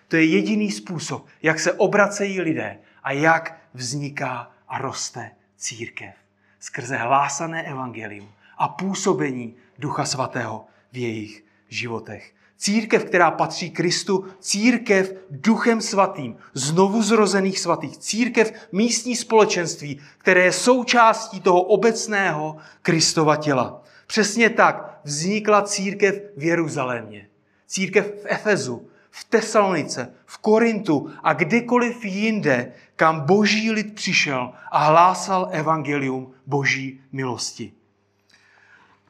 To 0.07 0.15
je 0.15 0.25
jediný 0.25 0.71
způsob, 0.71 1.25
jak 1.41 1.59
se 1.59 1.73
obracejí 1.73 2.41
lidé 2.41 2.79
a 3.03 3.11
jak 3.11 3.59
vzniká 3.73 4.51
a 4.67 4.77
roste 4.77 5.31
církev. 5.55 6.15
Skrze 6.59 6.97
hlásané 6.97 7.63
evangelium 7.63 8.29
a 8.57 8.67
působení 8.67 9.55
Ducha 9.79 10.05
Svatého 10.05 10.65
v 10.91 10.97
jejich 10.97 11.43
životech. 11.69 12.33
Církev, 12.57 13.05
která 13.05 13.31
patří 13.31 13.71
Kristu, 13.71 14.25
církev 14.39 15.13
duchem 15.31 15.81
svatým, 15.81 16.37
znovu 16.53 17.03
zrozených 17.03 17.59
svatých, 17.59 17.97
církev 17.97 18.53
místní 18.71 19.15
společenství, 19.15 20.01
které 20.17 20.43
je 20.43 20.51
součástí 20.51 21.41
toho 21.41 21.61
obecného 21.61 22.57
Kristova 22.81 23.35
těla. 23.35 23.83
Přesně 24.07 24.49
tak 24.49 24.99
vznikla 25.03 25.61
církev 25.61 26.21
v 26.37 26.43
Jeruzalémě, 26.43 27.27
církev 27.67 28.05
v 28.05 28.25
Efezu, 28.25 28.87
v 29.11 29.23
Tesalonice, 29.23 30.13
v 30.25 30.37
Korintu 30.37 31.11
a 31.23 31.33
kdykoliv 31.33 32.05
jinde, 32.05 32.73
kam 32.95 33.19
boží 33.25 33.71
lid 33.71 33.95
přišel 33.95 34.51
a 34.71 34.85
hlásal 34.85 35.49
evangelium 35.51 36.33
boží 36.45 37.01
milosti. 37.11 37.73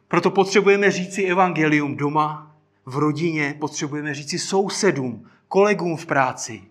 Proto 0.07 0.31
potřebujeme 0.31 0.91
říci 0.91 1.23
evangelium 1.23 1.97
doma, 1.97 2.46
v 2.87 2.97
rodině, 2.97 3.55
potřebujeme 3.59 4.13
říci 4.13 4.39
sousedům, 4.39 5.29
kolegům 5.47 5.97
v 5.97 6.05
práci, 6.05 6.63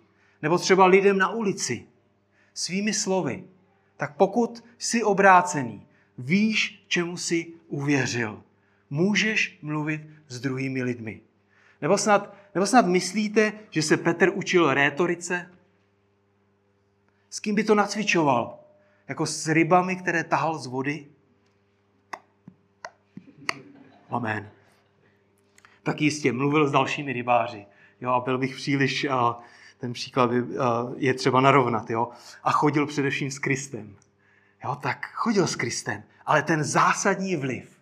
nebo 0.43 0.59
třeba 0.59 0.87
lidem 0.87 1.19
na 1.19 1.29
ulici, 1.29 1.87
svými 2.55 2.93
slovy. 2.93 3.45
Tak 3.97 4.17
pokud 4.17 4.65
jsi 4.79 5.03
obrácený, 5.03 5.87
víš, 6.19 6.85
čemu 6.89 7.17
jsi 7.17 7.53
uvěřil, 7.69 8.43
můžeš 8.91 9.59
mluvit 9.63 10.07
s 10.29 10.41
druhými 10.41 10.83
lidmi. 10.83 11.21
Nebo 11.83 11.99
snad, 11.99 12.35
nebo 12.55 12.67
snad 12.67 12.87
myslíte, 12.87 13.53
že 13.71 13.83
se 13.83 13.97
Petr 13.97 14.31
učil 14.35 14.75
rétorice? 14.75 15.51
S 17.31 17.41
kým 17.41 17.55
by 17.55 17.65
to 17.65 17.75
nacvičoval? 17.75 18.59
Jako 19.09 19.27
s 19.27 19.49
rybami, 19.49 19.97
které 19.97 20.25
tahal 20.25 20.59
z 20.59 20.67
vody? 20.67 21.07
Amen. 24.11 24.56
Tak 25.87 26.01
jistě, 26.01 26.33
mluvil 26.33 26.69
s 26.69 26.73
dalšími 26.73 27.13
rybáři. 27.13 27.67
Jo, 28.01 28.11
a 28.11 28.21
byl 28.21 28.39
bych 28.39 28.57
příliš, 28.57 29.05
a 29.05 29.39
ten 29.79 29.93
příklad 29.93 30.31
a, 30.31 30.35
je 30.97 31.15
třeba 31.15 31.41
narovnat. 31.41 31.91
Jo? 31.91 32.09
A 32.45 32.53
chodil 32.53 32.87
především 32.87 33.31
s 33.31 33.39
Kristem. 33.39 33.97
Jo, 34.65 34.77
tak 34.77 35.07
chodil 35.15 35.47
s 35.47 35.57
Kristem, 35.57 36.03
ale 36.27 36.43
ten 36.43 36.65
zásadní 36.65 37.37
vliv 37.37 37.81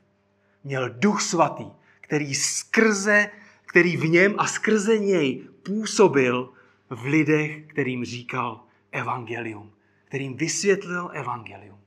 měl 0.65 0.91
duch 0.91 1.23
svatý, 1.23 1.67
který 2.01 2.35
skrze, 2.35 3.31
který 3.67 3.97
v 3.97 4.09
něm 4.09 4.35
a 4.39 4.47
skrze 4.47 4.99
něj 4.99 5.49
působil 5.63 6.53
v 6.91 7.05
lidech, 7.05 7.67
kterým 7.67 8.05
říkal 8.05 8.61
evangelium, 8.93 9.73
kterým 10.05 10.37
vysvětlil 10.37 11.11
evangelium. 11.13 11.79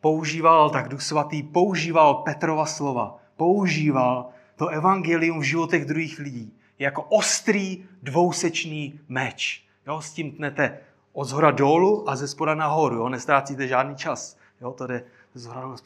Používal 0.00 0.70
tak 0.70 0.88
duch 0.88 1.02
svatý, 1.02 1.42
používal 1.42 2.14
Petrova 2.14 2.66
slova, 2.66 3.21
používal 3.42 4.30
to 4.56 4.68
evangelium 4.68 5.40
v 5.40 5.42
životech 5.42 5.84
druhých 5.84 6.18
lidí 6.18 6.54
jako 6.78 7.02
ostrý 7.02 7.84
dvousečný 8.02 9.00
meč. 9.08 9.66
Jo, 9.86 10.00
s 10.00 10.12
tím 10.12 10.32
tnete 10.32 10.78
od 11.12 11.24
zhora 11.24 11.50
dolů 11.50 12.10
a 12.10 12.16
ze 12.16 12.28
spoda 12.28 12.54
nahoru. 12.54 12.96
Jo? 12.96 13.08
Nestrácíte 13.08 13.68
žádný 13.68 13.96
čas. 13.96 14.38
Jo? 14.60 14.72
To 14.72 14.86
jde 14.86 15.04
zhora 15.34 15.60
dolů, 15.60 15.76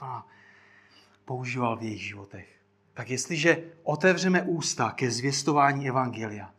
Používal 1.24 1.76
v 1.76 1.82
jejich 1.82 2.02
životech. 2.02 2.48
Tak 2.94 3.10
jestliže 3.10 3.62
otevřeme 3.82 4.42
ústa 4.42 4.90
ke 4.90 5.10
zvěstování 5.10 5.88
Evangelia, 5.88 6.50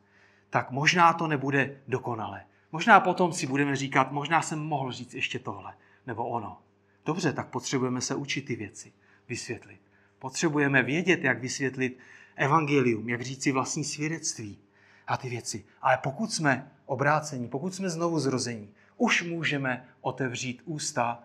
tak 0.49 0.71
možná 0.71 1.13
to 1.13 1.27
nebude 1.27 1.77
dokonale. 1.87 2.45
Možná 2.71 2.99
potom 2.99 3.33
si 3.33 3.47
budeme 3.47 3.75
říkat, 3.75 4.11
možná 4.11 4.41
jsem 4.41 4.59
mohl 4.59 4.91
říct 4.91 5.13
ještě 5.13 5.39
tohle, 5.39 5.73
nebo 6.07 6.25
ono. 6.25 6.57
Dobře, 7.05 7.33
tak 7.33 7.47
potřebujeme 7.47 8.01
se 8.01 8.15
učit 8.15 8.41
ty 8.41 8.55
věci, 8.55 8.93
vysvětlit. 9.29 9.86
Potřebujeme 10.19 10.83
vědět, 10.83 11.23
jak 11.23 11.39
vysvětlit 11.39 11.99
evangelium, 12.35 13.09
jak 13.09 13.21
říct 13.21 13.43
si 13.43 13.51
vlastní 13.51 13.83
svědectví 13.83 14.59
a 15.07 15.17
ty 15.17 15.29
věci. 15.29 15.65
Ale 15.81 15.97
pokud 16.03 16.33
jsme 16.33 16.71
obrácení, 16.85 17.47
pokud 17.47 17.75
jsme 17.75 17.89
znovu 17.89 18.19
zrození, 18.19 18.69
už 18.97 19.23
můžeme 19.23 19.85
otevřít 20.01 20.61
ústa 20.65 21.23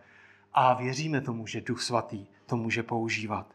a 0.54 0.74
věříme 0.74 1.20
tomu, 1.20 1.46
že 1.46 1.60
Duch 1.60 1.82
Svatý 1.82 2.26
to 2.46 2.56
může 2.56 2.82
používat. 2.82 3.54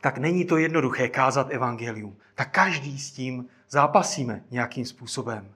Tak 0.00 0.18
není 0.18 0.44
to 0.44 0.56
jednoduché 0.56 1.08
kázat 1.08 1.50
evangelium. 1.50 2.16
Tak 2.34 2.50
každý 2.50 2.98
s 2.98 3.10
tím 3.12 3.46
zápasíme 3.68 4.44
nějakým 4.50 4.86
způsobem. 4.86 5.54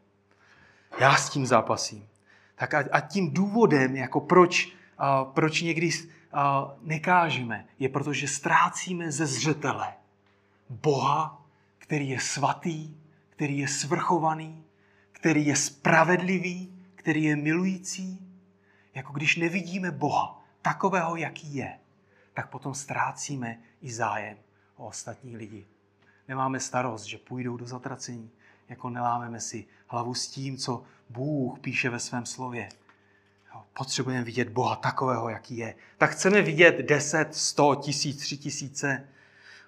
Já 1.01 1.17
s 1.17 1.31
tím 1.31 1.47
zápasím. 1.47 2.09
Tak 2.55 2.75
a, 2.75 2.85
a 2.93 3.01
tím 3.01 3.35
důvodem, 3.35 3.97
jako 3.97 4.21
proč, 4.21 4.73
a, 4.99 5.25
proč 5.25 5.63
někdy 5.63 5.91
nekážeme, 6.81 7.67
je 7.79 7.89
proto, 7.89 8.13
že 8.13 8.29
ztrácíme 8.29 9.13
ze 9.13 9.27
zřetele 9.27 9.95
Boha, 10.71 11.47
který 11.79 12.09
je 12.09 12.21
svatý, 12.21 12.97
který 13.31 13.59
je 13.59 13.69
svrchovaný, 13.69 14.65
který 15.13 15.47
je 15.47 15.57
spravedlivý, 15.57 16.77
který 16.95 17.25
je 17.25 17.37
milující. 17.37 18.21
Jako 18.95 19.13
když 19.13 19.37
nevidíme 19.37 19.91
Boha 19.91 20.45
takového, 20.63 21.17
jaký 21.17 21.55
je, 21.55 21.79
tak 22.35 22.51
potom 22.51 22.75
ztrácíme 22.75 23.59
i 23.83 23.93
zájem 23.93 24.39
o 24.77 24.87
ostatní 24.87 25.37
lidi. 25.37 25.67
Nemáme 26.29 26.61
starost, 26.61 27.05
že 27.05 27.19
půjdou 27.19 27.57
do 27.57 27.67
zatracení, 27.67 28.31
jako 28.69 28.91
nelámeme 28.91 29.41
si 29.41 29.67
hlavu 29.87 30.15
s 30.15 30.29
tím, 30.29 30.57
co 30.57 30.83
Bůh 31.11 31.59
píše 31.59 31.91
ve 31.91 31.99
svém 32.01 32.27
slově. 32.27 32.69
Potřebujeme 33.77 34.25
vidět 34.25 34.49
Boha 34.49 34.77
takového, 34.77 35.29
jaký 35.29 35.57
je. 35.57 35.75
Tak 35.99 36.11
chceme 36.11 36.43
vidět 36.43 36.79
10, 36.79 37.35
100, 37.35 37.75
tisíc, 37.75 38.17
3 38.17 38.37
tisíce 38.37 39.09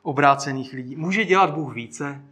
obrácených 0.02 0.72
lidí. 0.72 0.96
Může 0.96 1.24
dělat 1.24 1.54
Bůh 1.54 1.74
více? 1.74 2.22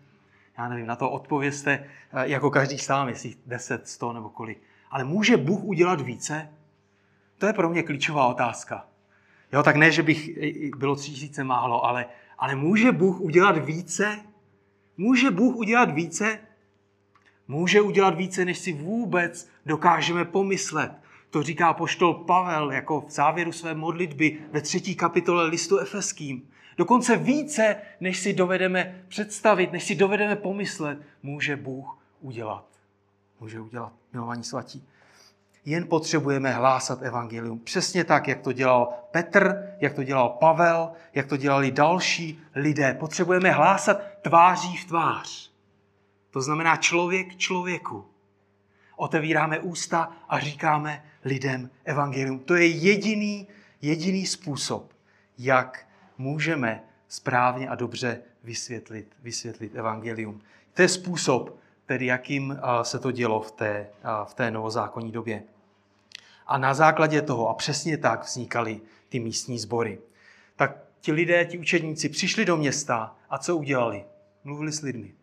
Já 0.59 0.69
nevím, 0.69 0.87
na 0.87 0.97
to 0.97 1.11
odpověste 1.11 1.71
eh, 2.13 2.29
jako 2.29 2.51
každý 2.51 2.79
sám, 2.79 3.09
jestli 3.09 3.35
10, 3.47 3.89
100 3.89 4.13
nebo 4.13 4.29
kolik. 4.29 4.63
Ale 4.91 5.05
může 5.05 5.37
Bůh 5.37 5.65
udělat 5.65 6.01
více? 6.01 6.49
To 7.39 7.47
je 7.47 7.53
pro 7.53 7.69
mě 7.69 7.83
klíčová 7.83 8.27
otázka. 8.27 8.87
Jo, 9.53 9.63
tak 9.63 9.77
ne, 9.77 9.91
že 9.91 10.03
bych 10.03 10.31
bylo 10.77 10.97
tři 10.97 11.11
tisíce 11.11 11.45
málo, 11.45 11.85
ale, 11.85 12.07
ale 12.39 12.55
může 12.55 12.93
Bůh 12.93 13.21
udělat 13.21 13.65
více? 13.65 14.19
Může 14.97 15.31
Bůh 15.31 15.57
udělat 15.57 15.91
více? 15.91 16.39
Může 17.49 17.81
udělat 17.81 18.15
více, 18.15 18.45
než 18.45 18.59
si 18.59 18.73
vůbec 18.73 19.49
dokážeme 19.67 20.25
pomyslet. 20.25 21.06
To 21.37 21.43
říká 21.43 21.73
poštol 21.73 22.15
Pavel 22.15 22.73
jako 22.73 23.01
v 23.01 23.11
závěru 23.11 23.53
své 23.53 23.75
modlitby 23.75 24.39
ve 24.53 24.61
třetí 24.61 24.95
kapitole 24.95 25.45
listu 25.47 25.79
Efeským. 25.79 26.49
Dokonce 26.77 27.17
více, 27.17 27.77
než 28.01 28.19
si 28.19 28.33
dovedeme 28.33 29.05
představit, 29.09 29.73
než 29.73 29.85
si 29.85 29.95
dovedeme 29.95 30.37
pomyslet, 30.37 30.99
může 31.23 31.57
Bůh 31.57 31.99
udělat. 32.21 32.65
Může 33.41 33.61
udělat, 33.61 33.93
milovaní 34.13 34.45
svatí. 34.45 34.89
Jen 35.65 35.89
potřebujeme 35.89 36.53
hlásat 36.53 37.03
evangelium. 37.03 37.59
Přesně 37.59 38.05
tak, 38.05 38.29
jak 38.29 38.41
to 38.41 38.53
dělal 38.53 38.93
Petr, 39.11 39.77
jak 39.81 39.95
to 39.95 40.05
dělal 40.05 40.29
Pavel, 40.29 40.93
jak 41.15 41.27
to 41.27 41.37
dělali 41.37 41.71
další 41.71 42.41
lidé. 42.55 42.95
Potřebujeme 42.95 43.51
hlásat 43.51 44.01
tváří 44.23 44.77
v 44.77 44.85
tvář. 44.85 45.53
To 46.31 46.41
znamená 46.41 46.77
člověk 46.77 47.37
člověku. 47.37 48.07
Otevíráme 48.97 49.59
ústa 49.59 50.13
a 50.29 50.39
říkáme 50.39 51.05
lidem 51.27 51.71
evangelium. 51.85 52.39
To 52.39 52.55
je 52.55 52.67
jediný, 52.67 53.49
jediný 53.83 54.27
způsob, 54.27 54.93
jak 55.39 55.89
můžeme 56.19 56.85
správně 57.09 57.69
a 57.69 57.75
dobře 57.75 58.21
vysvětlit, 58.45 59.17
vysvětlit 59.23 59.75
evangelium. 59.75 60.41
To 60.75 60.83
je 60.83 60.89
způsob, 60.89 61.59
tedy 61.87 62.07
jakým 62.07 62.59
se 62.83 62.99
to 62.99 63.11
dělo 63.11 63.41
v 63.41 63.51
té, 63.51 63.87
v 64.25 64.35
té 64.35 64.51
novozákonní 64.51 65.13
době. 65.13 65.43
A 66.47 66.59
na 66.59 66.75
základě 66.75 67.23
toho, 67.23 67.49
a 67.49 67.55
přesně 67.55 67.99
tak, 67.99 68.25
vznikaly 68.25 68.81
ty 69.09 69.21
místní 69.21 69.59
sbory. 69.59 69.99
Tak 70.57 70.77
ti 71.01 71.13
lidé, 71.13 71.45
ti 71.45 71.59
učedníci 71.59 72.09
přišli 72.09 72.45
do 72.45 72.57
města 72.57 73.17
a 73.31 73.39
co 73.39 73.57
udělali? 73.57 74.05
Mluvili 74.45 74.73
s 74.73 74.83
lidmi. 74.83 75.15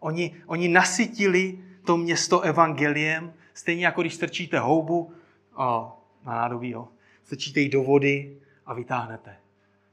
Oni, 0.00 0.34
oni 0.46 0.68
nasytili 0.68 1.58
to 1.84 1.96
město 1.96 2.40
evangeliem, 2.40 3.32
stejně 3.56 3.86
jako 3.86 4.00
když 4.00 4.14
strčíte 4.14 4.58
houbu 4.58 5.12
o, 5.56 5.92
na 6.26 6.34
nádobí, 6.34 6.70
jo, 6.70 6.88
strčíte 7.24 7.60
ji 7.60 7.68
do 7.68 7.82
vody 7.82 8.36
a 8.66 8.74
vytáhnete. 8.74 9.36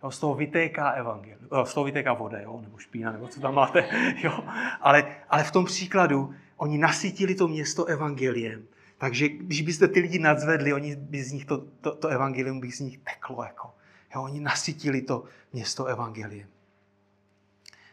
Jo, 0.04 0.12
z 0.12 0.20
toho 0.20 0.36
vytéká 0.36 0.90
evangelium, 0.90 1.48
z 1.64 1.74
toho 1.74 1.84
vytéká 1.84 2.14
voda, 2.14 2.42
jo, 2.42 2.62
nebo 2.62 2.78
špína, 2.78 3.12
nebo 3.12 3.28
co 3.28 3.42
tam 3.42 3.56
máte. 3.56 3.90
Jo. 4.24 4.44
Ale, 4.82 5.16
ale 5.30 5.44
v 5.44 5.52
tom 5.52 5.66
příkladu 5.66 6.34
oni 6.58 6.78
nasytili 6.78 7.36
to 7.36 7.48
město 7.48 7.86
evangeliem. 7.86 8.68
Takže 8.98 9.30
když 9.30 9.62
byste 9.62 9.88
ty 9.88 10.00
lidi 10.00 10.20
nadzvedli, 10.20 10.74
oni 10.74 10.96
by 10.96 11.24
z 11.24 11.32
nich 11.32 11.46
to, 11.46 11.58
to, 11.82 11.96
to 11.96 12.08
evangelium 12.08 12.60
by 12.60 12.72
z 12.72 12.80
nich 12.80 12.98
teklo. 12.98 13.44
Jako. 13.44 13.72
Jo, 14.16 14.24
oni 14.24 14.40
nasytili 14.40 15.02
to 15.02 15.24
město 15.54 15.86
evangeliem. 15.86 16.48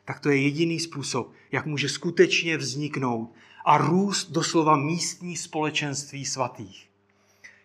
Tak 0.04 0.20
to 0.20 0.30
je 0.30 0.42
jediný 0.42 0.80
způsob, 0.80 1.32
jak 1.52 1.66
může 1.66 1.88
skutečně 1.88 2.56
vzniknout 2.56 3.34
a 3.64 3.78
růst 3.78 4.30
doslova 4.30 4.76
místní 4.76 5.36
společenství 5.36 6.24
svatých. 6.24 6.90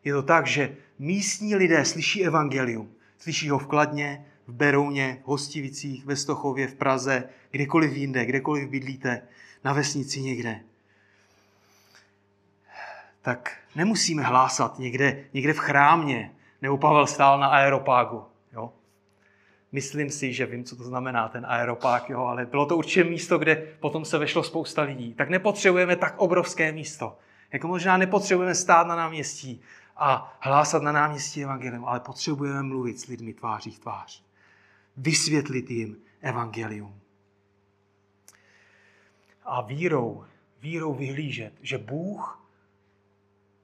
Je 0.04 0.14
to 0.14 0.24
tak, 0.24 0.48
že 0.48 0.78
místní 1.00 1.56
lidé 1.56 1.86
slyší 1.86 2.26
evangelium. 2.26 2.92
Slyší 3.20 3.50
ho 3.50 3.60
v 3.60 3.68
Kladně, 3.68 4.26
v 4.48 4.54
Berouně, 4.54 5.22
v 5.24 5.28
Hostivicích, 5.28 6.06
ve 6.06 6.16
Stochově, 6.16 6.68
v 6.68 6.76
Praze, 6.76 7.30
kdekoliv 7.52 7.96
jinde, 7.96 8.26
kdekoliv 8.26 8.70
bydlíte, 8.70 9.22
na 9.64 9.74
vesnici 9.74 10.22
někde. 10.22 10.62
Tak 13.22 13.58
nemusíme 13.76 14.24
hlásat 14.24 14.80
někde, 14.80 15.26
někde 15.34 15.54
v 15.54 15.58
chrámě, 15.58 16.32
nebo 16.62 16.78
Pavel 16.78 17.08
stál 17.08 17.40
na 17.40 17.48
aeropágu. 17.48 18.24
Jo? 18.54 18.74
Myslím 19.72 20.10
si, 20.10 20.34
že 20.34 20.46
vím, 20.46 20.64
co 20.64 20.76
to 20.76 20.84
znamená, 20.84 21.30
ten 21.30 21.46
aeropák, 21.46 22.10
jo, 22.10 22.20
ale 22.20 22.46
bylo 22.46 22.66
to 22.66 22.78
určitě 22.78 23.04
místo, 23.04 23.38
kde 23.38 23.56
potom 23.80 24.06
se 24.06 24.18
vešlo 24.18 24.44
spousta 24.44 24.82
lidí. 24.82 25.14
Tak 25.14 25.30
nepotřebujeme 25.30 25.96
tak 25.96 26.14
obrovské 26.18 26.72
místo. 26.72 27.18
Jako 27.52 27.68
možná 27.68 27.98
nepotřebujeme 27.98 28.56
stát 28.56 28.88
na 28.88 28.96
náměstí 28.96 29.62
a 29.98 30.38
hlásat 30.42 30.84
na 30.84 30.92
náměstí 30.92 31.44
evangelium, 31.44 31.86
ale 31.86 32.00
potřebujeme 32.00 32.64
mluvit 32.64 33.00
s 33.00 33.08
lidmi 33.08 33.34
tváří 33.34 33.72
v 33.72 33.80
tvář. 33.80 34.24
Vysvětlit 34.98 35.72
jim 35.72 35.98
evangelium. 36.22 37.00
A 39.44 39.62
vírou, 39.62 40.26
vírou 40.62 40.94
vyhlížet, 40.94 41.54
že 41.62 41.78
Bůh 41.78 42.48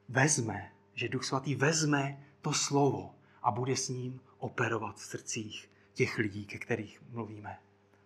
vezme, 0.09 0.71
že 0.93 1.09
Duch 1.09 1.23
Svatý 1.23 1.55
vezme 1.55 2.23
to 2.41 2.53
slovo 2.53 3.15
a 3.43 3.51
bude 3.51 3.75
s 3.75 3.89
ním 3.89 4.19
operovat 4.37 4.95
v 4.95 5.05
srdcích 5.05 5.70
těch 5.93 6.17
lidí, 6.17 6.45
ke 6.45 6.57
kterých 6.57 7.01
mluvíme. 7.11 7.57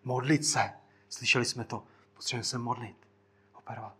Modlit 0.04 0.46
se. 0.46 0.72
Slyšeli 1.10 1.46
jsme 1.46 1.64
to. 1.64 1.84
Potřebujeme 2.14 2.44
se 2.44 2.58
modlit. 2.58 2.96
Operovat. 3.58 3.96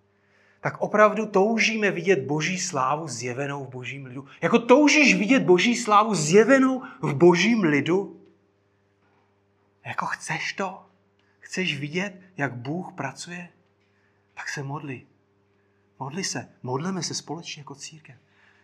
Tak 0.62 0.82
opravdu 0.82 1.26
toužíme 1.26 1.92
vidět 1.92 2.20
Boží 2.20 2.60
slávu 2.60 3.08
zjevenou 3.08 3.66
v 3.66 3.70
Božím 3.70 4.06
lidu. 4.06 4.28
Jako 4.42 4.60
toužíš 4.60 5.16
vidět 5.16 5.44
Boží 5.44 5.76
slávu 5.76 6.16
zjevenou 6.16 6.84
v 7.02 7.14
Božím 7.14 7.64
lidu? 7.64 8.22
Jako 9.86 10.06
chceš 10.06 10.54
to? 10.54 10.86
Chceš 11.40 11.80
vidět, 11.80 12.22
jak 12.38 12.54
Bůh 12.54 12.94
pracuje? 12.94 13.50
Tak 14.34 14.50
se 14.50 14.64
modli. 14.64 15.06
Modli 16.00 16.24
se. 16.24 16.50
Modleme 16.64 17.04
se 17.04 17.14
společně 17.14 17.60
jako 17.60 17.76
církev. 17.76 18.16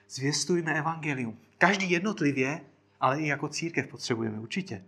Zvěstujme 0.10 0.74
evangelium. 0.74 1.38
Každý 1.58 1.92
jednotlivě, 1.92 2.62
ale 3.00 3.22
i 3.22 3.28
jako 3.28 3.48
církev 3.48 3.88
potřebujeme 3.88 4.40
určitě. 4.40 4.86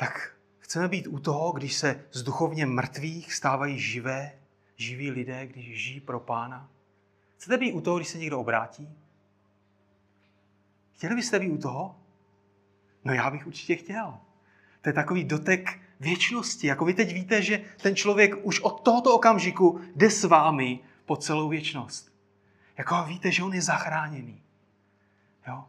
Tak 0.00 0.36
chceme 0.58 0.88
být 0.88 1.06
u 1.06 1.18
toho, 1.18 1.52
když 1.52 1.74
se 1.74 2.04
z 2.12 2.22
duchovně 2.22 2.66
mrtvých 2.66 3.34
stávají 3.34 3.78
živé, 3.78 4.32
živí 4.76 5.10
lidé, 5.10 5.46
když 5.46 5.82
žijí 5.84 6.00
pro 6.00 6.20
pána. 6.20 6.70
Chcete 7.36 7.56
být 7.56 7.72
u 7.72 7.80
toho, 7.80 7.96
když 7.96 8.08
se 8.08 8.18
někdo 8.18 8.40
obrátí? 8.40 8.88
Chtěli 10.94 11.14
byste 11.14 11.38
být 11.38 11.50
u 11.50 11.58
toho? 11.58 11.96
No 13.04 13.14
já 13.14 13.30
bych 13.30 13.46
určitě 13.46 13.76
chtěl. 13.76 14.18
To 14.80 14.88
je 14.88 14.92
takový 14.92 15.24
dotek 15.24 15.80
věčnosti. 16.00 16.66
Jako 16.66 16.84
vy 16.84 16.94
teď 16.94 17.14
víte, 17.14 17.42
že 17.42 17.64
ten 17.82 17.96
člověk 17.96 18.34
už 18.42 18.60
od 18.60 18.80
tohoto 18.80 19.14
okamžiku 19.14 19.80
jde 19.96 20.10
s 20.10 20.24
vámi 20.24 20.80
po 21.06 21.16
celou 21.16 21.48
věčnost. 21.48 22.14
Jako 22.78 23.04
víte, 23.04 23.32
že 23.32 23.42
on 23.42 23.54
je 23.54 23.62
zachráněný. 23.62 24.42
Jo? 25.48 25.64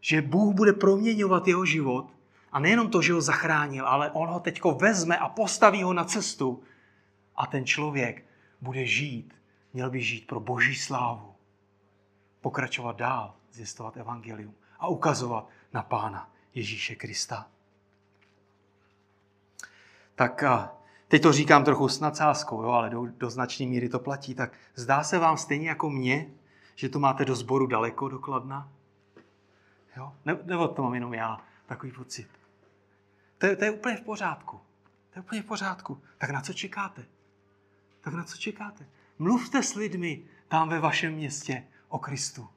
Že 0.00 0.22
Bůh 0.22 0.54
bude 0.54 0.72
proměňovat 0.72 1.48
jeho 1.48 1.66
život 1.66 2.15
a 2.56 2.58
nejenom 2.58 2.90
to, 2.90 3.02
že 3.02 3.12
ho 3.12 3.20
zachránil, 3.20 3.84
ale 3.84 4.10
on 4.10 4.28
ho 4.28 4.40
teďko 4.40 4.72
vezme 4.72 5.18
a 5.18 5.28
postaví 5.28 5.82
ho 5.82 5.92
na 5.92 6.04
cestu 6.04 6.62
a 7.36 7.46
ten 7.46 7.66
člověk 7.66 8.24
bude 8.60 8.86
žít, 8.86 9.34
měl 9.72 9.90
by 9.90 10.00
žít 10.00 10.26
pro 10.26 10.40
boží 10.40 10.76
slávu. 10.76 11.34
Pokračovat 12.40 12.96
dál, 12.96 13.34
zjistovat 13.52 13.96
evangelium 13.96 14.54
a 14.78 14.88
ukazovat 14.88 15.48
na 15.72 15.82
Pána 15.82 16.32
Ježíše 16.54 16.94
Krista. 16.94 17.46
Tak 20.14 20.44
teď 21.08 21.22
to 21.22 21.32
říkám 21.32 21.64
trochu 21.64 21.88
s 21.88 22.00
nadsázkou, 22.00 22.62
jo, 22.62 22.68
ale 22.68 22.90
do, 22.90 23.06
do 23.06 23.30
značné 23.30 23.66
míry 23.66 23.88
to 23.88 23.98
platí. 23.98 24.34
Tak 24.34 24.52
zdá 24.74 25.04
se 25.04 25.18
vám 25.18 25.36
stejně 25.36 25.68
jako 25.68 25.90
mě, 25.90 26.26
že 26.74 26.88
to 26.88 26.98
máte 26.98 27.24
do 27.24 27.36
sboru 27.36 27.66
daleko 27.66 28.08
do 28.08 28.18
Kladna? 28.18 28.68
Jo? 29.96 30.12
Ne, 30.24 30.38
nebo 30.44 30.68
to 30.68 30.82
mám 30.82 30.94
jenom 30.94 31.14
já, 31.14 31.40
takový 31.66 31.92
pocit. 31.92 32.45
To 33.38 33.46
je, 33.46 33.56
to 33.56 33.64
je 33.64 33.70
úplně 33.70 33.96
v 33.96 34.00
pořádku. 34.00 34.60
To 35.10 35.18
je 35.18 35.22
úplně 35.22 35.42
v 35.42 35.46
pořádku. 35.46 36.02
Tak 36.18 36.30
na 36.30 36.40
co 36.40 36.52
čekáte? 36.52 37.04
Tak 38.00 38.14
na 38.14 38.24
co 38.24 38.36
čekáte? 38.36 38.86
Mluvte 39.18 39.62
s 39.62 39.74
lidmi 39.74 40.24
tam 40.48 40.68
ve 40.68 40.80
vašem 40.80 41.12
městě 41.12 41.64
o 41.88 41.98
Kristu. 41.98 42.48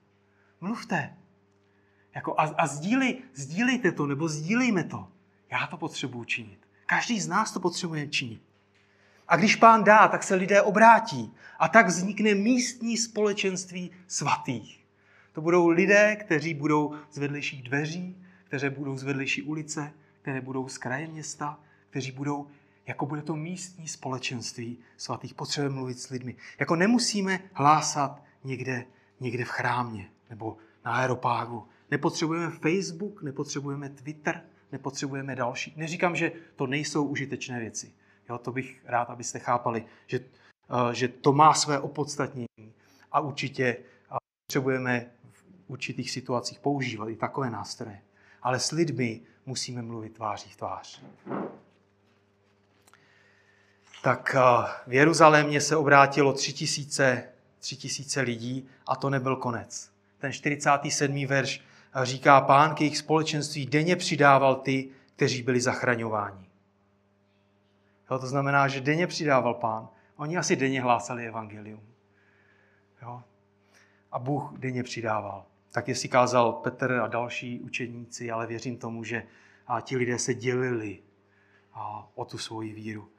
Mluvte. 0.61 1.17
Jako 2.15 2.39
a, 2.39 2.43
a 2.43 2.67
sdílej, 2.67 3.21
sdílejte 3.33 3.91
to, 3.91 4.07
nebo 4.07 4.27
sdílejme 4.27 4.83
to. 4.83 5.07
Já 5.51 5.67
to 5.67 5.77
potřebuji 5.77 6.23
činit. 6.23 6.59
Každý 6.85 7.19
z 7.19 7.27
nás 7.27 7.51
to 7.51 7.59
potřebuje 7.59 8.07
činit. 8.07 8.41
A 9.27 9.35
když 9.35 9.55
pán 9.55 9.83
dá, 9.83 10.07
tak 10.07 10.23
se 10.23 10.35
lidé 10.35 10.61
obrátí. 10.61 11.33
A 11.59 11.67
tak 11.67 11.87
vznikne 11.87 12.35
místní 12.35 12.97
společenství 12.97 13.91
svatých. 14.07 14.85
To 15.33 15.41
budou 15.41 15.67
lidé, 15.67 16.15
kteří 16.15 16.53
budou 16.53 16.95
z 17.11 17.17
vedlejších 17.17 17.63
dveří, 17.63 18.25
kteří 18.43 18.69
budou 18.69 18.97
z 18.97 19.03
vedlejší 19.03 19.41
ulice, 19.41 19.93
které 20.29 20.41
budou 20.41 20.67
z 20.67 20.77
kraje 20.77 21.07
města, 21.07 21.59
kteří 21.89 22.11
budou, 22.11 22.47
jako 22.87 23.05
bude 23.05 23.21
to 23.21 23.35
místní 23.35 23.87
společenství 23.87 24.77
svatých. 24.97 25.33
Potřebujeme 25.33 25.75
mluvit 25.75 25.99
s 25.99 26.09
lidmi. 26.09 26.35
Jako 26.59 26.75
nemusíme 26.75 27.39
hlásat 27.53 28.23
někde, 28.43 28.85
někde 29.19 29.45
v 29.45 29.49
chrámě 29.49 30.09
nebo 30.29 30.57
na 30.85 30.91
aeropágu. 30.91 31.67
Nepotřebujeme 31.91 32.51
Facebook, 32.51 33.23
nepotřebujeme 33.23 33.89
Twitter, 33.89 34.41
nepotřebujeme 34.71 35.35
další. 35.35 35.73
Neříkám, 35.77 36.15
že 36.15 36.31
to 36.55 36.67
nejsou 36.67 37.05
užitečné 37.05 37.59
věci. 37.59 37.93
Jo, 38.29 38.37
to 38.37 38.51
bych 38.51 38.81
rád, 38.85 39.09
abyste 39.09 39.39
chápali, 39.39 39.85
že, 40.07 40.19
uh, 40.19 40.91
že 40.91 41.07
to 41.07 41.33
má 41.33 41.53
své 41.53 41.79
opodstatnění 41.79 42.73
a 43.11 43.19
určitě 43.19 43.77
uh, 44.11 44.17
potřebujeme 44.47 45.11
v 45.31 45.43
určitých 45.67 46.11
situacích 46.11 46.59
používat 46.59 47.09
i 47.09 47.15
takové 47.15 47.49
nástroje. 47.49 48.01
Ale 48.41 48.59
s 48.59 48.71
lidmi 48.71 49.21
musíme 49.49 49.81
mluvit 49.81 50.13
tváří 50.13 50.49
v 50.49 50.55
tvář. 50.55 51.01
Tak 54.03 54.35
uh, 54.35 54.65
v 54.87 54.93
Jeruzalémě 54.93 55.61
se 55.61 55.75
obrátilo 55.75 56.33
tři 56.33 56.53
tisíce, 56.53 57.23
tři 57.59 57.75
tisíce 57.75 58.21
lidí 58.21 58.67
a 58.87 58.95
to 58.95 59.09
nebyl 59.09 59.35
konec. 59.35 59.91
Ten 60.17 60.31
47. 60.31 61.25
verš 61.25 61.61
říká 62.03 62.41
pán 62.41 62.75
k 62.75 62.81
jejich 62.81 62.97
společenství 62.97 63.65
denně 63.65 63.95
přidával 63.95 64.55
ty, 64.55 64.89
kteří 65.15 65.43
byli 65.43 65.61
zachraňováni. 65.61 66.49
Jo, 68.11 68.19
to 68.19 68.27
znamená, 68.27 68.67
že 68.67 68.81
denně 68.81 69.07
přidával 69.07 69.53
pán. 69.53 69.89
Oni 70.15 70.37
asi 70.37 70.55
denně 70.55 70.81
hlásali 70.81 71.27
evangelium. 71.27 71.81
Jo? 73.01 73.23
A 74.11 74.19
Bůh 74.19 74.53
denně 74.57 74.83
přidával. 74.83 75.45
Tak 75.71 75.87
jestli 75.87 76.09
kázal 76.09 76.53
Petr 76.53 76.91
a 76.91 77.07
další 77.07 77.59
učedníci, 77.59 78.31
ale 78.31 78.47
věřím 78.47 78.77
tomu, 78.77 79.03
že 79.03 79.23
a 79.67 79.81
ti 79.81 79.97
lidé 79.97 80.19
se 80.19 80.33
dělili 80.33 80.99
a, 81.73 82.07
o 82.15 82.25
tu 82.25 82.37
svoji 82.37 82.73
víru. 82.73 83.09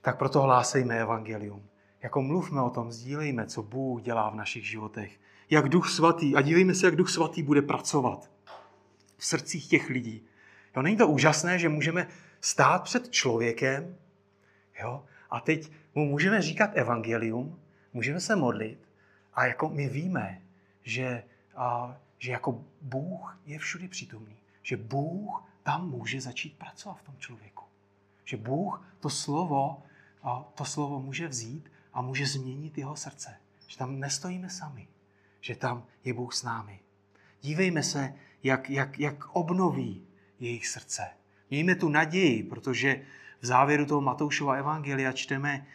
Tak 0.00 0.18
proto 0.18 0.42
hlásejme 0.42 1.00
evangelium. 1.00 1.62
Jako 2.02 2.22
mluvme 2.22 2.62
o 2.62 2.70
tom, 2.70 2.92
sdílejme, 2.92 3.46
co 3.46 3.62
Bůh 3.62 4.02
dělá 4.02 4.30
v 4.30 4.34
našich 4.34 4.70
životech 4.70 5.18
jak 5.50 5.68
Duch 5.68 5.90
Svatý, 5.90 6.36
a 6.36 6.40
dívejme 6.40 6.74
se, 6.74 6.86
jak 6.86 6.96
Duch 6.96 7.10
Svatý 7.10 7.42
bude 7.42 7.62
pracovat 7.62 8.30
v 9.16 9.26
srdcích 9.26 9.68
těch 9.68 9.88
lidí. 9.88 10.26
Jo, 10.76 10.82
není 10.82 10.96
to 10.96 11.08
úžasné, 11.08 11.58
že 11.58 11.68
můžeme 11.68 12.08
stát 12.40 12.82
před 12.82 13.10
člověkem 13.10 13.96
jo, 14.80 15.04
a 15.30 15.40
teď 15.40 15.72
mu 15.94 16.04
můžeme 16.04 16.42
říkat 16.42 16.70
evangelium, 16.74 17.60
můžeme 17.92 18.20
se 18.20 18.36
modlit 18.36 18.78
a 19.34 19.46
jako 19.46 19.68
my 19.68 19.88
víme, 19.88 20.42
že, 20.82 21.22
že 22.18 22.32
jako 22.32 22.64
Bůh 22.80 23.38
je 23.46 23.58
všude 23.58 23.88
přítomný. 23.88 24.36
Že 24.62 24.76
Bůh 24.76 25.44
tam 25.62 25.90
může 25.90 26.20
začít 26.20 26.58
pracovat 26.58 26.98
v 26.98 27.02
tom 27.02 27.14
člověku. 27.18 27.64
Že 28.24 28.36
Bůh 28.36 28.88
to 29.00 29.10
slovo, 29.10 29.82
to 30.54 30.64
slovo 30.64 31.00
může 31.00 31.28
vzít 31.28 31.72
a 31.92 32.02
může 32.02 32.26
změnit 32.26 32.78
jeho 32.78 32.96
srdce. 32.96 33.36
Že 33.66 33.78
tam 33.78 34.00
nestojíme 34.00 34.50
sami 34.50 34.88
že 35.44 35.56
tam 35.56 35.84
je 36.04 36.14
Bůh 36.14 36.34
s 36.34 36.42
námi. 36.42 36.80
Dívejme 37.42 37.82
se, 37.82 38.14
jak, 38.42 38.70
jak, 38.70 38.98
jak 38.98 39.28
obnoví 39.32 40.06
jejich 40.40 40.68
srdce. 40.68 41.02
Mějme 41.50 41.74
tu 41.74 41.88
naději, 41.88 42.42
protože 42.42 43.00
v 43.40 43.46
závěru 43.46 43.86
toho 43.86 44.00
Matoušova 44.00 44.54
evangelia 44.54 45.12
čteme, 45.12 45.66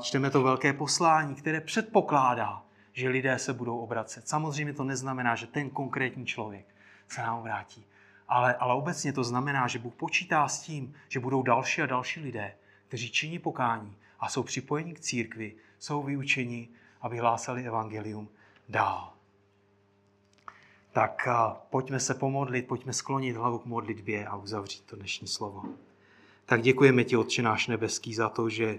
čteme 0.00 0.30
to 0.30 0.42
velké 0.42 0.72
poslání, 0.72 1.34
které 1.34 1.60
předpokládá, 1.60 2.62
že 2.96 3.08
lidé 3.08 3.38
se 3.38 3.52
budou 3.52 3.78
obracet. 3.78 4.28
Samozřejmě 4.28 4.72
to 4.72 4.84
neznamená, 4.84 5.34
že 5.34 5.46
ten 5.46 5.70
konkrétní 5.70 6.26
člověk 6.26 6.66
se 7.08 7.22
nám 7.22 7.38
obrátí. 7.38 7.86
Ale, 8.28 8.54
ale 8.54 8.74
obecně 8.74 9.12
to 9.12 9.24
znamená, 9.24 9.66
že 9.66 9.78
Bůh 9.78 9.94
počítá 9.94 10.48
s 10.48 10.60
tím, 10.62 10.94
že 11.08 11.20
budou 11.20 11.42
další 11.42 11.82
a 11.82 11.86
další 11.86 12.20
lidé, 12.20 12.54
kteří 12.88 13.10
činí 13.10 13.38
pokání 13.38 13.96
a 14.20 14.28
jsou 14.28 14.42
připojeni 14.42 14.94
k 14.94 15.00
církvi, 15.00 15.54
jsou 15.78 16.02
vyučeni, 16.02 16.68
aby 17.00 17.18
hlásali 17.18 17.66
evangelium 17.66 18.28
dál. 18.68 19.12
Tak 20.92 21.28
pojďme 21.70 22.00
se 22.00 22.14
pomodlit, 22.14 22.66
pojďme 22.66 22.92
sklonit 22.92 23.36
hlavu 23.36 23.58
k 23.58 23.66
modlitbě 23.66 24.26
a 24.26 24.36
uzavřít 24.36 24.84
to 24.84 24.96
dnešní 24.96 25.28
slovo. 25.28 25.62
Tak 26.46 26.62
děkujeme 26.62 27.04
ti, 27.04 27.16
Otče 27.16 27.42
náš 27.42 27.66
nebeský, 27.66 28.14
za 28.14 28.28
to, 28.28 28.48
že 28.48 28.78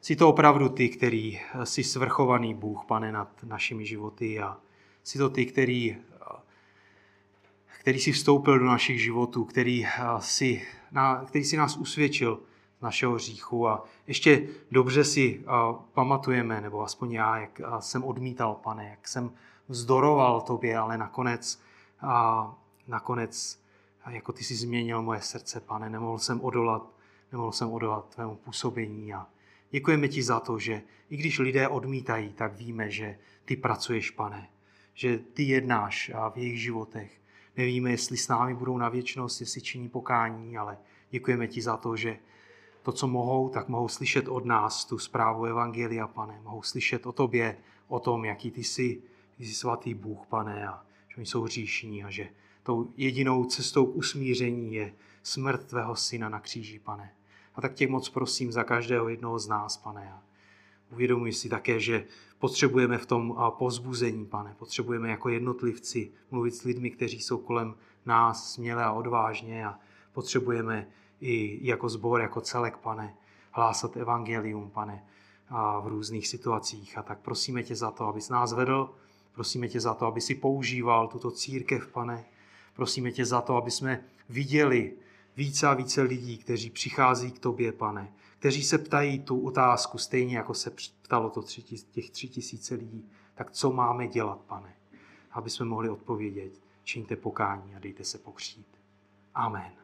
jsi 0.00 0.16
to 0.16 0.28
opravdu 0.28 0.68
ty, 0.68 0.88
který 0.88 1.40
jsi 1.64 1.84
svrchovaný 1.84 2.54
Bůh, 2.54 2.84
pane, 2.84 3.12
nad 3.12 3.42
našimi 3.42 3.86
životy 3.86 4.40
a 4.40 4.56
jsi 5.02 5.18
to 5.18 5.30
ty, 5.30 5.46
který, 5.46 5.96
který 7.80 8.00
jsi 8.00 8.12
vstoupil 8.12 8.58
do 8.58 8.64
našich 8.64 9.02
životů, 9.02 9.44
který 9.44 9.86
jsi, 10.18 10.66
který 11.26 11.44
jsi 11.44 11.56
nás 11.56 11.76
usvědčil 11.76 12.40
našeho 12.82 13.14
hříchu 13.14 13.68
a 13.68 13.84
ještě 14.06 14.48
dobře 14.70 15.04
si 15.04 15.44
pamatujeme, 15.92 16.60
nebo 16.60 16.82
aspoň 16.82 17.12
já, 17.12 17.38
jak 17.38 17.60
jsem 17.80 18.04
odmítal, 18.04 18.54
pane, 18.54 18.88
jak 18.90 19.08
jsem 19.08 19.32
vzdoroval 19.68 20.40
tobě, 20.40 20.78
ale 20.78 20.98
nakonec, 20.98 21.60
a 22.00 22.54
nakonec 22.88 23.60
jako 24.10 24.32
ty 24.32 24.44
si 24.44 24.54
změnil 24.54 25.02
moje 25.02 25.20
srdce, 25.20 25.60
pane, 25.60 25.90
nemohl 25.90 26.18
jsem 26.18 26.40
odolat, 26.40 26.82
nemohl 27.32 27.52
jsem 27.52 27.72
odolat 27.72 28.14
tvému 28.14 28.36
působení 28.36 29.14
a 29.14 29.26
děkujeme 29.70 30.08
ti 30.08 30.22
za 30.22 30.40
to, 30.40 30.58
že 30.58 30.82
i 31.10 31.16
když 31.16 31.38
lidé 31.38 31.68
odmítají, 31.68 32.32
tak 32.32 32.58
víme, 32.58 32.90
že 32.90 33.18
ty 33.44 33.56
pracuješ, 33.56 34.10
pane, 34.10 34.48
že 34.94 35.18
ty 35.18 35.42
jednáš 35.42 36.10
v 36.34 36.38
jejich 36.38 36.62
životech. 36.62 37.20
Nevíme, 37.56 37.90
jestli 37.90 38.16
s 38.16 38.28
námi 38.28 38.54
budou 38.54 38.78
na 38.78 38.88
věčnost, 38.88 39.40
jestli 39.40 39.60
činí 39.60 39.88
pokání, 39.88 40.58
ale 40.58 40.78
děkujeme 41.10 41.46
ti 41.46 41.62
za 41.62 41.76
to, 41.76 41.96
že 41.96 42.18
to, 42.82 42.92
co 42.92 43.06
mohou, 43.06 43.48
tak 43.48 43.68
mohou 43.68 43.88
slyšet 43.88 44.28
od 44.28 44.44
nás 44.44 44.84
tu 44.84 44.98
zprávu 44.98 45.44
Evangelia, 45.44 46.06
pane. 46.06 46.40
Mohou 46.42 46.62
slyšet 46.62 47.06
o 47.06 47.12
tobě, 47.12 47.56
o 47.88 48.00
tom, 48.00 48.24
jaký 48.24 48.50
ty 48.50 48.64
jsi, 48.64 49.02
ty 49.36 49.46
jsi 49.46 49.54
svatý 49.54 49.94
Bůh, 49.94 50.26
pane, 50.26 50.68
a 50.68 50.82
že 51.08 51.16
oni 51.16 51.26
jsou 51.26 51.42
hříšní 51.42 52.04
a 52.04 52.10
že 52.10 52.28
tou 52.62 52.92
jedinou 52.96 53.44
cestou 53.44 53.86
k 53.86 53.96
usmíření 53.96 54.74
je 54.74 54.94
smrt 55.22 55.66
tvého 55.66 55.96
syna 55.96 56.28
na 56.28 56.40
kříži, 56.40 56.78
pane. 56.78 57.14
A 57.54 57.60
tak 57.60 57.74
tě 57.74 57.88
moc 57.88 58.08
prosím 58.08 58.52
za 58.52 58.64
každého 58.64 59.08
jednoho 59.08 59.38
z 59.38 59.48
nás, 59.48 59.76
pane. 59.76 60.12
A 60.12 60.22
uvědomuji 60.92 61.32
si 61.32 61.48
také, 61.48 61.80
že 61.80 62.04
potřebujeme 62.38 62.98
v 62.98 63.06
tom 63.06 63.36
pozbuzení, 63.58 64.26
pane. 64.26 64.54
Potřebujeme 64.58 65.10
jako 65.10 65.28
jednotlivci 65.28 66.12
mluvit 66.30 66.54
s 66.54 66.62
lidmi, 66.62 66.90
kteří 66.90 67.20
jsou 67.20 67.38
kolem 67.38 67.74
nás 68.06 68.52
směle 68.52 68.84
a 68.84 68.92
odvážně 68.92 69.66
a 69.66 69.78
potřebujeme 70.12 70.86
i 71.20 71.58
jako 71.68 71.88
zbor, 71.88 72.20
jako 72.20 72.40
celek, 72.40 72.76
pane, 72.76 73.14
hlásat 73.50 73.96
evangelium, 73.96 74.70
pane, 74.70 75.04
a 75.48 75.80
v 75.80 75.86
různých 75.86 76.28
situacích. 76.28 76.98
A 76.98 77.02
tak 77.02 77.18
prosíme 77.18 77.62
tě 77.62 77.76
za 77.76 77.90
to, 77.90 78.06
abys 78.06 78.28
nás 78.28 78.52
vedl, 78.52 78.90
prosíme 79.34 79.68
tě 79.68 79.80
za 79.80 79.94
to, 79.94 80.06
aby 80.06 80.20
si 80.20 80.34
používal 80.34 81.08
tuto 81.08 81.30
církev, 81.30 81.86
pane. 81.86 82.24
Prosíme 82.74 83.12
tě 83.12 83.24
za 83.26 83.40
to, 83.40 83.56
aby 83.56 83.70
jsme 83.70 84.04
viděli 84.28 84.92
více 85.36 85.66
a 85.66 85.74
více 85.74 86.02
lidí, 86.02 86.38
kteří 86.38 86.70
přichází 86.70 87.30
k 87.30 87.38
tobě, 87.38 87.72
pane, 87.72 88.12
kteří 88.38 88.62
se 88.62 88.78
ptají 88.78 89.18
tu 89.18 89.40
otázku, 89.40 89.98
stejně 89.98 90.36
jako 90.36 90.54
se 90.54 90.72
ptalo 91.02 91.30
to 91.30 91.42
tři, 91.42 91.62
těch 91.62 92.10
tři 92.10 92.28
tisíce 92.28 92.74
lidí. 92.74 93.10
Tak 93.34 93.50
co 93.50 93.72
máme 93.72 94.08
dělat, 94.08 94.40
pane? 94.40 94.76
Aby 95.30 95.50
jsme 95.50 95.66
mohli 95.66 95.88
odpovědět, 95.88 96.52
čiňte 96.84 97.16
pokání 97.16 97.74
a 97.74 97.78
dejte 97.78 98.04
se 98.04 98.18
pokřít. 98.18 98.66
Amen. 99.34 99.79